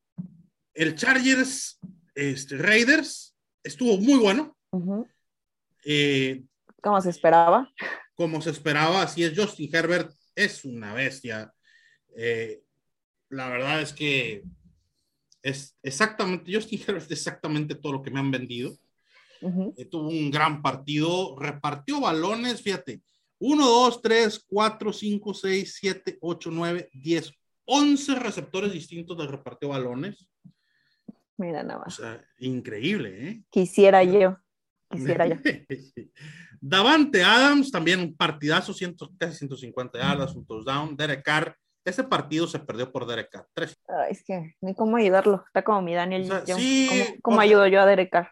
el 0.74 0.96
Chargers 0.96 1.80
este, 2.16 2.58
Raiders 2.58 3.34
estuvo 3.64 3.98
muy 3.98 4.20
bueno. 4.20 4.58
Eh, 5.86 6.44
como 6.82 7.00
se 7.00 7.12
esperaba. 7.12 7.72
Como 8.16 8.42
se 8.42 8.50
esperaba, 8.50 9.04
así 9.04 9.24
es. 9.24 9.38
Justin 9.38 9.74
Herbert 9.74 10.14
es 10.36 10.66
una 10.66 10.94
bestia. 10.94 11.54
Eh, 12.16 12.62
la 13.30 13.48
verdad 13.48 13.82
es 13.82 13.94
que 13.94 14.44
es 15.42 15.78
exactamente, 15.82 16.54
Justin 16.54 16.82
Herbert 16.86 17.06
es 17.06 17.12
exactamente 17.12 17.76
todo 17.76 17.94
lo 17.94 18.02
que 18.02 18.12
me 18.12 18.20
han 18.20 18.32
vendido. 18.32 18.78
Eh, 19.42 19.86
tuvo 19.86 20.10
un 20.10 20.30
gran 20.30 20.62
partido, 20.62 21.36
repartió 21.40 22.00
balones, 22.00 22.62
fíjate, 22.62 23.02
1, 23.40 23.66
2, 23.66 24.02
3, 24.02 24.46
4, 24.48 24.94
5, 24.94 25.34
6, 25.34 25.76
7, 25.80 26.18
8, 26.22 26.50
9, 26.52 26.90
10, 26.94 27.34
11 27.66 28.16
receptores 28.16 28.72
distintos 28.72 29.18
de 29.18 29.28
repartió 29.28 29.70
balones. 29.70 30.30
Mira 31.38 31.64
nada 31.64 31.80
más. 31.80 32.00
O 32.00 32.02
sea, 32.04 32.24
increíble, 32.40 33.28
¿eh? 33.28 33.44
Quisiera 33.50 34.04
yo, 34.04 34.38
quisiera 34.92 35.26
yo. 35.26 35.36
Davante 36.60 37.24
Adams, 37.24 37.72
también 37.72 38.00
un 38.00 38.16
partidazo, 38.16 38.74
casi 39.18 39.38
150 39.38 39.98
yardas, 39.98 40.36
un 40.36 40.46
touchdown. 40.46 40.96
Derek 40.96 41.24
Carr, 41.24 41.58
ese 41.84 42.04
partido 42.04 42.46
se 42.46 42.60
perdió 42.60 42.92
por 42.92 43.08
Derek 43.08 43.32
Carr. 43.32 43.48
Tres. 43.54 43.76
es 44.10 44.24
que 44.24 44.56
ni 44.62 44.76
cómo 44.76 44.98
ayudarlo, 44.98 45.44
está 45.48 45.64
como 45.64 45.82
mi 45.82 45.96
Daniel. 45.96 46.32
O 46.32 47.22
¿Cómo, 47.24 47.40
ayudo 47.40 47.66
yo 47.66 47.82
a 47.82 47.88
Derek 47.88 48.12
Carr? 48.12 48.32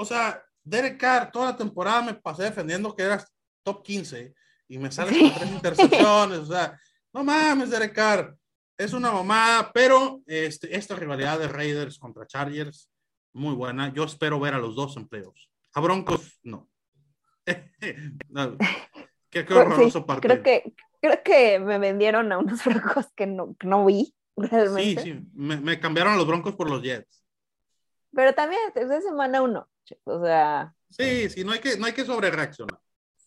O 0.00 0.04
sea, 0.06 0.42
Derek 0.64 0.98
Carr, 0.98 1.30
toda 1.30 1.50
la 1.50 1.56
temporada 1.56 2.00
me 2.00 2.14
pasé 2.14 2.44
defendiendo 2.44 2.96
que 2.96 3.02
eras 3.02 3.30
top 3.62 3.82
15 3.82 4.34
y 4.68 4.78
me 4.78 4.90
sales 4.90 5.18
con 5.18 5.34
tres 5.34 5.50
intercepciones, 5.50 6.38
o 6.38 6.46
sea, 6.46 6.80
no 7.12 7.22
mames, 7.22 7.68
Derek 7.68 7.94
Carr, 7.94 8.34
es 8.78 8.94
una 8.94 9.12
mamada, 9.12 9.70
pero 9.74 10.22
este, 10.24 10.74
esta 10.74 10.94
rivalidad 10.94 11.38
de 11.38 11.48
Raiders 11.48 11.98
contra 11.98 12.26
Chargers, 12.26 12.88
muy 13.34 13.54
buena. 13.54 13.92
Yo 13.92 14.04
espero 14.04 14.40
ver 14.40 14.54
a 14.54 14.58
los 14.58 14.74
dos 14.74 14.96
empleos. 14.96 15.50
A 15.74 15.80
Broncos, 15.80 16.40
no. 16.42 16.70
qué, 17.44 19.44
horroroso 19.50 20.06
partido. 20.06 20.40
Creo 20.40 20.42
que, 20.42 20.74
creo 21.02 21.22
que 21.22 21.58
me 21.58 21.78
vendieron 21.78 22.32
a 22.32 22.38
unos 22.38 22.60
Broncos 22.64 23.08
que 23.14 23.26
no, 23.26 23.54
no 23.62 23.84
vi 23.84 24.14
realmente. 24.34 25.02
Sí, 25.02 25.12
sí, 25.12 25.28
me, 25.34 25.58
me, 25.58 25.78
cambiaron 25.78 26.14
a 26.14 26.16
los 26.16 26.26
Broncos 26.26 26.56
por 26.56 26.70
los 26.70 26.82
Jets. 26.82 27.20
Pero 28.12 28.34
también 28.34 28.60
es 28.74 28.88
de 28.88 29.02
semana 29.02 29.42
uno, 29.42 29.68
o 30.04 30.24
sea. 30.24 30.74
Sí, 30.90 31.28
sí, 31.30 31.44
no 31.44 31.52
hay 31.52 31.60
que, 31.60 31.76
no 31.76 31.86
hay 31.86 31.92
que 31.92 32.04
sobre 32.04 32.30
reaccionar. 32.30 32.78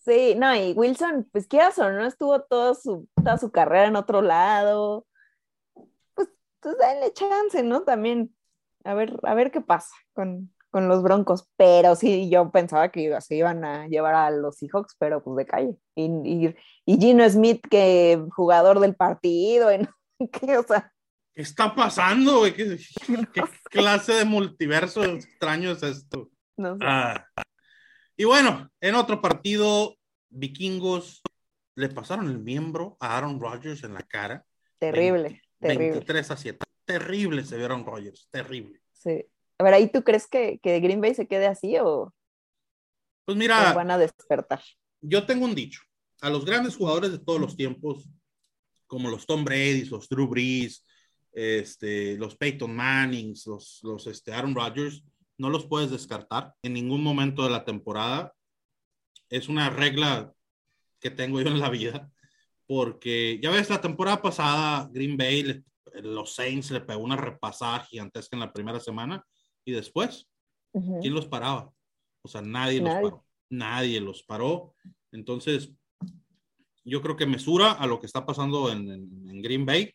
Sí, 0.05 0.36
no, 0.36 0.53
y 0.53 0.74
Wilson, 0.74 1.30
pues 1.32 1.47
quieras 1.47 1.80
o 1.80 1.89
no, 1.89 2.05
estuvo 2.05 2.41
todo 2.41 2.76
su, 2.76 3.07
toda 3.16 3.38
su 3.38 3.51
carrera 3.51 3.88
en 3.88 3.95
otro 3.95 4.22
lado. 4.22 5.07
Pues, 6.14 6.28
pues 6.59 6.78
denle 6.78 7.14
chance, 7.14 7.64
¿no? 7.64 7.84
También, 7.84 8.36
a 8.84 8.93
ver, 8.95 9.18
a 9.24 9.34
ver 9.34 9.51
qué 9.51 9.61
pasa 9.61 9.95
con, 10.14 10.53
con 10.72 10.89
los 10.89 11.03
Broncos. 11.03 11.47
Pero 11.55 11.95
sí, 11.95 12.30
yo 12.30 12.51
pensaba 12.51 12.91
que 12.91 13.16
se 13.22 13.36
iban 13.36 13.64
a 13.64 13.88
llevar 13.88 14.16
a 14.16 14.32
los 14.32 14.57
Seahawks, 14.57 14.95
pero 14.99 15.24
pues 15.24 15.38
de 15.38 15.45
calle. 15.45 15.78
Y, 15.95 16.05
y, 16.26 16.55
y 16.86 16.97
Gino 16.99 17.30
Smith, 17.30 17.61
que 17.70 18.22
jugador 18.36 18.82
del 18.82 18.95
partido, 18.95 19.72
en, 19.72 19.88
¿qué? 20.32 20.57
O 20.57 20.64
sea. 20.64 20.91
¿Qué 21.34 21.41
está 21.41 21.74
pasando, 21.74 22.39
güey? 22.39 22.53
¿Qué, 22.53 22.78
clase 23.72 24.14
de 24.14 24.26
multiverso 24.26 25.03
extraño 25.05 25.72
es 25.72 25.84
esto? 25.84 26.30
No 26.58 26.78
sé. 26.78 26.84
Ah. 26.86 27.28
Y 28.16 28.26
bueno, 28.26 28.70
en 28.80 28.95
otro 28.95 29.22
partido, 29.22 29.95
vikingos 30.30 31.22
le 31.76 31.89
pasaron 31.89 32.30
el 32.30 32.39
miembro 32.39 32.97
a 32.99 33.18
Aaron 33.18 33.39
Rodgers 33.39 33.84
en 33.84 33.93
la 33.93 34.04
cara. 34.04 34.45
Terrible, 34.78 35.41
terrible. 35.60 35.91
23 35.91 36.32
a 36.32 36.38
7. 36.38 36.66
Terrible 36.86 37.43
se 37.43 37.58
vieron 37.58 37.86
Rodgers, 37.86 38.28
terrible. 38.30 38.82
Sí. 38.91 39.26
A 39.58 39.64
ver, 39.64 39.74
¿ahí 39.74 39.89
tú 39.89 40.04
crees 40.04 40.28
que, 40.28 40.60
que 40.62 40.80
Green 40.80 41.01
Bay 41.01 41.16
se 41.16 41.28
quede 41.28 41.47
así 41.47 41.78
o, 41.80 42.14
pues 43.26 43.38
mira, 43.38 43.74
van 43.74 43.91
a 43.91 43.97
despertar? 43.97 44.62
Yo 45.01 45.26
tengo 45.26 45.45
un 45.45 45.56
dicho. 45.56 45.82
A 46.22 46.30
los 46.30 46.45
grandes 46.45 46.76
jugadores 46.76 47.12
de 47.12 47.20
todos 47.20 47.39
los 47.39 47.56
tiempos, 47.56 48.10
como 48.88 49.10
los 49.10 49.26
Tom 49.26 49.43
Brady, 49.43 49.86
los 49.86 50.08
Drew 50.10 50.28
Brees, 50.28 50.86
este, 51.32 52.18
los 52.18 52.36
Peyton 52.36 52.74
Mannings, 52.74 53.47
los, 53.47 53.80
los 53.84 54.08
este, 54.08 54.34
Aaron 54.34 54.56
Rodgers, 54.56 55.04
no 55.38 55.50
los 55.50 55.66
puedes 55.66 55.92
descartar 55.92 56.56
en 56.64 56.74
ningún 56.74 57.04
momento 57.04 57.44
de 57.44 57.50
la 57.50 57.66
temporada. 57.66 58.34
Es 59.30 59.50
una 59.50 59.70
regla 59.70 60.34
que 61.00 61.10
tengo 61.10 61.42
yo 61.42 61.48
en 61.48 61.60
la 61.60 61.70
vida, 61.70 62.12
porque 62.68 63.40
ya 63.42 63.52
ves, 63.52 63.70
la 63.70 63.82
temporada 63.82 64.22
pasada 64.22 64.90
Green 64.92 65.18
Bay, 65.18 65.64
los 66.02 66.34
Saints 66.34 66.72
le 66.72 66.82
pegó 66.82 67.04
una 67.04 67.18
repasada 67.18 67.82
gigantesca 67.82 68.36
en 68.36 68.42
la 68.42 68.54
primera 68.54 68.80
semana 68.80 69.26
y 69.66 69.72
después, 69.72 70.30
¿quién 70.72 71.14
los 71.14 71.28
paraba? 71.28 71.72
O 72.24 72.28
sea, 72.28 72.42
nadie, 72.42 72.80
los 72.80 72.94
paró. 72.94 73.26
Nadie 73.50 74.02
los 74.02 74.24
paró. 74.24 74.74
Entonces, 75.12 75.72
yo 76.86 77.02
creo 77.02 77.16
que 77.16 77.26
mesura 77.26 77.74
a 77.74 77.88
lo 77.88 78.00
que 78.00 78.06
está 78.06 78.26
pasando 78.26 78.72
en, 78.72 78.90
en, 78.90 79.42
Green 79.42 79.66
Bay, 79.66 79.94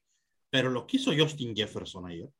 pero 0.50 0.70
lo 0.70 0.86
quiso 0.86 1.12
Justin 1.16 1.54
Jefferson 1.54 2.06
ayer. 2.06 2.30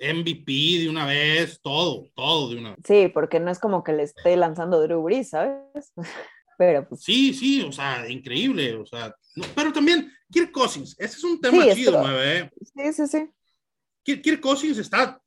MVP 0.00 0.80
de 0.80 0.88
una 0.88 1.04
vez, 1.06 1.60
todo, 1.60 2.06
todo 2.14 2.50
de 2.50 2.56
una 2.56 2.70
vez. 2.70 2.78
Sí, 2.84 3.10
porque 3.12 3.40
no 3.40 3.50
es 3.50 3.58
como 3.58 3.82
que 3.82 3.92
le 3.92 4.04
esté 4.04 4.36
lanzando 4.36 4.80
Drew 4.80 5.02
Brees, 5.02 5.30
¿sabes? 5.30 5.92
Pero 6.58 6.88
pues... 6.88 7.02
Sí, 7.02 7.32
sí, 7.34 7.62
o 7.62 7.72
sea, 7.72 8.08
increíble, 8.08 8.74
o 8.74 8.84
sea, 8.84 9.14
pero 9.54 9.72
también 9.72 10.10
Kirk 10.28 10.50
Cousins, 10.50 10.96
ese 10.98 11.16
es 11.16 11.22
un 11.22 11.40
tema 11.40 11.72
chido, 11.72 12.02
¿eh? 12.20 12.50
Sí, 12.74 12.92
sí, 12.92 13.06
sí. 13.06 13.30
Kirk, 14.02 14.40
Cousins 14.40 14.76
está, 14.78 15.20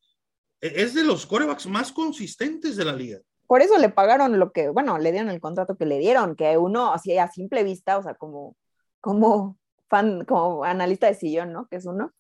e, 0.60 0.74
es 0.84 0.94
de 0.94 1.06
los 1.06 1.26
corebacks 1.26 1.68
más 1.68 1.94
consistentes 1.94 2.76
de 2.76 2.84
la 2.84 2.92
liga. 2.92 3.20
Por 3.48 3.62
eso 3.62 3.78
le 3.78 3.88
pagaron 3.88 4.40
lo 4.40 4.52
que, 4.52 4.70
bueno, 4.70 4.98
le 4.98 5.14
dieron 5.14 5.30
el 5.30 5.40
contrato 5.40 5.78
que 5.78 5.86
le 5.86 6.00
dieron, 6.00 6.36
que 6.36 6.58
uno, 6.58 6.92
así 6.94 7.18
a 7.18 7.32
simple 7.32 7.64
vista, 7.64 7.98
o 7.98 8.04
sea, 8.04 8.16
como, 8.16 8.58
como 9.00 9.58
fan, 9.90 10.26
como 10.26 10.66
analista 10.66 11.08
de 11.08 11.16
sillón, 11.16 11.54
¿no? 11.54 11.68
Que 11.68 11.78
es 11.78 11.86
uno, 11.86 12.14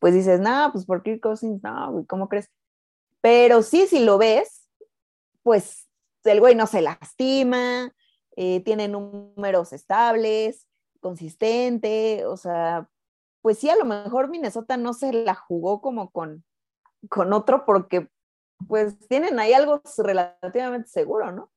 pues 0.00 0.14
dices, 0.14 0.40
no, 0.40 0.70
pues 0.72 0.84
por 0.86 1.02
Kirk 1.02 1.20
Cousins, 1.20 1.62
no, 1.62 2.04
¿cómo 2.08 2.28
crees? 2.28 2.50
Pero 3.20 3.62
sí, 3.62 3.86
si 3.86 4.02
lo 4.04 4.18
ves, 4.18 4.66
pues 5.42 5.88
el 6.24 6.40
güey 6.40 6.54
no 6.54 6.66
se 6.66 6.80
lastima, 6.82 7.94
eh, 8.34 8.60
tiene 8.64 8.88
números 8.88 9.72
estables, 9.72 10.66
consistente, 11.00 12.24
o 12.26 12.36
sea, 12.36 12.88
pues 13.42 13.58
sí, 13.58 13.68
a 13.68 13.76
lo 13.76 13.84
mejor 13.84 14.28
Minnesota 14.28 14.76
no 14.76 14.94
se 14.94 15.12
la 15.12 15.34
jugó 15.34 15.80
como 15.80 16.10
con, 16.10 16.44
con 17.08 17.32
otro 17.32 17.64
porque 17.64 18.08
pues 18.68 18.98
tienen 19.08 19.38
ahí 19.38 19.52
algo 19.52 19.82
relativamente 19.98 20.88
seguro, 20.88 21.30
¿no? 21.30 21.52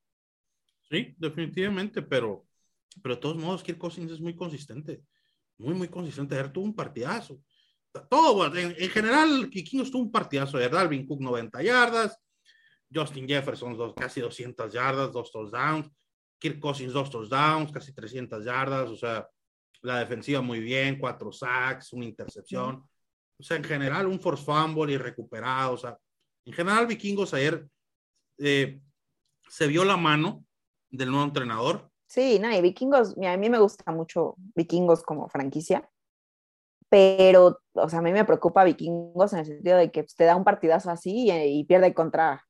Sí, 0.89 1.16
definitivamente, 1.18 2.02
pero, 2.02 2.46
pero 3.02 3.16
de 3.16 3.22
todos 3.22 3.38
modos, 3.38 3.64
Kirk 3.64 3.78
Cousins 3.78 4.12
es 4.12 4.22
muy 4.22 4.36
consistente, 4.36 5.02
muy, 5.58 5.74
muy 5.74 5.88
consistente. 5.88 6.36
Ayer 6.36 6.52
tuvo 6.52 6.66
un 6.66 6.76
partidazo 6.76 7.39
todo, 8.02 8.46
en, 8.56 8.76
en 8.78 8.89
general, 8.89 9.50
Kikingos 9.50 9.91
tuvo 9.91 10.04
un 10.04 10.12
partidazo 10.12 10.58
de 10.58 10.70
Dalvin 10.70 11.06
Cook 11.06 11.22
90 11.22 11.62
yardas, 11.62 12.20
Justin 12.94 13.28
Jefferson 13.28 13.78
dos, 13.78 13.94
casi 13.96 14.22
200 14.22 14.72
yardas, 14.72 15.12
dos 15.12 15.32
touchdowns, 15.32 15.89
Kirk 16.39 16.60
Cousins 16.60 16.94
dos 16.94 17.10
touchdowns, 17.10 17.72
casi 17.72 17.94
300 17.94 18.44
yardas, 18.44 18.89
o 18.89 18.96
sea, 18.96 19.28
la 19.82 20.00
defensiva 20.00 20.41
muy 20.41 20.60
bien, 20.60 20.98
cuatro 21.00 21.32
sacks, 21.32 21.94
una 21.94 22.06
intercepción, 22.06 22.84
o 23.38 23.44
sea, 23.44 23.58
en 23.58 23.64
general 23.64 24.08
un 24.08 24.20
force 24.20 24.44
fumble 24.44 24.94
y 24.94 24.98
recuperado, 24.98 25.74
o 25.74 25.78
sea, 25.78 25.98
en 26.46 26.54
general 26.54 26.88
Vikingos 26.88 27.34
ayer 27.34 27.68
eh, 28.38 28.80
se 29.50 29.68
vio 29.68 29.86
la 29.86 29.98
mano 29.98 30.46
del 30.89 31.10
nuevo 31.10 31.26
entrenador. 31.26 31.89
Sí, 32.08 32.39
no, 32.39 32.56
y 32.56 32.62
Vikingos, 32.62 33.16
a 33.18 33.38
mí 33.38 33.50
me 33.50 33.60
gusta 33.60 33.91
mucho 33.91 34.36
Vikingos 34.56 35.04
como 35.04 35.28
franquicia 35.30 35.89
pero, 36.94 37.60
o 37.74 37.89
sea, 37.89 37.98
a 37.98 38.02
mí 38.04 38.12
me 38.12 38.24
preocupa 38.24 38.64
Vikingos 38.64 39.34
en 39.34 39.39
el 39.39 39.46
sentido 39.48 39.78
de 39.80 39.91
que 39.91 40.04
pues, 40.04 40.16
te 40.16 40.26
da 40.26 40.36
un 40.36 40.44
partidazo 40.44 40.91
así 40.91 41.28
y, 41.32 41.64
pierde 41.64 41.91
contra 41.96 42.46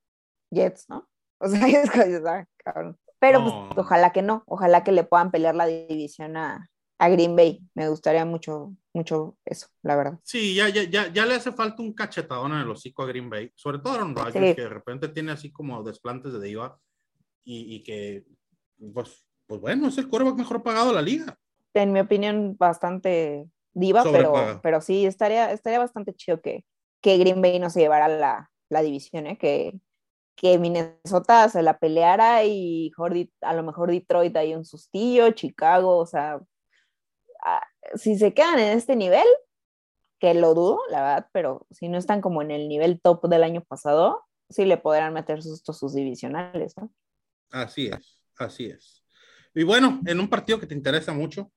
Jets, 0.51 0.89
¿no? 0.89 1.07
O 1.39 1.47
sea, 1.47 1.65
es 1.65 1.89
cosa, 1.89 2.45
cabrón. 2.57 2.97
Pero 3.19 3.41
pues, 3.41 3.77
ojalá 3.77 4.11
que 4.11 4.21
no, 4.21 4.43
ojalá 4.45 4.83
que 4.83 4.91
le 4.91 5.05
puedan 5.05 5.31
pelear 5.31 5.55
la 5.55 5.65
división 5.65 6.35
a, 6.35 6.69
a, 6.99 7.09
Green 7.09 7.37
Bay. 7.37 7.61
Me 7.73 7.87
gustaría 7.87 8.25
mucho, 8.25 8.75
mucho 8.93 9.37
eso, 9.45 9.67
la 9.81 9.95
verdad. 9.95 10.19
Sí, 10.23 10.55
ya, 10.55 10.67
ya, 10.67 10.83
ya, 10.83 11.07
ya 11.07 11.25
le 11.25 11.35
hace 11.35 11.53
falta 11.53 11.81
un 11.81 11.93
cachetadón 11.93 12.51
en 12.51 12.59
el 12.59 12.69
hocico 12.69 13.03
a 13.03 13.07
Green 13.07 13.29
Bay, 13.29 13.49
sobre 13.55 13.79
todo 13.79 13.93
a 13.93 13.95
Aaron 13.95 14.13
Rodgers, 14.13 14.55
que 14.55 14.61
de 14.61 14.69
repente 14.69 15.07
tiene 15.07 15.31
así 15.31 15.53
como 15.53 15.83
desplantes 15.83 16.33
de 16.33 16.41
diva 16.41 16.77
y, 17.45 17.75
y 17.75 17.83
que, 17.83 18.25
pues, 18.93 19.25
pues 19.47 19.61
bueno, 19.61 19.87
es 19.87 19.97
el 19.97 20.09
quarterback 20.09 20.37
mejor 20.37 20.63
pagado 20.63 20.89
de 20.89 20.95
la 20.95 21.01
liga. 21.01 21.37
En 21.73 21.93
mi 21.93 22.01
opinión, 22.01 22.57
bastante 22.57 23.49
diva, 23.73 24.03
pero, 24.03 24.59
pero 24.61 24.81
sí, 24.81 25.05
estaría, 25.05 25.51
estaría 25.51 25.79
bastante 25.79 26.13
chido 26.13 26.41
que, 26.41 26.65
que 27.01 27.17
Green 27.17 27.41
Bay 27.41 27.59
no 27.59 27.69
se 27.69 27.81
llevara 27.81 28.07
la, 28.07 28.51
la 28.69 28.81
división, 28.81 29.27
¿eh? 29.27 29.37
que, 29.37 29.79
que 30.35 30.57
Minnesota 30.57 31.49
se 31.49 31.61
la 31.61 31.77
peleara 31.77 32.43
y 32.43 32.91
a 33.41 33.53
lo 33.53 33.63
mejor 33.63 33.91
Detroit 33.91 34.35
hay 34.35 34.55
un 34.55 34.65
sustillo, 34.65 35.31
Chicago, 35.31 35.97
o 35.97 36.05
sea, 36.05 36.39
si 37.95 38.17
se 38.17 38.33
quedan 38.33 38.59
en 38.59 38.77
este 38.77 38.95
nivel, 38.95 39.27
que 40.19 40.33
lo 40.33 40.53
dudo, 40.53 40.79
la 40.89 41.01
verdad, 41.01 41.27
pero 41.33 41.67
si 41.69 41.89
no 41.89 41.97
están 41.97 42.21
como 42.21 42.41
en 42.41 42.51
el 42.51 42.69
nivel 42.69 43.01
top 43.01 43.27
del 43.27 43.43
año 43.43 43.61
pasado, 43.61 44.23
sí 44.49 44.65
le 44.65 44.77
podrán 44.77 45.13
meter 45.13 45.43
sus, 45.43 45.61
sus 45.61 45.93
divisionales, 45.93 46.75
¿no? 46.77 46.91
Así 47.51 47.87
es, 47.87 48.21
así 48.37 48.67
es. 48.67 49.03
Y 49.53 49.63
bueno, 49.63 49.99
en 50.05 50.19
un 50.19 50.29
partido 50.29 50.59
que 50.59 50.65
te 50.65 50.75
interesa 50.75 51.13
mucho, 51.13 51.51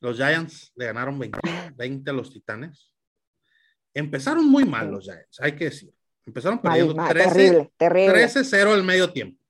los 0.00 0.16
Giants 0.16 0.72
le 0.76 0.86
ganaron 0.86 1.18
20, 1.18 2.10
a 2.10 2.12
los 2.12 2.30
Titanes. 2.30 2.92
Empezaron 3.94 4.46
muy 4.46 4.64
mal 4.64 4.90
los 4.90 5.04
Giants, 5.04 5.40
hay 5.40 5.52
que 5.52 5.64
decir. 5.66 5.92
Empezaron 6.26 6.60
perdiendo 6.60 6.94
13-0 6.94 8.72
al 8.72 8.82
medio 8.82 9.12
tiempo. 9.12 9.40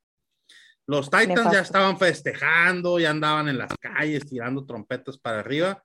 Los 0.86 1.10
Titans 1.10 1.52
ya 1.52 1.60
estaban 1.60 1.98
festejando, 1.98 2.98
ya 3.00 3.10
andaban 3.10 3.48
en 3.48 3.58
las 3.58 3.72
calles 3.80 4.24
tirando 4.26 4.64
trompetas 4.64 5.18
para 5.18 5.40
arriba, 5.40 5.82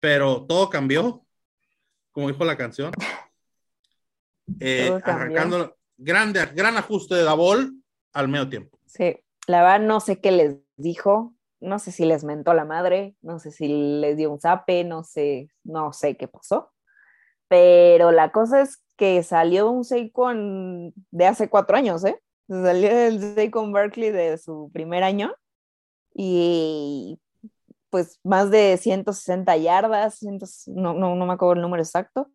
pero 0.00 0.44
todo 0.44 0.68
cambió, 0.68 1.24
como 2.10 2.28
dijo 2.28 2.44
la 2.44 2.56
canción. 2.56 2.92
Eh, 4.60 4.98
arrancando 5.04 5.76
grande, 5.98 6.42
gran 6.54 6.74
ajuste 6.78 7.14
de 7.14 7.22
Dabol 7.22 7.82
al 8.14 8.28
medio 8.28 8.48
tiempo. 8.48 8.78
Sí, 8.86 9.14
la 9.46 9.62
verdad 9.62 9.86
no 9.86 10.00
sé 10.00 10.22
qué 10.22 10.30
les 10.30 10.56
dijo, 10.76 11.34
no 11.60 11.78
sé 11.78 11.92
si 11.92 12.04
les 12.04 12.24
mentó 12.24 12.54
la 12.54 12.64
madre, 12.64 13.16
no 13.22 13.38
sé 13.38 13.50
si 13.50 13.68
les 14.00 14.16
dio 14.16 14.30
un 14.30 14.40
zape, 14.40 14.84
no 14.84 15.04
sé, 15.04 15.50
no 15.64 15.92
sé 15.92 16.16
qué 16.16 16.28
pasó. 16.28 16.72
Pero 17.48 18.10
la 18.12 18.30
cosa 18.30 18.60
es 18.60 18.82
que 18.96 19.22
salió 19.22 19.70
un 19.70 19.84
Saquon 19.84 20.92
de 21.10 21.26
hace 21.26 21.48
cuatro 21.48 21.76
años, 21.76 22.04
¿eh? 22.04 22.20
Salió 22.48 22.90
el 22.90 23.34
Saquon 23.34 23.72
Barkley 23.72 24.10
de 24.10 24.38
su 24.38 24.70
primer 24.72 25.02
año 25.02 25.34
y 26.14 27.20
pues 27.90 28.20
más 28.22 28.50
de 28.50 28.76
160 28.76 29.56
yardas, 29.56 30.22
no, 30.66 30.94
no, 30.94 31.16
no 31.16 31.26
me 31.26 31.32
acuerdo 31.32 31.54
el 31.54 31.62
número 31.62 31.82
exacto. 31.82 32.30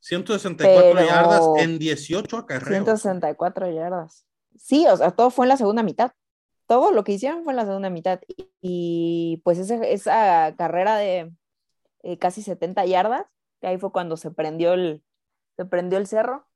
164 0.00 1.06
yardas 1.06 1.42
en 1.58 1.78
18 1.78 2.36
acarreos. 2.36 2.84
164 2.84 3.70
yardas. 3.70 4.26
Sí, 4.56 4.86
o 4.86 4.96
sea, 4.96 5.10
todo 5.10 5.30
fue 5.30 5.46
en 5.46 5.48
la 5.48 5.56
segunda 5.56 5.82
mitad. 5.82 6.12
Todo 6.66 6.92
lo 6.92 7.04
que 7.04 7.12
hicieron 7.12 7.44
fue 7.44 7.52
en 7.52 7.56
la 7.58 7.66
segunda 7.66 7.90
mitad. 7.90 8.20
Y, 8.60 9.40
pues 9.44 9.58
esa, 9.58 10.54
carrera 10.56 10.96
de 10.96 11.32
eh, 12.02 12.18
casi 12.18 12.42
70 12.42 12.86
yardas, 12.86 13.26
que 13.60 13.68
ahí 13.68 13.78
fue 13.78 13.92
cuando 13.92 14.16
se 14.16 14.30
prendió 14.30 14.74
el, 14.74 15.02
se 15.56 15.64
prendió 15.64 15.98
el 15.98 16.06
cerro. 16.06 16.46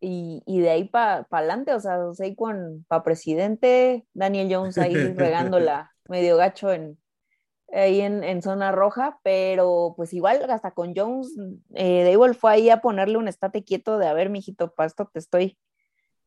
Y, 0.00 0.42
de 0.46 0.70
ahí 0.70 0.84
para 0.84 1.26
adelante, 1.30 1.74
o 1.74 1.80
sea, 1.80 1.98
con 2.36 2.84
para 2.88 3.02
presidente, 3.02 4.06
Daniel 4.14 4.48
Jones 4.50 4.78
ahí 4.78 4.94
regándola 5.14 5.92
medio 6.08 6.36
gacho 6.36 6.72
en, 6.72 6.98
ahí 7.72 8.00
en, 8.00 8.42
zona 8.42 8.72
roja, 8.72 9.18
pero 9.22 9.94
pues 9.96 10.12
igual 10.12 10.48
hasta 10.50 10.70
con 10.72 10.94
Jones, 10.94 11.34
eh, 11.74 12.04
Dable 12.04 12.34
fue 12.34 12.52
ahí 12.52 12.70
a 12.70 12.80
ponerle 12.80 13.18
un 13.18 13.28
estate 13.28 13.64
quieto 13.64 13.98
de, 13.98 14.06
a 14.06 14.12
ver, 14.12 14.30
mijito, 14.30 14.72
para 14.74 14.86
esto 14.86 15.10
te 15.12 15.18
estoy, 15.18 15.58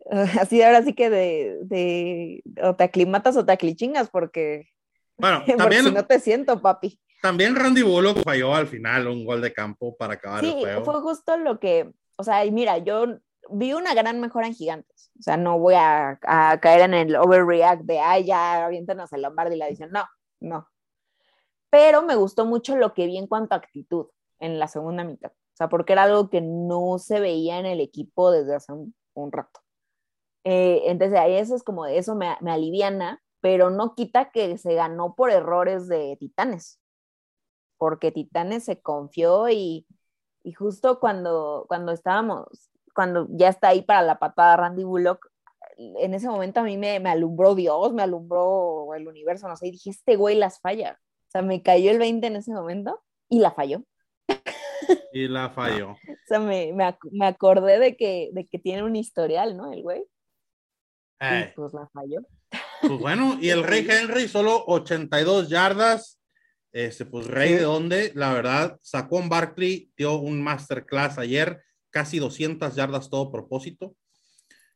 así 0.40 0.62
ahora 0.62 0.84
sí 0.84 0.94
que 0.94 1.10
de, 1.10 1.60
de, 1.64 2.44
o 2.64 2.76
te 2.76 2.84
aclimatas 2.84 3.38
o 3.38 3.46
te 3.46 3.52
aclichingas, 3.52 4.10
porque, 4.10 4.68
bueno, 5.18 5.44
también, 5.58 5.86
si 5.86 5.92
no 5.92 6.06
te 6.06 6.20
siento, 6.20 6.62
papi. 6.62 7.00
También 7.22 7.56
Randy 7.56 7.84
Bullock 7.84 8.24
falló 8.24 8.56
al 8.56 8.68
final 8.68 9.08
un 9.08 9.26
gol 9.26 9.42
de 9.42 9.54
campo 9.54 9.96
para 9.96 10.16
acabar 10.16 10.44
el 10.44 10.54
juego. 10.54 10.84
fue 10.84 11.02
justo 11.02 11.38
lo 11.38 11.60
que, 11.60 11.92
o 12.18 12.24
sea, 12.24 12.44
y 12.46 12.52
mira, 12.52 12.80
yo 12.80 13.20
vi 13.50 13.74
una 13.74 13.94
gran 13.94 14.20
mejora 14.20 14.48
en 14.48 14.56
Gigantes, 14.56 15.12
o 15.20 15.24
sea, 15.24 15.38
no 15.38 15.60
voy 15.60 15.76
a, 15.76 16.20
a 16.24 16.60
caer 16.60 16.82
en 16.82 16.94
el 16.94 17.16
overreact 17.16 17.84
de, 17.84 18.00
ay, 18.00 18.26
ya, 18.26 18.66
aviéntanos 18.66 19.14
el 19.14 19.22
Lombardi 19.22 19.56
y 19.56 19.58
la 19.60 19.68
edición, 19.68 19.92
no, 19.92 20.08
no, 20.40 20.68
pero 21.72 22.04
me 22.04 22.16
gustó 22.16 22.46
mucho 22.46 22.76
lo 22.76 22.94
que 22.94 23.08
vi 23.08 23.18
en 23.18 23.28
cuanto 23.28 23.56
a 23.56 23.58
actitud 23.58 24.08
en 24.40 24.60
la 24.60 24.68
segunda 24.68 25.04
mitad, 25.04 25.32
o 25.32 25.56
sea, 25.56 25.70
porque 25.70 25.94
era 25.94 26.04
algo 26.04 26.30
que 26.30 26.42
no 26.42 27.00
se 27.00 27.20
veía 27.20 27.60
en 27.60 27.66
el 27.66 27.80
equipo 27.80 28.30
desde 28.30 28.56
hace 28.56 28.74
un, 28.74 29.32
rato. 29.32 29.61
Eh, 30.44 30.84
entonces, 30.86 31.18
ahí 31.20 31.36
eso 31.36 31.56
es 31.56 31.64
como, 31.64 31.86
eso 31.86 32.16
me, 32.16 32.36
me 32.42 32.52
aliviana, 32.52 33.22
pero 33.42 33.70
no 33.70 33.96
quita 33.96 34.32
que 34.32 34.58
se 34.58 34.74
ganó 34.74 35.16
por 35.16 35.32
errores 35.32 35.88
de 35.88 36.18
Titanes, 36.20 36.80
porque 37.78 38.12
Titanes 38.12 38.64
se 38.66 38.82
confió 38.82 39.50
y, 39.50 39.88
y 40.44 40.54
justo 40.54 41.00
cuando, 41.00 41.66
cuando 41.68 41.92
estábamos, 41.92 42.48
cuando 42.94 43.28
ya 43.30 43.50
está 43.50 43.70
ahí 43.70 43.82
para 43.82 44.02
la 44.02 44.20
patada 44.20 44.58
Randy 44.58 44.84
Bullock, 44.84 45.32
en 45.78 46.14
ese 46.14 46.28
momento 46.28 46.60
a 46.60 46.64
mí 46.64 46.78
me, 46.78 47.00
me, 47.00 47.10
alumbró 47.10 47.56
Dios, 47.56 47.94
me 47.94 48.04
alumbró 48.04 48.94
el 48.96 49.08
universo, 49.08 49.48
no 49.48 49.56
sé, 49.56 49.68
y 49.68 49.72
dije, 49.72 49.90
este 49.90 50.16
güey 50.16 50.36
las 50.36 50.60
falla. 50.60 51.00
O 51.28 51.32
sea, 51.32 51.42
me 51.42 51.62
cayó 51.64 51.92
el 51.92 51.98
20 51.98 52.28
en 52.28 52.36
ese 52.36 52.52
momento 52.52 53.02
y 53.30 53.40
la 53.40 53.52
falló. 53.52 53.84
Y 55.14 55.28
la 55.28 55.50
falló. 55.50 55.92
o 56.10 56.28
sea, 56.28 56.40
me, 56.40 56.74
me, 56.74 57.26
acordé 57.26 57.80
de 57.80 57.96
que, 57.96 58.30
de 58.34 58.48
que 58.48 58.60
tiene 58.60 58.84
un 58.84 58.96
historial, 58.96 59.58
¿no? 59.58 59.72
El 59.72 59.82
güey. 59.82 60.06
Y 61.22 61.56
pues 61.56 61.74
la 61.74 61.88
falló. 61.94 62.28
Pues 62.82 63.00
bueno, 63.00 63.38
y 63.40 63.50
el 63.50 63.64
Rey 63.64 63.86
Henry 63.88 64.28
solo 64.28 64.64
82 64.66 65.50
yardas. 65.50 66.20
Este, 66.74 67.06
pues 67.06 67.28
Rey 67.28 67.54
de 67.54 67.62
dónde, 67.62 68.12
la 68.16 68.34
verdad, 68.34 68.80
sacó 68.82 69.18
un 69.18 69.30
Barkley, 69.30 69.92
dio 69.96 70.16
un 70.16 70.42
masterclass 70.42 71.18
ayer, 71.18 71.62
casi 71.90 72.18
200 72.18 72.76
yardas 72.76 73.10
todo 73.10 73.32
propósito. 73.32 73.96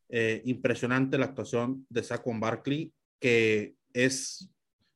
Eh, 0.10 0.42
impresionante 0.46 1.18
la 1.18 1.26
actuación 1.26 1.88
de 1.90 2.04
Saquon 2.04 2.40
Barkley, 2.40 2.94
que 3.20 3.76
es 3.94 4.52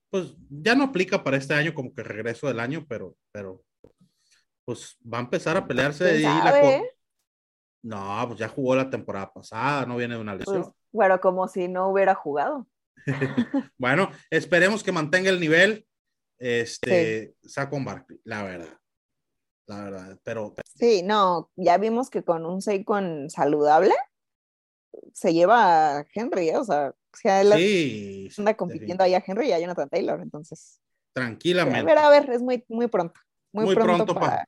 pues 0.10 0.36
ya 0.50 0.76
no 0.76 0.86
aplica 0.86 1.24
para 1.24 1.38
este 1.38 1.54
año 1.54 1.74
como 1.74 1.94
que 1.94 2.04
regreso 2.04 2.48
del 2.48 2.60
año, 2.60 2.86
pero, 2.88 3.16
pero 3.32 3.64
pues 4.66 4.98
va 5.02 5.20
a 5.20 5.22
empezar 5.22 5.56
a 5.58 5.68
pelearse. 5.68 6.04
de 6.04 6.20
la 6.22 6.82
no, 7.82 8.26
pues 8.28 8.40
ya 8.40 8.50
jugó 8.50 8.76
la 8.76 8.90
temporada 8.90 9.32
pasada, 9.32 9.86
no 9.86 9.96
viene 9.96 10.16
de 10.16 10.22
una 10.22 10.36
lesión. 10.36 10.64
Pues, 10.64 10.76
bueno, 10.92 11.20
como 11.20 11.48
si 11.48 11.68
no 11.68 11.90
hubiera 11.90 12.16
jugado. 12.16 12.68
bueno, 13.78 14.12
esperemos 14.30 14.84
que 14.84 14.92
mantenga 14.92 15.30
el 15.30 15.40
nivel. 15.40 15.86
Este, 16.38 17.36
sí. 17.42 17.62
con 17.70 17.84
Barkley, 17.84 18.20
la 18.24 18.44
verdad. 18.44 18.78
La 19.68 19.84
verdad, 19.84 20.20
pero. 20.24 20.56
Sí, 20.76 21.04
no, 21.04 21.52
ya 21.56 21.78
vimos 21.78 22.10
que 22.10 22.24
con 22.24 22.46
un 22.46 22.62
Saquon 22.62 23.30
saludable 23.30 23.94
se 25.14 25.34
lleva 25.34 26.00
a 26.00 26.06
Henry, 26.14 26.50
¿eh? 26.50 26.58
o 26.58 26.64
sea, 26.64 26.94
sí, 27.14 28.30
anda 28.38 28.56
compitiendo 28.56 29.04
ahí 29.04 29.14
a 29.14 29.24
Henry 29.26 29.50
y 29.50 29.54
a 29.54 29.60
Jonathan 29.60 29.90
Taylor, 29.90 30.22
entonces. 30.22 30.82
Tranquilamente. 31.14 31.80
A 31.80 31.84
ver, 31.84 31.98
a 31.98 32.10
ver, 32.10 32.30
es 32.32 32.42
muy, 32.42 32.64
muy 32.68 32.88
pronto. 32.88 33.20
Muy, 33.52 33.76
pronto, 33.76 34.14
para, 34.14 34.48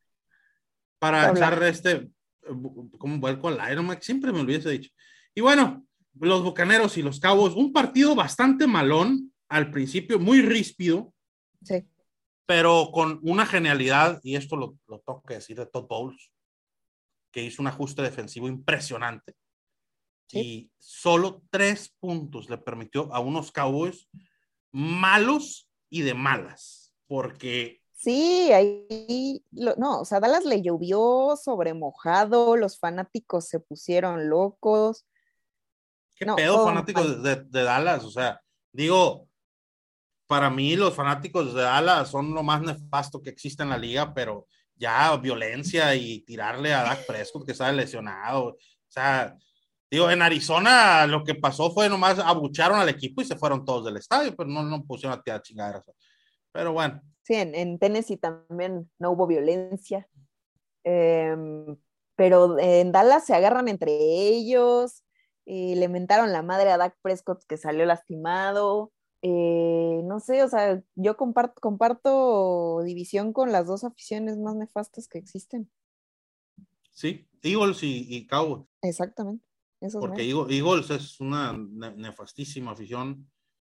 para, 1.00 1.32
echar 1.32 1.62
este, 1.64 2.10
como 2.98 3.20
vuelco 3.20 3.48
al 3.48 3.72
Iron 3.72 3.98
siempre 4.02 4.32
me 4.32 4.40
lo 4.40 4.46
hubiese 4.46 4.70
dicho. 4.70 4.92
Y 5.34 5.42
bueno, 5.42 5.86
los 6.20 6.44
Bucaneros 6.44 6.98
y 6.98 7.02
los 7.02 7.20
Cabos, 7.20 7.56
un 7.56 7.74
partido 7.74 8.16
bastante 8.16 8.68
malón 8.68 9.34
al 9.50 9.72
principio, 9.72 10.20
muy 10.20 10.42
ríspido. 10.42 11.14
Sí. 11.64 11.86
Pero 12.46 12.90
con 12.92 13.20
una 13.24 13.46
genialidad, 13.46 14.20
y 14.24 14.36
esto 14.36 14.56
lo, 14.56 14.78
lo 14.88 15.00
tengo 15.00 15.24
que 15.24 15.36
decir 15.36 15.58
de 15.58 15.66
Todd 15.66 15.88
Bowles, 15.88 16.32
que 17.32 17.44
hizo 17.44 17.62
un 17.62 17.68
ajuste 17.68 18.02
defensivo 18.02 18.48
impresionante 18.48 19.36
y 20.40 20.72
solo 20.80 21.44
tres 21.50 21.94
puntos 22.00 22.50
le 22.50 22.58
permitió 22.58 23.14
a 23.14 23.20
unos 23.20 23.52
Cowboys 23.52 24.08
malos 24.72 25.70
y 25.90 26.02
de 26.02 26.14
malas, 26.14 26.94
porque... 27.08 27.82
Sí, 27.94 28.52
ahí, 28.52 29.44
no, 29.52 30.02
o 30.02 30.06
sea, 30.06 30.20
Dallas 30.20 30.46
le 30.46 30.62
llovió 30.62 31.36
sobre 31.36 31.74
mojado, 31.74 32.58
los 32.58 32.80
fanáticos 32.80 33.48
se 33.48 33.60
pusieron 33.60 34.28
locos. 34.28 35.06
¿Qué 36.22 36.34
pedo 36.36 36.64
fanáticos 36.64 37.24
de, 37.24 37.64
Dallas? 37.64 38.04
O 38.04 38.12
sea, 38.12 38.40
digo, 38.72 39.28
para 40.28 40.50
mí 40.50 40.76
los 40.76 40.94
fanáticos 40.94 41.54
de 41.54 41.62
Dallas 41.62 42.10
son 42.10 42.34
lo 42.34 42.44
más 42.44 42.62
nefasto 42.62 43.22
que 43.22 43.32
existe 43.32 43.64
en 43.64 43.70
la 43.70 43.78
liga, 43.78 44.14
pero 44.14 44.48
ya 44.76 45.16
violencia 45.18 45.96
y 45.96 46.22
tirarle 46.22 46.74
a 46.74 46.84
Dak 46.84 47.08
Prescott 47.08 47.46
que 47.46 47.54
está 47.54 47.72
lesionado, 47.72 48.50
o 48.50 48.58
sea, 48.88 49.36
Digo, 49.92 50.10
en 50.10 50.22
Arizona 50.22 51.06
lo 51.06 51.22
que 51.22 51.36
pasó 51.36 51.70
fue 51.70 51.90
nomás 51.90 52.18
abucharon 52.18 52.80
al 52.80 52.88
equipo 52.88 53.22
y 53.22 53.26
se 53.26 53.36
fueron 53.36 53.66
todos 53.66 53.84
del 53.84 53.98
estadio, 53.98 54.34
pero 54.34 54.50
no, 54.50 54.64
no 54.64 54.86
pusieron 54.86 55.20
a 55.20 55.22
tirar 55.22 55.42
chingaderas. 55.42 55.84
Pero 56.54 56.72
bueno. 56.72 57.02
Sí, 57.24 57.34
en, 57.36 57.78
Tennessee 57.78 58.16
también 58.16 58.90
no 59.00 59.12
hubo 59.12 59.28
violencia. 59.28 60.08
Em, 60.86 61.76
pero 62.16 62.58
en 62.58 62.94
Dallas 62.94 63.26
se 63.26 63.36
agarran 63.36 63.68
entre 63.68 63.92
ellos, 63.92 65.04
le 65.52 65.88
mentaron 65.90 66.32
la 66.32 66.42
madre 66.42 66.72
a 66.72 66.78
Dak 66.78 66.98
Prescott 67.02 67.44
que 67.46 67.58
salió 67.58 67.86
lastimado. 67.86 68.94
Eh, 69.22 70.02
no 70.04 70.20
sé, 70.20 70.44
o 70.44 70.48
sea, 70.48 70.82
yo 70.96 71.18
comparto, 71.18 71.60
comparto 71.62 72.82
división 72.84 73.34
con 73.34 73.52
las 73.52 73.68
dos 73.68 73.84
aficiones 73.84 74.38
más 74.38 74.56
nefastas 74.56 75.08
que 75.08 75.20
existen. 75.20 75.70
Sí, 76.92 77.28
Eagles 77.44 77.84
y, 77.84 78.08
y 78.10 78.28
Cowboys. 78.28 78.66
Exactamente. 78.82 79.46
Porque 80.00 80.30
Eagles 80.30 80.90
es 80.92 81.20
una 81.20 81.54
nefastísima 81.54 82.72
afición, 82.72 83.30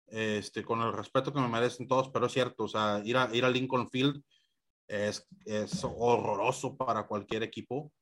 este, 0.06 0.64
con 0.64 0.80
el 0.80 0.92
respeto 0.92 1.32
que 1.32 1.40
me 1.40 1.48
merecen 1.48 1.86
todos, 1.86 2.08
pero 2.08 2.26
es 2.26 2.32
cierto, 2.32 2.64
o 2.64 2.68
sea, 2.68 3.02
ir 3.04 3.16
a, 3.16 3.34
ir 3.34 3.44
a 3.44 3.50
Lincoln 3.50 3.90
Field 3.90 4.22
es, 4.86 5.26
es 5.44 5.84
horroroso 5.84 6.76
para 6.76 7.06
cualquier 7.06 7.42
equipo. 7.42 7.92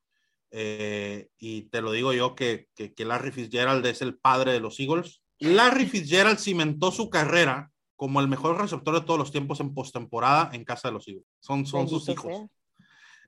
Eh, 0.50 1.28
y 1.38 1.62
te 1.62 1.82
lo 1.82 1.92
digo 1.92 2.12
yo 2.12 2.34
que, 2.34 2.68
que, 2.74 2.94
que, 2.94 3.04
Larry 3.04 3.32
Fitzgerald 3.32 3.84
es 3.86 4.00
el 4.00 4.16
padre 4.16 4.52
de 4.52 4.60
los 4.60 4.78
Eagles. 4.80 5.22
Larry 5.38 5.86
Fitzgerald 5.86 6.38
cimentó 6.38 6.90
su 6.90 7.10
carrera 7.10 7.70
como 7.96 8.20
el 8.20 8.28
mejor 8.28 8.60
receptor 8.60 8.94
de 8.94 9.00
todos 9.00 9.18
los 9.18 9.32
tiempos 9.32 9.60
en 9.60 9.74
postemporada 9.74 10.50
en 10.52 10.64
casa 10.64 10.88
de 10.88 10.94
los 10.94 11.08
Eagles. 11.08 11.26
Son, 11.40 11.66
son 11.66 11.88
sus 11.88 12.08
hijos. 12.08 12.46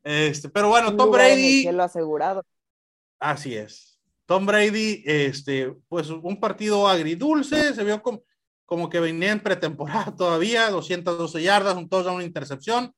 Este, 0.04 0.48
pero 0.48 0.68
bueno, 0.68 0.94
Tom 0.94 1.10
Brady. 1.10 1.70
lo 1.72 1.82
asegurado. 1.82 2.44
Así 3.18 3.54
es. 3.56 3.98
Tom 4.26 4.46
Brady, 4.46 5.02
este, 5.06 5.74
pues 5.88 6.10
un 6.10 6.38
partido 6.38 6.86
agridulce, 6.86 7.74
se 7.74 7.82
vio 7.82 8.02
como, 8.02 8.22
como 8.66 8.90
que 8.90 9.00
venía 9.00 9.32
en 9.32 9.40
pretemporada 9.40 10.14
todavía, 10.16 10.70
212 10.70 11.42
yardas, 11.42 11.76
un 11.76 11.88
touchdown, 11.88 12.16
una 12.16 12.24
intercepción. 12.24 12.94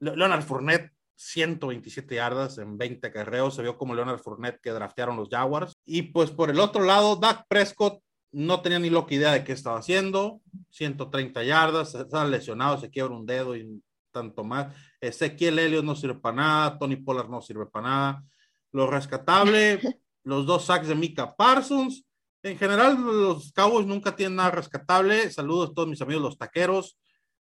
Leonard 0.00 0.42
Fournette, 0.42 0.92
127 1.16 2.14
yardas 2.14 2.58
en 2.58 2.78
20 2.78 3.10
carreos, 3.10 3.54
se 3.54 3.62
vio 3.62 3.76
como 3.76 3.94
Leonard 3.94 4.20
Fournette 4.20 4.60
que 4.60 4.70
draftearon 4.70 5.16
los 5.16 5.28
Jaguars. 5.28 5.74
Y 5.84 6.02
pues 6.02 6.30
por 6.30 6.50
el 6.50 6.60
otro 6.60 6.84
lado, 6.84 7.16
Dak 7.16 7.46
Prescott 7.48 8.00
no 8.32 8.60
tenía 8.60 8.78
ni 8.78 8.90
loca 8.90 9.14
idea 9.14 9.32
de 9.32 9.44
qué 9.44 9.52
estaba 9.52 9.78
haciendo, 9.78 10.40
130 10.70 11.42
yardas, 11.42 11.94
estaba 11.94 12.26
lesionado, 12.26 12.78
se 12.78 12.90
quiebra 12.90 13.14
un 13.14 13.26
dedo 13.26 13.56
y 13.56 13.82
tanto 14.12 14.44
más. 14.44 14.74
Ezequiel 15.00 15.58
Elliott 15.58 15.84
no 15.84 15.96
sirve 15.96 16.16
para 16.20 16.36
nada, 16.36 16.78
Tony 16.78 16.96
Pollard 16.96 17.28
no 17.28 17.40
sirve 17.40 17.66
para 17.66 17.88
nada. 17.88 18.24
Lo 18.72 18.86
rescatable 18.86 19.80
los 20.26 20.44
dos 20.44 20.64
sacks 20.64 20.88
de 20.88 20.94
Mika 20.96 21.36
Parsons, 21.36 22.04
En 22.42 22.58
general, 22.58 23.00
los 23.00 23.52
Cowboys 23.52 23.86
nunca 23.86 24.14
tienen 24.14 24.36
nada 24.36 24.50
rescatable. 24.50 25.30
Saludos 25.30 25.70
a 25.70 25.74
todos 25.74 25.88
mis 25.88 26.00
amigos 26.00 26.22
los 26.22 26.38
taqueros. 26.38 26.98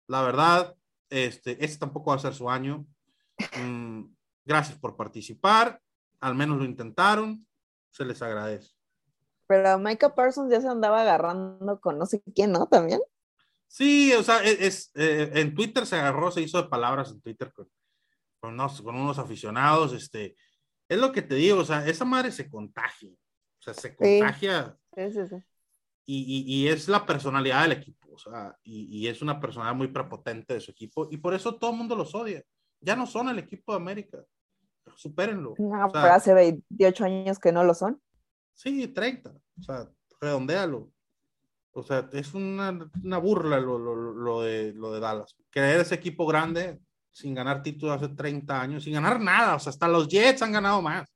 La 0.06 0.22
verdad, 0.22 0.74
este, 1.10 1.64
este 1.64 1.78
tampoco 1.78 2.10
va 2.10 2.16
a 2.16 2.20
ser 2.20 2.34
su 2.34 2.50
año. 2.50 2.86
Mm, 3.58 4.14
gracias 4.44 4.78
por 4.78 4.96
participar. 4.96 5.80
Al 6.20 6.34
menos 6.34 6.58
lo 6.58 6.64
intentaron. 6.64 7.46
Se 7.90 8.04
les 8.04 8.22
agradece. 8.22 8.72
Pero 9.46 9.78
Micah 9.78 10.14
Parsons 10.14 10.50
ya 10.50 10.60
se 10.60 10.68
andaba 10.68 11.02
agarrando 11.02 11.80
con 11.80 11.98
no 11.98 12.06
sé 12.06 12.22
quién, 12.34 12.52
¿no? 12.52 12.66
También. 12.66 13.00
Sí, 13.68 14.12
o 14.12 14.22
sea, 14.22 14.42
e-, 14.44 14.66
es, 14.66 14.90
eh, 14.94 15.30
en 15.34 15.54
Twitter 15.54 15.86
se 15.86 15.96
agarró, 15.96 16.30
se 16.30 16.42
hizo 16.42 16.62
de 16.62 16.68
palabras 16.68 17.10
en 17.10 17.20
Twitter 17.20 17.52
con, 17.52 17.68
con, 18.40 18.54
unos, 18.54 18.82
con 18.82 18.94
unos 18.94 19.18
aficionados. 19.18 19.92
Este, 19.92 20.36
es 20.88 20.98
lo 20.98 21.10
que 21.12 21.22
te 21.22 21.34
digo, 21.34 21.60
o 21.60 21.64
sea, 21.64 21.86
esa 21.86 22.04
madre 22.04 22.32
se 22.32 22.50
contagia. 22.50 23.10
O 23.10 23.62
sea, 23.62 23.74
se 23.74 23.94
contagia. 23.96 24.76
Sí, 24.94 25.12
sí, 25.12 25.26
sí. 25.26 25.36
Y, 26.04 26.18
y, 26.18 26.54
y, 26.54 26.68
es 26.68 26.88
la 26.88 27.06
personalidad 27.06 27.62
del 27.62 27.72
equipo, 27.72 28.10
o 28.12 28.18
sea, 28.18 28.56
y, 28.64 28.88
y, 28.90 29.06
es 29.06 29.22
una 29.22 29.38
personalidad 29.38 29.76
muy 29.76 29.86
prepotente 29.86 30.54
de 30.54 30.60
su 30.60 30.72
equipo, 30.72 31.06
y 31.12 31.16
por 31.18 31.32
eso 31.32 31.54
todo 31.54 31.70
el 31.70 31.76
mundo 31.76 31.94
los 31.94 32.12
odia. 32.12 32.42
Ya 32.82 32.96
no 32.96 33.06
son 33.06 33.28
el 33.28 33.38
equipo 33.38 33.72
de 33.72 33.76
América. 33.76 34.18
Supérenlo. 34.96 35.54
No, 35.58 35.86
o 35.86 35.90
sea, 35.90 36.02
pero 36.02 36.14
hace 36.14 36.34
28 36.34 37.04
años 37.04 37.38
que 37.38 37.52
no 37.52 37.64
lo 37.64 37.74
son. 37.74 38.00
Sí, 38.54 38.88
30. 38.88 39.30
O 39.30 39.62
sea, 39.62 39.88
redondéalo. 40.20 40.90
O 41.72 41.82
sea, 41.82 42.08
es 42.12 42.34
una, 42.34 42.90
una 43.02 43.18
burla 43.18 43.58
lo, 43.58 43.78
lo, 43.78 43.94
lo, 43.94 44.42
de, 44.42 44.72
lo 44.74 44.92
de 44.92 45.00
Dallas. 45.00 45.34
Creer 45.50 45.80
ese 45.80 45.94
equipo 45.94 46.26
grande 46.26 46.78
sin 47.10 47.34
ganar 47.34 47.62
títulos 47.62 47.96
hace 47.96 48.14
30 48.14 48.60
años, 48.60 48.84
sin 48.84 48.94
ganar 48.94 49.20
nada. 49.20 49.54
O 49.54 49.58
sea, 49.58 49.70
hasta 49.70 49.88
los 49.88 50.08
Jets 50.08 50.42
han 50.42 50.52
ganado 50.52 50.82
más. 50.82 51.08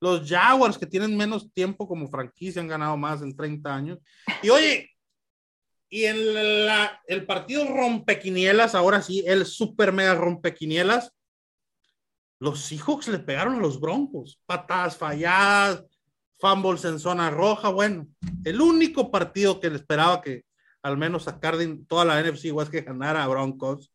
Los 0.00 0.28
Jaguars, 0.28 0.76
que 0.76 0.86
tienen 0.86 1.16
menos 1.16 1.52
tiempo 1.52 1.86
como 1.86 2.08
franquicia, 2.08 2.60
han 2.60 2.68
ganado 2.68 2.96
más 2.96 3.22
en 3.22 3.36
30 3.36 3.74
años. 3.74 3.98
Y 4.42 4.50
oye, 4.50 4.90
y 5.94 6.06
en 6.06 6.64
la, 6.64 7.02
el 7.06 7.26
partido 7.26 7.66
rompequinielas, 7.68 8.74
ahora 8.74 9.02
sí, 9.02 9.22
el 9.26 9.44
super 9.44 9.92
mega 9.92 10.14
rompequinielas, 10.14 11.12
los 12.38 12.60
Seahawks 12.60 13.08
le 13.08 13.18
pegaron 13.18 13.56
a 13.56 13.60
los 13.60 13.78
Broncos. 13.78 14.40
Patadas 14.46 14.96
falladas, 14.96 15.84
fumbles 16.38 16.86
en 16.86 16.98
zona 16.98 17.28
roja. 17.28 17.68
Bueno, 17.68 18.08
el 18.42 18.62
único 18.62 19.10
partido 19.10 19.60
que 19.60 19.68
le 19.68 19.76
esperaba 19.76 20.22
que 20.22 20.46
al 20.82 20.96
menos 20.96 21.24
sacar 21.24 21.58
de 21.58 21.76
toda 21.86 22.06
la 22.06 22.22
NFC 22.22 22.46
es 22.46 22.70
que 22.70 22.80
ganara 22.80 23.22
a 23.22 23.28
Broncos 23.28 23.92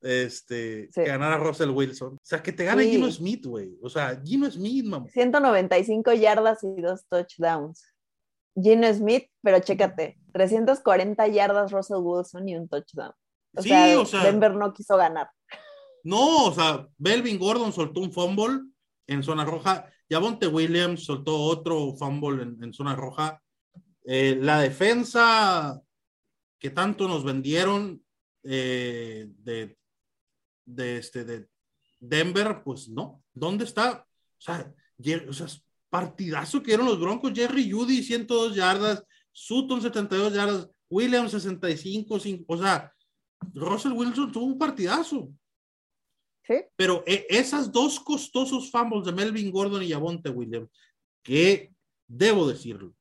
este, 0.00 0.86
sí. 0.92 1.02
que 1.02 1.06
ganara 1.06 1.38
Russell 1.38 1.70
Wilson. 1.70 2.14
O 2.14 2.20
sea, 2.22 2.40
que 2.40 2.52
te 2.52 2.64
gane 2.64 2.84
sí. 2.84 2.90
Gino 2.92 3.10
Smith, 3.10 3.46
güey. 3.46 3.76
O 3.82 3.90
sea, 3.90 4.20
Gino 4.24 4.48
Smith, 4.48 4.84
mamá. 4.84 5.08
195 5.08 6.12
yardas 6.12 6.62
y 6.62 6.80
dos 6.80 7.04
touchdowns. 7.08 7.89
Gino 8.54 8.92
Smith, 8.92 9.28
pero 9.42 9.60
chécate, 9.60 10.18
340 10.32 11.28
yardas 11.28 11.72
Russell 11.72 11.98
Wilson 12.00 12.48
y 12.48 12.56
un 12.56 12.68
touchdown. 12.68 13.12
O, 13.56 13.62
sí, 13.62 13.68
sea, 13.68 14.00
o 14.00 14.06
sea, 14.06 14.24
Denver 14.24 14.54
no 14.54 14.72
quiso 14.72 14.96
ganar. 14.96 15.30
No, 16.04 16.46
o 16.46 16.52
sea, 16.52 16.86
Belvin 16.96 17.38
Gordon 17.38 17.72
soltó 17.72 18.00
un 18.00 18.12
fumble 18.12 18.60
en 19.06 19.22
zona 19.22 19.44
roja. 19.44 19.86
Yavonte 20.08 20.46
Williams 20.46 21.04
soltó 21.04 21.36
otro 21.36 21.94
fumble 21.96 22.42
en, 22.42 22.62
en 22.62 22.72
zona 22.72 22.96
roja. 22.96 23.40
Eh, 24.04 24.38
la 24.40 24.60
defensa 24.60 25.80
que 26.58 26.70
tanto 26.70 27.06
nos 27.08 27.24
vendieron 27.24 28.02
eh, 28.42 29.26
de 29.38 29.76
de, 30.74 30.98
este, 30.98 31.24
de 31.24 31.48
Denver, 31.98 32.62
pues 32.64 32.88
no. 32.88 33.22
¿Dónde 33.32 33.64
está? 33.64 34.06
O 34.38 34.40
sea, 34.40 34.72
o 35.28 35.32
sea, 35.32 35.46
partidazo 35.90 36.62
que 36.62 36.68
dieron 36.68 36.86
los 36.86 37.00
Broncos. 37.00 37.32
Jerry 37.34 37.70
Judy, 37.70 38.02
102 38.02 38.54
yardas. 38.54 39.04
Sutton, 39.32 39.82
72 39.82 40.32
yardas. 40.32 40.70
Williams, 40.88 41.32
65. 41.32 42.18
5, 42.18 42.44
o 42.46 42.56
sea, 42.56 42.92
Russell 43.54 43.92
Wilson 43.92 44.32
tuvo 44.32 44.46
un 44.46 44.58
partidazo. 44.58 45.28
¿Sí? 46.46 46.54
Pero 46.76 47.04
eh, 47.06 47.26
esas 47.28 47.70
dos 47.70 48.00
costosos 48.00 48.70
fumbles 48.70 49.04
de 49.04 49.12
Melvin 49.12 49.50
Gordon 49.50 49.82
y 49.82 49.90
Javonte 49.90 50.30
Williams, 50.30 50.70
que 51.22 51.72
debo 52.08 52.48
decirlo, 52.48 52.94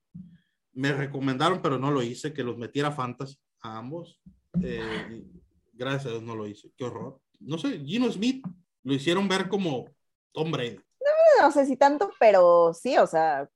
me 0.74 0.92
recomendaron, 0.94 1.62
pero 1.62 1.80
no 1.80 1.90
lo 1.90 2.04
hice, 2.04 2.34
que 2.34 2.44
los 2.44 2.58
metiera 2.58 2.92
fantasy 2.92 3.38
a 3.62 3.78
ambos. 3.78 4.22
Eh, 4.62 5.24
gracias 5.74 6.08
a 6.08 6.10
Dios 6.10 6.24
no 6.24 6.36
lo 6.36 6.48
hice. 6.48 6.72
Qué 6.78 6.84
horror 6.84 7.20
no 7.40 7.58
sé, 7.58 7.80
Gino 7.86 8.12
Smith 8.12 8.46
lo 8.84 8.94
hicieron 8.94 9.28
ver 9.28 9.48
como 9.48 9.90
Tom 10.32 10.52
Brady. 10.52 10.80
No, 11.42 11.52
sé 11.52 11.66
si 11.66 11.78
tanto, 11.78 12.12
pero 12.20 12.74
sí, 12.74 12.98
o 12.98 13.08
sea, 13.08 13.50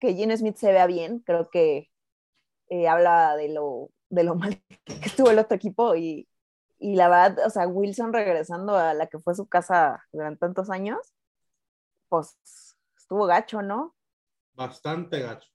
que 0.00 0.14
Gino 0.14 0.36
Smith 0.36 0.56
se 0.56 0.72
vea 0.72 0.86
bien, 0.86 1.20
creo 1.20 1.48
que 1.50 1.90
eh, 2.68 2.88
habla 2.88 3.36
de 3.36 3.48
lo, 3.48 3.90
de 4.08 4.24
lo 4.24 4.34
mal 4.36 4.62
que 4.84 4.94
estuvo 5.04 5.30
el 5.30 5.38
otro 5.38 5.56
equipo 5.56 5.94
y, 5.94 6.28
y 6.78 6.96
la 6.96 7.08
verdad, 7.08 7.46
o 7.46 7.50
sea, 7.50 7.66
Wilson 7.66 8.12
regresando 8.12 8.76
a 8.76 8.94
la 8.94 9.06
que 9.06 9.18
fue 9.18 9.34
su 9.34 9.46
casa 9.46 10.04
durante 10.12 10.40
tantos 10.40 10.70
años, 10.70 11.14
pues 12.08 12.36
estuvo 12.96 13.26
gacho, 13.26 13.62
¿no? 13.62 13.94
Bastante 14.54 15.20
gacho. 15.20 15.48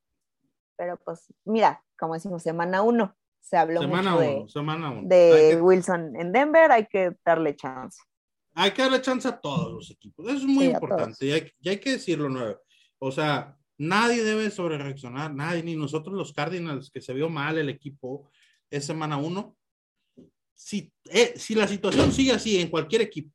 Pero 0.76 0.98
pues, 0.98 1.26
mira, 1.44 1.84
como 1.98 2.14
decimos, 2.14 2.44
semana 2.44 2.82
uno, 2.82 3.16
se 3.42 3.58
habló 3.58 3.82
semana 3.82 4.12
mucho 4.12 4.24
uno, 4.24 4.44
de, 4.44 4.50
semana 4.50 4.92
uno. 4.92 5.02
de 5.04 5.50
que, 5.52 5.62
Wilson 5.62 6.16
en 6.16 6.32
Denver, 6.32 6.72
hay 6.72 6.86
que 6.88 7.16
darle 7.26 7.56
chance. 7.56 8.00
Hay 8.60 8.72
que 8.72 8.82
darle 8.82 9.02
chance 9.02 9.28
a 9.28 9.40
todos 9.40 9.72
los 9.72 9.92
equipos, 9.92 10.26
eso 10.26 10.38
es 10.38 10.46
muy 10.46 10.66
sí, 10.66 10.72
importante 10.72 11.26
y 11.28 11.32
hay, 11.32 11.52
y 11.62 11.70
hay, 11.70 11.80
que 11.80 11.92
decirlo 11.92 12.28
nuevo. 12.28 12.60
O 12.98 13.12
sea, 13.12 13.56
nadie 13.78 14.24
debe 14.24 14.50
sobre 14.50 14.80
reaccionar, 14.80 15.32
nadie, 15.32 15.62
ni 15.62 15.76
nosotros 15.76 16.16
los 16.16 16.34
Cardinals, 16.34 16.90
que 16.90 17.00
se 17.00 17.14
vio 17.14 17.30
mal 17.30 17.60
el 17.60 17.70
equipo 17.70 18.32
es 18.72 18.84
semana 18.84 19.18
uno. 19.18 19.56
Si, 20.56 20.92
eh, 21.06 21.34
si 21.38 21.54
la 21.54 21.68
situación 21.68 22.12
sigue 22.12 22.32
así 22.32 22.60
en 22.60 22.72
cualquier 22.72 23.04
equipo, 23.04 23.32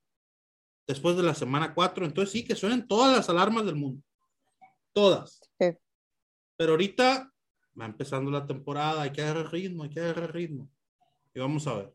después 0.88 1.16
de 1.16 1.22
la 1.22 1.34
semana 1.34 1.72
cuatro, 1.72 2.04
entonces 2.04 2.32
sí 2.32 2.44
que 2.44 2.56
suenen 2.56 2.88
todas 2.88 3.16
las 3.16 3.28
alarmas 3.28 3.64
del 3.64 3.76
mundo. 3.76 4.02
Todas. 4.92 5.40
Sí. 5.60 5.68
Pero 6.56 6.72
ahorita 6.72 7.32
va 7.80 7.86
empezando 7.86 8.28
la 8.28 8.44
temporada, 8.44 9.02
hay 9.02 9.12
que 9.12 9.22
agarrar 9.22 9.52
ritmo, 9.52 9.84
hay 9.84 9.90
que 9.90 10.00
agarrar 10.00 10.34
ritmo. 10.34 10.68
Y 11.32 11.38
vamos 11.38 11.64
a 11.68 11.74
ver. 11.74 11.94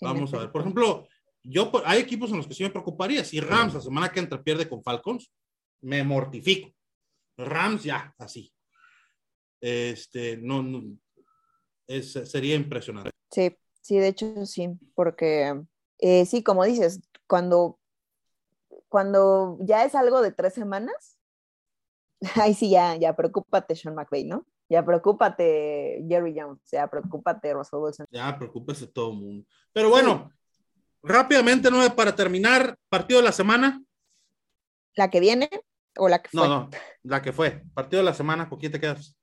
Vamos 0.00 0.32
a 0.32 0.38
ver. 0.38 0.50
Por 0.50 0.62
ejemplo, 0.62 1.06
yo 1.48 1.70
hay 1.84 2.00
equipos 2.00 2.30
en 2.30 2.36
los 2.36 2.46
que 2.46 2.54
sí 2.54 2.62
me 2.62 2.70
preocuparía. 2.70 3.24
Si 3.24 3.40
Rams 3.40 3.74
la 3.74 3.80
semana 3.80 4.10
que 4.10 4.20
entra 4.20 4.42
pierde 4.42 4.68
con 4.68 4.82
Falcons, 4.82 5.32
me 5.80 6.04
mortifico. 6.04 6.70
Rams 7.36 7.84
ya, 7.84 8.14
así. 8.18 8.52
Este, 9.60 10.36
no, 10.36 10.62
no 10.62 10.82
es, 11.86 12.12
sería 12.12 12.54
impresionante. 12.54 13.10
Sí, 13.30 13.56
sí, 13.80 13.98
de 13.98 14.08
hecho 14.08 14.46
sí, 14.46 14.70
porque 14.94 15.60
eh, 15.98 16.26
sí, 16.26 16.42
como 16.42 16.64
dices, 16.64 17.00
cuando, 17.26 17.78
cuando 18.88 19.58
ya 19.60 19.84
es 19.84 19.94
algo 19.94 20.20
de 20.20 20.32
tres 20.32 20.54
semanas, 20.54 21.18
ahí 22.36 22.54
sí 22.54 22.70
ya, 22.70 22.96
ya 22.96 23.16
preocúpate 23.16 23.74
Sean 23.74 23.94
McVay, 23.94 24.24
¿no? 24.24 24.46
Ya 24.70 24.84
preocúpate 24.84 26.04
Jerry 26.06 26.34
Jones, 26.38 26.60
ya 26.70 26.88
preocúpate 26.88 27.54
Russell 27.54 27.80
Wilson. 27.80 28.06
Ya 28.10 28.36
preocúpese 28.36 28.86
todo 28.86 29.12
el 29.12 29.18
mundo. 29.18 29.46
Pero 29.72 29.88
bueno. 29.88 30.30
Rápidamente, 31.02 31.70
nueve 31.70 31.94
para 31.94 32.14
terminar, 32.14 32.76
partido 32.88 33.20
de 33.20 33.26
la 33.26 33.32
semana. 33.32 33.82
¿La 34.94 35.10
que 35.10 35.20
viene 35.20 35.48
o 35.96 36.08
la 36.08 36.22
que 36.22 36.30
fue? 36.30 36.40
No, 36.40 36.48
no, 36.48 36.70
la 37.02 37.22
que 37.22 37.32
fue. 37.32 37.62
Partido 37.74 38.00
de 38.02 38.06
la 38.06 38.14
semana, 38.14 38.48
¿con 38.48 38.58
quién 38.58 38.72
te 38.72 38.80
quedas? 38.80 39.16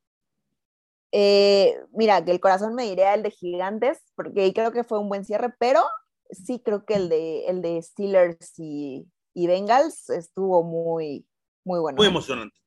Eh, 1.11 1.77
mira, 1.93 2.23
que 2.23 2.31
el 2.31 2.39
corazón 2.39 2.75
me 2.75 2.83
diría 2.83 3.13
el 3.13 3.23
de 3.23 3.31
Gigantes, 3.31 3.99
porque 4.15 4.51
creo 4.53 4.71
que 4.71 4.83
fue 4.83 4.99
un 4.99 5.09
buen 5.09 5.23
cierre, 5.23 5.53
pero 5.59 5.81
sí 6.29 6.61
creo 6.63 6.85
que 6.85 6.95
el 6.95 7.09
de, 7.09 7.45
el 7.45 7.61
de 7.61 7.81
Steelers 7.81 8.53
y, 8.57 9.07
y 9.33 9.47
Bengals 9.47 10.09
estuvo 10.09 10.63
muy, 10.63 11.25
muy 11.63 11.79
bueno. 11.79 11.97
Muy 11.97 12.07
emocionante. 12.07 12.57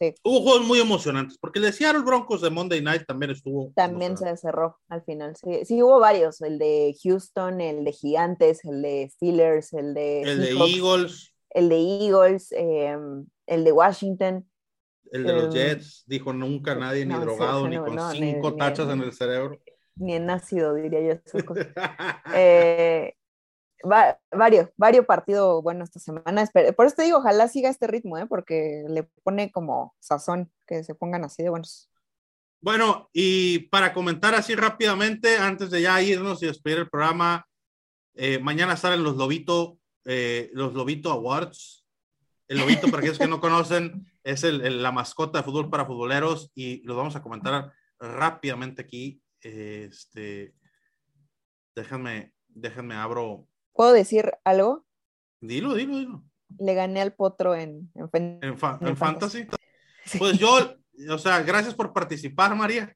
Sí. 0.00 0.14
Hubo 0.24 0.40
juegos 0.40 0.66
muy 0.66 0.80
emocionantes, 0.80 1.36
porque 1.36 1.58
el 1.58 1.66
de 1.66 1.72
Seattle 1.72 2.02
Broncos 2.02 2.40
de 2.40 2.48
Monday 2.48 2.80
Night 2.80 3.02
también 3.06 3.32
estuvo. 3.32 3.70
También 3.74 4.16
se 4.16 4.34
cerró 4.38 4.78
al 4.88 5.02
final. 5.02 5.36
Sí, 5.36 5.64
sí, 5.66 5.82
hubo 5.82 6.00
varios: 6.00 6.40
el 6.40 6.58
de 6.58 6.96
Houston, 7.02 7.60
el 7.60 7.84
de 7.84 7.92
Gigantes, 7.92 8.64
el 8.64 8.80
de 8.80 9.10
Steelers, 9.12 9.74
el 9.74 9.92
de. 9.92 10.22
El 10.22 10.42
Seahawks, 10.42 10.72
de 10.72 10.78
Eagles. 10.78 11.34
El 11.50 11.68
de 11.68 11.76
Eagles, 11.76 12.52
eh, 12.52 12.96
el 13.46 13.64
de 13.64 13.72
Washington. 13.72 14.48
El 15.12 15.24
de 15.24 15.32
los 15.32 15.52
Jets, 15.52 16.04
dijo 16.06 16.32
nunca 16.32 16.74
nadie, 16.76 17.04
ni 17.04 17.14
drogado, 17.14 17.64
sí, 17.64 17.70
ni 17.70 17.78
con 17.78 17.96
no, 17.96 18.10
cinco 18.12 18.52
ni, 18.52 18.56
tachas 18.56 18.86
ni, 18.86 18.92
en 18.92 19.00
el 19.02 19.12
cerebro. 19.12 19.58
Ni 19.96 20.14
en 20.14 20.30
ácido, 20.30 20.74
diría 20.74 21.00
yo. 21.00 21.20
eh, 22.34 23.14
va, 23.90 24.18
varios, 24.30 24.68
varios 24.76 25.06
partidos 25.06 25.62
bueno 25.62 25.84
esta 25.84 26.00
semana. 26.00 26.48
Por 26.76 26.86
eso 26.86 26.96
te 26.96 27.04
digo, 27.04 27.18
ojalá 27.18 27.48
siga 27.48 27.68
este 27.68 27.86
ritmo, 27.86 28.18
¿eh? 28.18 28.26
porque 28.26 28.84
le 28.88 29.04
pone 29.22 29.50
como 29.50 29.94
sazón 30.00 30.50
que 30.66 30.84
se 30.84 30.94
pongan 30.94 31.24
así 31.24 31.42
de 31.42 31.50
buenos. 31.50 31.90
Bueno, 32.62 33.08
y 33.12 33.60
para 33.70 33.94
comentar 33.94 34.34
así 34.34 34.54
rápidamente, 34.54 35.38
antes 35.38 35.70
de 35.70 35.82
ya 35.82 36.02
irnos 36.02 36.42
y 36.42 36.46
despedir 36.46 36.78
el 36.78 36.90
programa, 36.90 37.46
eh, 38.14 38.38
mañana 38.38 38.76
salen 38.76 39.02
los 39.02 39.16
Lobito, 39.16 39.78
eh, 40.04 40.50
los 40.52 40.74
Lobito 40.74 41.10
Awards. 41.10 41.86
El 42.48 42.58
lobito, 42.58 42.88
para 42.88 42.98
aquellos 42.98 43.18
que 43.18 43.28
no 43.28 43.40
conocen, 43.40 44.12
es 44.24 44.44
el, 44.44 44.82
la 44.82 44.92
mascota 44.92 45.38
de 45.38 45.44
fútbol 45.44 45.70
para 45.70 45.86
futboleros 45.86 46.50
y 46.54 46.82
lo 46.82 46.96
vamos 46.96 47.16
a 47.16 47.22
comentar 47.22 47.72
rápidamente 47.98 48.82
aquí. 48.82 49.22
Este, 49.40 50.54
déjenme, 51.74 52.34
déjenme 52.48 52.94
abro. 52.94 53.46
¿Puedo 53.80 53.94
decir 53.94 54.30
algo? 54.44 54.84
Dilo, 55.40 55.72
dilo, 55.72 55.96
dilo. 55.96 56.22
Le 56.58 56.74
gané 56.74 57.00
al 57.00 57.14
potro 57.14 57.54
en, 57.54 57.90
en, 58.12 58.38
en, 58.42 58.58
fantasy. 58.58 59.46
Pues 60.18 60.38
yo, 60.38 60.76
o 61.08 61.16
sea, 61.16 61.40
gracias 61.40 61.74
por 61.74 61.94
participar, 61.94 62.54
María. 62.54 62.94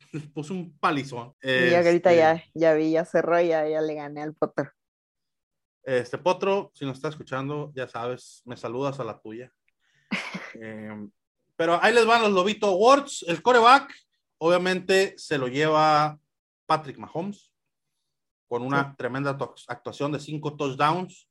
Puse 0.34 0.54
un 0.54 0.74
palizón. 0.78 1.34
Y 1.42 1.74
ahorita 1.74 2.14
ya, 2.14 2.32
este 2.32 2.50
ya 2.54 2.72
vi, 2.72 2.92
ya 2.92 3.04
cerró 3.04 3.38
y 3.42 3.48
ya, 3.48 3.68
ya 3.68 3.82
le 3.82 3.92
gané 3.92 4.22
al 4.22 4.32
potro. 4.32 4.70
Este 5.82 6.16
Potro, 6.16 6.70
si 6.72 6.86
nos 6.86 6.96
está 6.96 7.08
escuchando, 7.08 7.70
ya 7.74 7.86
sabes, 7.86 8.40
me 8.46 8.56
saludas 8.56 8.98
a 9.00 9.04
la 9.04 9.20
tuya. 9.20 9.52
Em, 10.54 11.10
pero 11.56 11.78
ahí 11.82 11.92
les 11.92 12.06
van 12.06 12.22
los 12.22 12.32
Lobito 12.32 12.68
Awards. 12.68 13.22
El 13.28 13.42
coreback, 13.42 13.92
obviamente, 14.38 15.12
se 15.18 15.36
lo 15.36 15.48
lleva 15.48 16.18
Patrick 16.64 16.96
Mahomes 16.96 17.51
con 18.52 18.60
una 18.60 18.94
tremenda 18.96 19.38
actuación 19.68 20.12
de 20.12 20.20
cinco 20.20 20.54
touchdowns, 20.54 21.26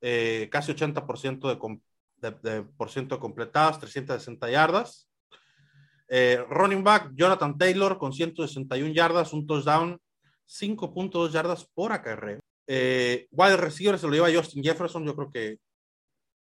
eh, 0.00 0.48
casi 0.50 0.72
80% 0.72 1.82
de, 2.16 2.30
de, 2.42 2.62
por 2.62 2.88
ciento 2.88 3.20
completadas, 3.20 3.78
360 3.80 4.50
yardas. 4.50 5.06
Eh, 6.08 6.42
running 6.48 6.82
back, 6.82 7.10
Jonathan 7.14 7.58
Taylor 7.58 7.98
con 7.98 8.14
161 8.14 8.94
yardas, 8.94 9.34
un 9.34 9.46
touchdown, 9.46 10.00
5.2 10.48 11.32
yardas 11.32 11.66
por 11.74 11.92
acarreo. 11.92 12.40
Eh, 12.66 13.28
wide 13.30 13.58
receiver 13.58 13.98
se 13.98 14.06
lo 14.06 14.14
lleva 14.14 14.32
Justin 14.32 14.64
Jefferson, 14.64 15.04
yo 15.04 15.14
creo 15.14 15.30
que 15.30 15.58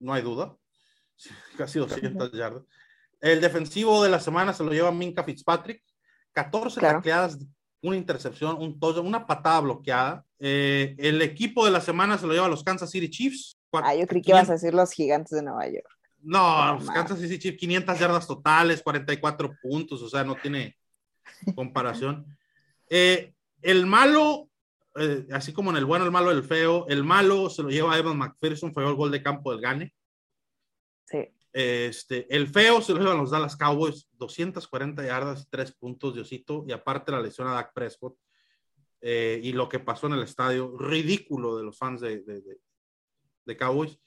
no 0.00 0.12
hay 0.12 0.20
duda. 0.20 0.54
Casi 1.56 1.78
200 1.78 2.30
yardas. 2.32 2.64
El 3.22 3.40
defensivo 3.40 4.04
de 4.04 4.10
la 4.10 4.20
semana 4.20 4.52
se 4.52 4.64
lo 4.64 4.70
lleva 4.70 4.92
Minka 4.92 5.24
Fitzpatrick. 5.24 5.82
14 6.34 6.78
tacleadas, 6.78 7.38
una 7.82 7.96
intercepción, 7.96 8.56
un 8.58 8.78
una 9.04 9.26
patada 9.26 9.60
bloqueada. 9.60 10.24
Eh, 10.38 10.94
el 10.98 11.22
equipo 11.22 11.64
de 11.64 11.70
la 11.70 11.80
semana 11.80 12.18
se 12.18 12.26
lo 12.26 12.32
lleva 12.32 12.48
los 12.48 12.64
Kansas 12.64 12.90
City 12.90 13.08
Chiefs. 13.08 13.56
ah, 13.72 13.94
yo 13.94 14.06
creí 14.06 14.22
que 14.22 14.30
ibas 14.30 14.50
a 14.50 14.54
decir 14.54 14.74
los 14.74 14.92
gigantes 14.92 15.30
de 15.30 15.42
Nueva 15.42 15.66
York. 15.66 15.88
No, 16.22 16.74
los 16.74 16.90
Kansas 16.90 17.18
City 17.18 17.38
Chiefs, 17.38 17.58
500 17.58 17.98
yardas 17.98 18.26
totales, 18.26 18.82
44 18.82 19.52
puntos, 19.62 20.02
o 20.02 20.08
sea, 20.08 20.22
no 20.24 20.36
tiene 20.36 20.76
comparación. 21.54 22.26
Eh, 22.88 23.32
el 23.62 23.86
malo 23.86 24.50
eh, 24.96 25.26
así 25.32 25.52
como 25.52 25.70
en 25.70 25.76
el 25.76 25.84
bueno, 25.84 26.04
el 26.04 26.10
malo, 26.10 26.30
el 26.30 26.42
feo, 26.42 26.86
el 26.88 27.04
malo 27.04 27.48
se 27.48 27.62
lo 27.62 27.70
lleva 27.70 27.96
Evan 27.96 28.18
McPherson, 28.18 28.72
fue 28.72 28.86
el 28.86 28.94
gol 28.94 29.10
de 29.10 29.22
campo 29.22 29.52
del 29.52 29.60
Gane. 29.60 29.94
Este, 31.52 32.32
el 32.34 32.46
feo 32.46 32.80
se 32.80 32.92
lo 32.92 33.00
llevan 33.00 33.18
los 33.18 33.30
Dallas 33.30 33.56
Cowboys, 33.56 34.08
240 34.12 35.04
yardas, 35.04 35.48
3 35.50 35.72
puntos 35.72 36.14
de 36.14 36.20
Osito, 36.20 36.64
y 36.66 36.72
aparte 36.72 37.10
la 37.10 37.20
lesión 37.20 37.48
a 37.48 37.52
Dak 37.52 37.72
Prescott. 37.72 38.16
Eh, 39.00 39.40
y 39.42 39.52
lo 39.52 39.68
que 39.68 39.78
pasó 39.78 40.06
en 40.06 40.12
el 40.12 40.22
estadio, 40.22 40.76
ridículo 40.76 41.56
de 41.56 41.64
los 41.64 41.78
fans 41.78 42.00
de, 42.00 42.20
de, 42.22 43.56
Cowboys. 43.56 43.98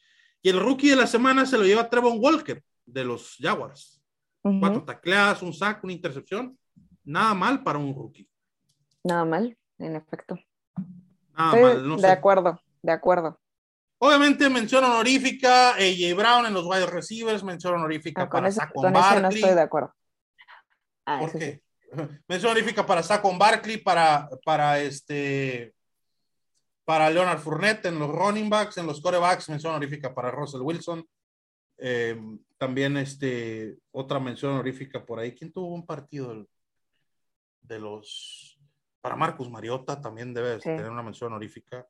Y 0.41 0.49
el 0.49 0.59
rookie 0.59 0.89
de 0.89 0.95
la 0.95 1.07
semana 1.07 1.45
se 1.45 1.57
lo 1.57 1.65
lleva 1.65 1.89
Trevon 1.89 2.17
Walker, 2.19 2.63
de 2.85 3.03
los 3.03 3.35
Jaguars. 3.39 4.01
Cuatro 4.41 4.83
tacleadas, 4.83 5.41
un 5.41 5.53
sack, 5.53 5.83
una 5.83 5.93
intercepción. 5.93 6.57
Nada 7.03 7.33
mal 7.33 7.63
para 7.63 7.79
un 7.79 7.93
rookie. 7.93 8.29
Nada 9.03 9.25
mal, 9.25 9.57
en 9.79 9.95
efecto. 9.95 10.35
De 11.35 12.07
acuerdo, 12.07 12.61
de 12.81 12.91
acuerdo. 12.91 13.39
Obviamente 14.05 14.49
mención 14.49 14.83
honorífica, 14.83 15.75
AJ 15.75 16.13
Brown 16.13 16.45
en 16.45 16.53
los 16.53 16.65
wide 16.65 16.87
receivers, 16.87 17.41
mención 17.41 17.75
honorífica 17.75 18.23
ah, 18.23 18.29
para 18.29 18.51
Saquon 18.51 18.91
Barkley. 18.91 19.21
no 19.21 19.29
estoy 19.29 19.55
de 19.55 19.61
acuerdo. 19.61 19.93
Ah, 21.05 21.19
¿Por 21.21 21.31
qué? 21.31 21.61
Mención 22.27 22.51
honorífica 22.51 22.85
para 22.85 23.01
Saquon 23.01 23.39
Barkley, 23.39 23.77
para, 23.77 24.27
para 24.43 24.81
este 24.81 25.73
para 26.83 27.09
Leonard 27.09 27.39
Fournette 27.39 27.85
en 27.85 27.97
los 27.97 28.09
running 28.09 28.49
backs, 28.49 28.77
en 28.77 28.87
los 28.87 28.99
corebacks, 28.99 29.47
mención 29.47 29.71
honorífica 29.71 30.13
para 30.13 30.31
Russell 30.31 30.61
Wilson. 30.61 31.07
Eh, 31.77 32.19
también 32.57 32.97
este, 32.97 33.77
otra 33.91 34.19
mención 34.19 34.51
honorífica 34.51 35.05
por 35.05 35.19
ahí. 35.19 35.33
¿Quién 35.33 35.53
tuvo 35.53 35.73
un 35.73 35.85
partido 35.85 36.45
de 37.61 37.79
los 37.79 38.59
para 38.99 39.15
Marcus 39.15 39.49
Mariota 39.49 40.01
también 40.01 40.33
debe 40.33 40.59
tener 40.59 40.89
una 40.89 41.03
mención 41.03 41.31
honorífica. 41.31 41.87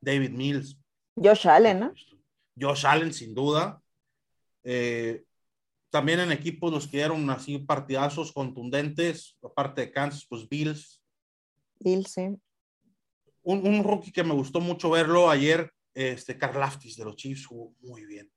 David 0.00 0.30
Mills. 0.30 0.78
Josh 1.22 1.46
Allen, 1.46 1.80
¿no? 1.80 1.94
Josh 2.58 2.86
Allen, 2.86 3.12
sin 3.12 3.34
duda. 3.34 3.80
Eh, 4.64 5.24
también 5.90 6.20
en 6.20 6.32
equipos 6.32 6.72
los 6.72 6.86
que 6.86 6.98
dieron 6.98 7.28
así 7.30 7.58
partidazos 7.58 8.32
contundentes, 8.32 9.36
aparte 9.42 9.82
de 9.82 9.92
Kansas, 9.92 10.26
pues 10.28 10.48
Bills. 10.48 11.02
Bills, 11.78 12.10
sí. 12.10 12.36
Un, 13.42 13.82
rookie 13.82 14.12
que 14.12 14.24
me 14.24 14.34
gustó 14.34 14.60
mucho 14.60 14.90
verlo 14.90 15.30
ayer, 15.30 15.72
este 15.94 16.36
Carl 16.36 16.60
Laftis 16.60 16.96
de 16.96 17.04
los 17.04 17.16
Chiefs, 17.16 17.46
jugó 17.46 17.74
muy 17.80 18.04
bien. 18.04 18.30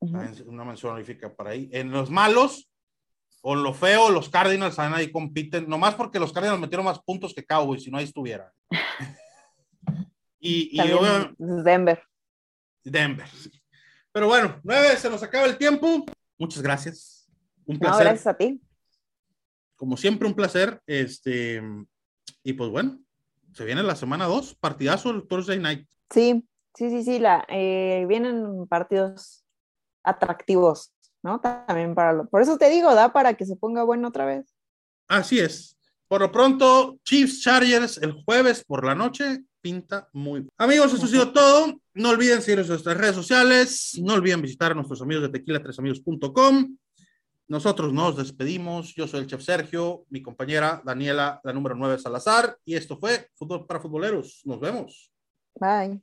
Una 0.00 0.64
mención 0.64 0.92
honorífica 0.92 1.34
para 1.34 1.50
ahí. 1.50 1.70
En 1.72 1.90
los 1.90 2.10
malos, 2.10 2.70
o 3.40 3.54
lo 3.54 3.72
feo, 3.72 4.10
los 4.10 4.28
Cardinals 4.28 4.78
ahí 4.78 5.10
compiten, 5.10 5.68
nomás 5.68 5.94
porque 5.94 6.18
los 6.18 6.32
Cardinals 6.32 6.60
metieron 6.60 6.84
más 6.84 7.00
puntos 7.00 7.32
que 7.32 7.46
Cowboys, 7.46 7.82
si 7.82 7.90
no 7.90 7.96
ahí 7.96 8.04
estuviera. 8.04 8.52
y, 10.38 10.78
y 10.78 10.88
Denver. 11.38 12.07
Denver. 12.90 13.28
Pero 14.12 14.26
bueno, 14.26 14.60
nueve, 14.62 14.96
se 14.96 15.10
nos 15.10 15.22
acaba 15.22 15.46
el 15.46 15.58
tiempo. 15.58 16.04
Muchas 16.38 16.62
gracias. 16.62 17.28
Un 17.66 17.78
placer. 17.78 18.04
gracias 18.04 18.26
a 18.26 18.36
ti. 18.36 18.60
Como 19.76 19.96
siempre, 19.96 20.28
un 20.28 20.34
placer. 20.34 20.80
Este, 20.86 21.62
y 22.42 22.52
pues 22.52 22.70
bueno, 22.70 22.98
se 23.52 23.64
viene 23.64 23.82
la 23.82 23.96
semana 23.96 24.26
dos, 24.26 24.54
partidazo 24.54 25.10
el 25.10 25.26
Thursday 25.26 25.58
night. 25.58 25.88
Sí, 26.10 26.44
sí, 26.74 26.90
sí, 26.90 27.02
sí. 27.02 27.18
La, 27.18 27.44
eh, 27.48 28.04
vienen 28.08 28.66
partidos 28.66 29.44
atractivos. 30.02 30.92
¿no? 31.22 31.40
También 31.40 31.94
para 31.94 32.12
lo... 32.12 32.28
Por 32.28 32.42
eso 32.42 32.58
te 32.58 32.70
digo, 32.70 32.94
da 32.94 33.12
para 33.12 33.34
que 33.34 33.46
se 33.46 33.56
ponga 33.56 33.82
bueno 33.82 34.08
otra 34.08 34.24
vez. 34.24 34.54
Así 35.08 35.38
es. 35.38 35.76
Por 36.06 36.20
lo 36.20 36.32
pronto, 36.32 36.98
Chiefs 37.04 37.42
Chargers 37.42 37.98
el 37.98 38.12
jueves 38.12 38.64
por 38.64 38.84
la 38.84 38.94
noche 38.94 39.44
pinta 39.60 40.08
muy 40.12 40.40
bien. 40.40 40.52
Amigos, 40.56 40.94
eso 40.94 41.04
ha 41.04 41.08
sido 41.08 41.32
todo. 41.32 41.74
No 41.98 42.10
olviden 42.10 42.40
seguirnos 42.40 42.68
en 42.68 42.74
nuestras 42.74 42.96
redes 42.96 43.16
sociales. 43.16 43.98
No 44.00 44.14
olviden 44.14 44.40
visitar 44.40 44.70
a 44.70 44.74
nuestros 44.74 45.02
amigos 45.02 45.24
de 45.24 45.30
TequilaTresAmigos.com. 45.30 46.76
Nosotros 47.48 47.92
nos 47.92 48.16
despedimos. 48.16 48.94
Yo 48.94 49.08
soy 49.08 49.20
el 49.20 49.26
chef 49.26 49.42
Sergio, 49.42 50.04
mi 50.08 50.22
compañera 50.22 50.80
Daniela, 50.84 51.40
la 51.42 51.52
número 51.52 51.74
9 51.74 51.98
Salazar. 51.98 52.56
Y 52.64 52.76
esto 52.76 52.96
fue 52.98 53.30
Fútbol 53.34 53.66
para 53.66 53.80
Futboleros. 53.80 54.42
Nos 54.44 54.60
vemos. 54.60 55.10
Bye. 55.58 56.00